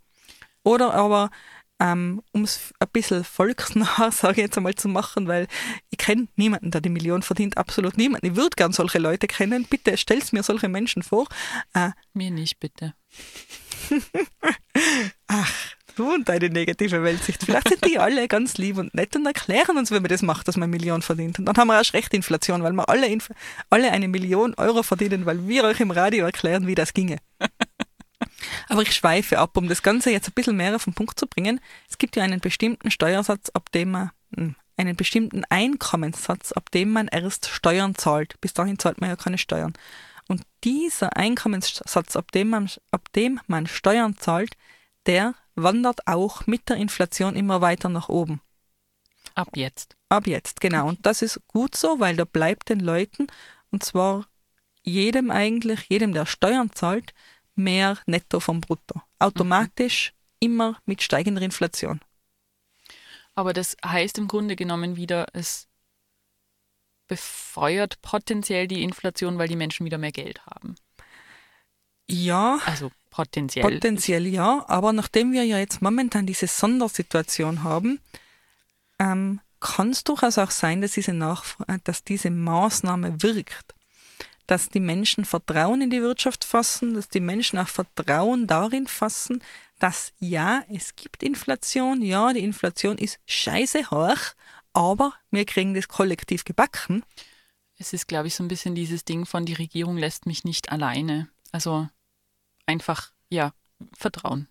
Oder 0.64 0.94
aber, 0.94 1.30
ähm, 1.80 2.22
um 2.32 2.44
es 2.44 2.72
ein 2.80 2.88
bisschen 2.92 3.24
volksnah, 3.24 4.10
sage 4.12 4.40
ich 4.40 4.46
jetzt 4.46 4.56
einmal, 4.56 4.74
zu 4.74 4.88
machen, 4.88 5.28
weil 5.28 5.46
ich 5.90 5.98
kenne 5.98 6.28
niemanden, 6.36 6.70
der 6.70 6.80
die 6.80 6.88
Million 6.88 7.22
verdient, 7.22 7.56
absolut 7.56 7.96
niemanden. 7.96 8.26
Ich 8.26 8.36
würde 8.36 8.56
gern 8.56 8.72
solche 8.72 8.98
Leute 8.98 9.26
kennen. 9.26 9.64
Bitte 9.68 9.96
stell's 9.96 10.32
mir 10.32 10.42
solche 10.42 10.68
Menschen 10.68 11.02
vor. 11.02 11.26
Äh, 11.74 11.90
Mir 12.12 12.30
nicht, 12.30 12.58
bitte. 12.58 12.94
ach, 15.28 15.52
du 15.96 16.14
und 16.14 16.28
deine 16.28 16.50
negative 16.50 17.02
Weltsicht. 17.02 17.44
Vielleicht 17.44 17.68
sind 17.68 17.84
die 17.84 17.98
alle 17.98 18.28
ganz 18.28 18.58
lieb 18.58 18.78
und 18.78 18.94
nett 18.94 19.14
und 19.16 19.26
erklären 19.26 19.76
uns, 19.78 19.90
wenn 19.90 20.02
man 20.02 20.10
das 20.10 20.22
macht, 20.22 20.48
dass 20.48 20.56
man 20.56 20.64
eine 20.64 20.76
Million 20.76 21.02
verdient. 21.02 21.38
Und 21.38 21.46
dann 21.46 21.56
haben 21.56 21.68
wir 21.68 21.76
erst 21.76 21.94
recht 21.94 22.12
Inflation, 22.14 22.62
weil 22.62 22.72
wir 22.72 22.88
alle, 22.88 23.06
Inf 23.06 23.30
alle 23.70 23.90
eine 23.90 24.08
Million 24.08 24.54
Euro 24.54 24.82
verdienen, 24.82 25.26
weil 25.26 25.46
wir 25.46 25.64
euch 25.64 25.80
im 25.80 25.90
Radio 25.90 26.24
erklären, 26.26 26.66
wie 26.66 26.74
das 26.74 26.92
ginge. 26.92 27.18
Aber 28.68 28.82
ich 28.82 28.92
schweife 28.92 29.38
ab, 29.38 29.56
um 29.56 29.68
das 29.68 29.82
Ganze 29.82 30.10
jetzt 30.10 30.28
ein 30.28 30.34
bisschen 30.34 30.56
mehr 30.56 30.74
auf 30.74 30.84
den 30.84 30.94
Punkt 30.94 31.18
zu 31.18 31.26
bringen. 31.26 31.60
Es 31.88 31.98
gibt 31.98 32.16
ja 32.16 32.22
einen 32.22 32.40
bestimmten 32.40 32.90
Steuersatz, 32.90 33.50
ab 33.50 33.70
dem 33.72 33.90
man, 33.92 34.10
hm, 34.34 34.54
einen 34.76 34.96
bestimmten 34.96 35.44
Einkommenssatz, 35.48 36.52
ab 36.52 36.70
dem 36.70 36.90
man 36.90 37.08
erst 37.08 37.48
Steuern 37.48 37.94
zahlt. 37.94 38.40
Bis 38.40 38.54
dahin 38.54 38.78
zahlt 38.78 39.00
man 39.00 39.10
ja 39.10 39.16
keine 39.16 39.38
Steuern. 39.38 39.72
Und 40.28 40.42
dieser 40.62 41.16
Einkommenssatz, 41.16 42.14
ab 42.16 42.32
dem 42.32 42.50
man, 42.50 42.70
ab 42.90 43.12
dem 43.14 43.40
man 43.46 43.66
Steuern 43.66 44.16
zahlt, 44.16 44.56
der 45.06 45.34
wandert 45.54 46.06
auch 46.06 46.46
mit 46.46 46.68
der 46.68 46.76
Inflation 46.76 47.34
immer 47.34 47.60
weiter 47.60 47.88
nach 47.88 48.08
oben. 48.08 48.40
Ab 49.34 49.48
jetzt. 49.54 49.96
Ab 50.08 50.26
jetzt, 50.26 50.60
genau. 50.60 50.88
Und 50.88 51.04
das 51.06 51.22
ist 51.22 51.40
gut 51.48 51.76
so, 51.76 52.00
weil 52.00 52.16
da 52.16 52.24
bleibt 52.24 52.68
den 52.68 52.80
Leuten, 52.80 53.26
und 53.70 53.82
zwar 53.82 54.26
jedem 54.82 55.30
eigentlich, 55.30 55.86
jedem, 55.88 56.12
der 56.12 56.26
Steuern 56.26 56.72
zahlt, 56.72 57.12
mehr 57.58 57.98
netto 58.06 58.40
vom 58.40 58.60
Brutto. 58.60 59.02
Automatisch 59.18 60.14
immer 60.40 60.78
mit 60.86 61.02
steigender 61.02 61.42
Inflation. 61.42 62.00
Aber 63.34 63.52
das 63.52 63.76
heißt 63.84 64.18
im 64.18 64.28
Grunde 64.28 64.56
genommen 64.56 64.96
wieder, 64.96 65.26
es 65.32 65.68
befeuert 67.06 68.00
potenziell 68.02 68.68
die 68.68 68.82
Inflation, 68.82 69.38
weil 69.38 69.48
die 69.48 69.56
Menschen 69.56 69.84
wieder 69.84 69.98
mehr 69.98 70.12
Geld 70.12 70.44
haben. 70.46 70.76
Ja, 72.10 72.58
Also 72.66 72.90
potenziell. 73.10 73.62
potenziell 73.62 74.26
ja, 74.26 74.64
aber 74.68 74.92
nachdem 74.92 75.32
wir 75.32 75.44
ja 75.44 75.58
jetzt 75.58 75.82
momentan 75.82 76.26
diese 76.26 76.46
Sondersituation 76.46 77.64
haben, 77.64 78.00
ähm, 78.98 79.40
kann 79.60 79.90
es 79.90 80.04
durchaus 80.04 80.38
auch 80.38 80.50
sein, 80.50 80.80
dass 80.80 80.92
diese, 80.92 81.12
Nachf 81.12 81.58
äh, 81.66 81.78
dass 81.84 82.04
diese 82.04 82.30
Maßnahme 82.30 83.22
wirkt. 83.22 83.74
Dass 84.48 84.68
die 84.68 84.80
Menschen 84.80 85.24
Vertrauen 85.24 85.80
in 85.82 85.90
die 85.90 86.02
Wirtschaft 86.02 86.42
fassen, 86.42 86.94
dass 86.94 87.08
die 87.08 87.20
Menschen 87.20 87.58
auch 87.60 87.68
Vertrauen 87.68 88.48
darin 88.48 88.88
fassen, 88.88 89.40
dass 89.78 90.12
ja, 90.18 90.64
es 90.68 90.96
gibt 90.96 91.22
Inflation, 91.22 92.02
ja, 92.02 92.32
die 92.32 92.42
Inflation 92.42 92.98
ist 92.98 93.20
scheiße 93.26 93.92
hoch, 93.92 94.34
aber 94.72 95.12
wir 95.30 95.44
kriegen 95.44 95.74
das 95.74 95.86
kollektiv 95.86 96.44
gebacken. 96.44 97.04
Es 97.78 97.92
ist, 97.92 98.08
glaube 98.08 98.26
ich, 98.26 98.34
so 98.34 98.42
ein 98.42 98.48
bisschen 98.48 98.74
dieses 98.74 99.04
Ding 99.04 99.24
von, 99.24 99.46
die 99.46 99.54
Regierung 99.54 99.96
lässt 99.96 100.26
mich 100.26 100.42
nicht 100.42 100.72
alleine. 100.72 101.28
Also 101.52 101.88
einfach, 102.66 103.12
ja, 103.30 103.52
Vertrauen. 103.96 104.48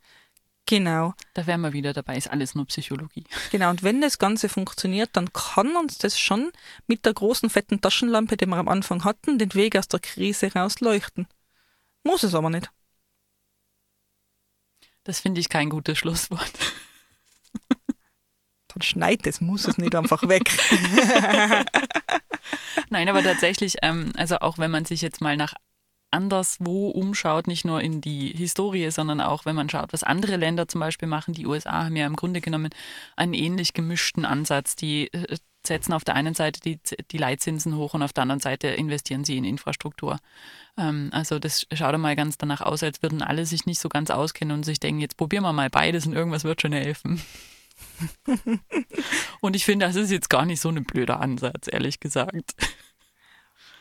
Genau. 0.67 1.13
Da 1.33 1.47
wären 1.47 1.61
wir 1.61 1.71
wieder 1.71 1.93
dabei, 1.93 2.17
ist 2.17 2.29
alles 2.29 2.53
nur 2.53 2.65
Psychologie. 2.65 3.23
Genau, 3.51 3.69
und 3.69 3.83
wenn 3.83 4.01
das 4.01 4.19
Ganze 4.19 4.49
funktioniert, 4.49 5.09
dann 5.13 5.31
kann 5.31 5.75
uns 5.77 5.97
das 5.97 6.19
schon 6.19 6.51
mit 6.87 7.05
der 7.05 7.13
großen 7.13 7.49
fetten 7.49 7.79
Taschenlampe, 7.79 8.35
die 8.35 8.45
wir 8.45 8.57
am 8.57 8.67
Anfang 8.67 9.05
hatten, 9.05 9.39
den 9.39 9.53
Weg 9.53 9.77
aus 9.77 9.87
der 9.87 10.01
Krise 10.01 10.51
rausleuchten. 10.53 11.25
Muss 12.03 12.23
es 12.23 12.35
aber 12.35 12.49
nicht. 12.49 12.69
Das 15.05 15.21
finde 15.21 15.39
ich 15.39 15.47
kein 15.47 15.69
gutes 15.69 15.97
Schlusswort. 15.97 16.51
Dann 18.67 18.81
schneit 18.81 19.25
es, 19.25 19.39
muss 19.39 19.69
es 19.69 19.77
nicht 19.77 19.95
einfach 19.95 20.27
weg. 20.27 20.51
Nein, 22.89 23.07
aber 23.07 23.23
tatsächlich, 23.23 23.77
ähm, 23.83 24.11
also 24.17 24.39
auch 24.39 24.57
wenn 24.57 24.69
man 24.69 24.83
sich 24.83 25.01
jetzt 25.01 25.21
mal 25.21 25.37
nach 25.37 25.53
anderswo 26.11 26.89
umschaut, 26.89 27.47
nicht 27.47 27.65
nur 27.65 27.81
in 27.81 28.01
die 28.01 28.29
Historie, 28.29 28.89
sondern 28.91 29.21
auch 29.21 29.45
wenn 29.45 29.55
man 29.55 29.69
schaut, 29.69 29.93
was 29.93 30.03
andere 30.03 30.37
Länder 30.37 30.67
zum 30.67 30.79
Beispiel 30.79 31.07
machen. 31.07 31.33
Die 31.33 31.45
USA 31.45 31.85
haben 31.85 31.95
ja 31.95 32.05
im 32.05 32.15
Grunde 32.15 32.41
genommen 32.41 32.69
einen 33.15 33.33
ähnlich 33.33 33.73
gemischten 33.73 34.25
Ansatz. 34.25 34.75
Die 34.75 35.11
äh, 35.13 35.37
setzen 35.65 35.93
auf 35.93 36.03
der 36.03 36.15
einen 36.15 36.33
Seite 36.33 36.59
die, 36.61 36.79
die 37.11 37.17
Leitzinsen 37.17 37.75
hoch 37.75 37.93
und 37.93 38.01
auf 38.01 38.13
der 38.13 38.23
anderen 38.23 38.39
Seite 38.39 38.67
investieren 38.67 39.25
sie 39.25 39.37
in 39.37 39.43
Infrastruktur. 39.43 40.17
Ähm, 40.77 41.09
also 41.11 41.39
das 41.39 41.67
schaut 41.73 41.93
einmal 41.93 42.15
ganz 42.15 42.37
danach 42.37 42.61
aus, 42.61 42.83
als 42.83 43.03
würden 43.03 43.21
alle 43.21 43.45
sich 43.45 43.65
nicht 43.65 43.79
so 43.79 43.89
ganz 43.89 44.09
auskennen 44.09 44.55
und 44.55 44.63
sich 44.63 44.79
denken, 44.79 45.01
jetzt 45.01 45.17
probieren 45.17 45.43
wir 45.43 45.53
mal 45.53 45.69
beides 45.69 46.07
und 46.07 46.13
irgendwas 46.13 46.45
wird 46.45 46.61
schon 46.61 46.73
helfen. 46.73 47.21
und 49.41 49.55
ich 49.55 49.65
finde, 49.65 49.85
das 49.85 49.95
ist 49.95 50.09
jetzt 50.09 50.29
gar 50.29 50.45
nicht 50.45 50.61
so 50.61 50.69
ein 50.69 50.83
blöder 50.83 51.19
Ansatz, 51.19 51.67
ehrlich 51.69 51.99
gesagt. 51.99 52.55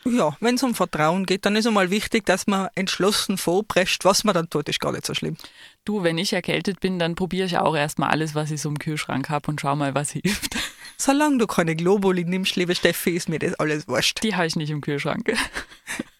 Ja, 0.05 0.35
wenn 0.39 0.55
es 0.55 0.63
um 0.63 0.75
Vertrauen 0.75 1.25
geht, 1.25 1.45
dann 1.45 1.55
ist 1.55 1.67
einmal 1.67 1.89
wichtig, 1.89 2.25
dass 2.25 2.47
man 2.47 2.69
entschlossen 2.75 3.37
vorprescht, 3.37 4.05
was 4.05 4.23
man 4.23 4.33
dann 4.33 4.49
tut, 4.49 4.69
ist 4.69 4.79
gar 4.79 4.91
nicht 4.91 5.05
so 5.05 5.13
schlimm. 5.13 5.37
Du, 5.85 6.03
wenn 6.03 6.17
ich 6.17 6.33
erkältet 6.33 6.79
bin, 6.79 6.99
dann 6.99 7.15
probiere 7.15 7.45
ich 7.45 7.57
auch 7.57 7.75
erstmal 7.75 8.09
alles, 8.09 8.35
was 8.35 8.51
ich 8.51 8.61
so 8.61 8.69
im 8.69 8.79
Kühlschrank 8.79 9.29
habe 9.29 9.49
und 9.49 9.61
schau 9.61 9.75
mal, 9.75 9.95
was 9.95 10.11
hilft. 10.11 10.55
Solange 10.97 11.37
du 11.37 11.47
keine 11.47 11.75
Globuli 11.75 12.23
nimmst, 12.23 12.55
liebe 12.55 12.73
Steffi, 12.73 13.11
ist 13.11 13.29
mir 13.29 13.39
das 13.39 13.53
alles 13.55 13.87
wurscht. 13.87 14.23
Die 14.23 14.35
habe 14.35 14.47
ich 14.47 14.55
nicht 14.55 14.69
im 14.69 14.81
Kühlschrank. 14.81 15.33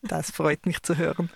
Das 0.03 0.31
freut 0.31 0.65
mich 0.65 0.81
zu 0.83 0.95
hören. 0.95 1.29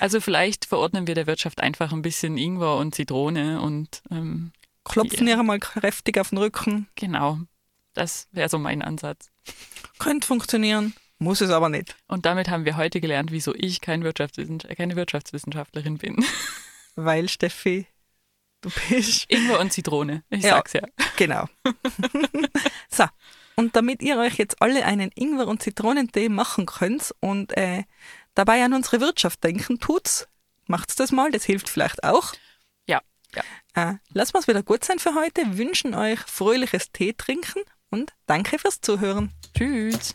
Also 0.00 0.20
vielleicht 0.20 0.66
verordnen 0.66 1.06
wir 1.06 1.14
der 1.14 1.26
Wirtschaft 1.26 1.60
einfach 1.60 1.90
ein 1.90 2.02
bisschen 2.02 2.36
Ingwer 2.36 2.76
und 2.76 2.94
Zitrone 2.94 3.62
und 3.62 4.02
ähm, 4.10 4.52
Klopfen 4.84 5.26
ihr 5.26 5.38
einmal 5.38 5.60
kräftig 5.60 6.18
auf 6.18 6.28
den 6.30 6.38
Rücken. 6.38 6.88
genau, 6.96 7.38
das 7.94 8.28
wäre 8.32 8.50
so 8.50 8.58
mein 8.58 8.82
Ansatz. 8.82 9.30
Könnte 9.98 10.26
funktionieren, 10.26 10.94
muss 11.24 11.40
es 11.40 11.50
aber 11.50 11.68
nicht. 11.68 11.96
Und 12.06 12.26
damit 12.26 12.48
haben 12.48 12.64
wir 12.64 12.76
heute 12.76 13.00
gelernt, 13.00 13.32
wieso 13.32 13.54
ich 13.54 13.80
kein 13.80 14.04
Wirtschaftswissenschaft 14.04 14.76
keine 14.76 14.94
Wirtschaftswissenschaftlerin 14.96 15.98
bin. 15.98 16.24
Weil, 16.94 17.28
Steffi, 17.28 17.86
du 18.60 18.70
bist. 18.88 19.24
Ingwer 19.30 19.58
und 19.58 19.72
Zitrone, 19.72 20.22
ich 20.30 20.42
Ja. 20.44 20.50
sag's 20.56 20.74
ja. 20.74 20.82
Genau. 21.16 21.48
so, 22.88 23.04
und 23.56 23.74
damit 23.76 24.02
ihr 24.02 24.18
euch 24.18 24.34
jetzt 24.36 24.60
alle 24.62 24.84
einen 24.84 25.10
Ingwer- 25.10 25.46
und 25.48 25.62
Zitronentee 25.62 26.28
machen 26.28 26.66
könnt 26.66 27.14
und 27.20 27.56
äh, 27.56 27.84
dabei 28.34 28.64
an 28.64 28.72
unsere 28.74 29.00
Wirtschaft 29.00 29.42
denken, 29.42 29.80
tut's. 29.80 30.28
Macht's 30.66 30.94
das 30.96 31.12
mal, 31.12 31.30
das 31.30 31.44
hilft 31.44 31.68
vielleicht 31.68 32.04
auch. 32.04 32.32
Ja, 32.88 33.00
ja. 33.34 33.42
Äh, 33.74 33.94
lassen 34.12 34.34
wir 34.34 34.40
es 34.40 34.48
wieder 34.48 34.62
gut 34.62 34.84
sein 34.84 34.98
für 34.98 35.14
heute, 35.14 35.58
wünschen 35.58 35.94
euch 35.94 36.20
fröhliches 36.20 36.90
Tee 36.92 37.12
trinken 37.12 37.60
und 37.90 38.12
danke 38.26 38.58
fürs 38.58 38.80
Zuhören. 38.80 39.30
Tschüss. 39.56 40.14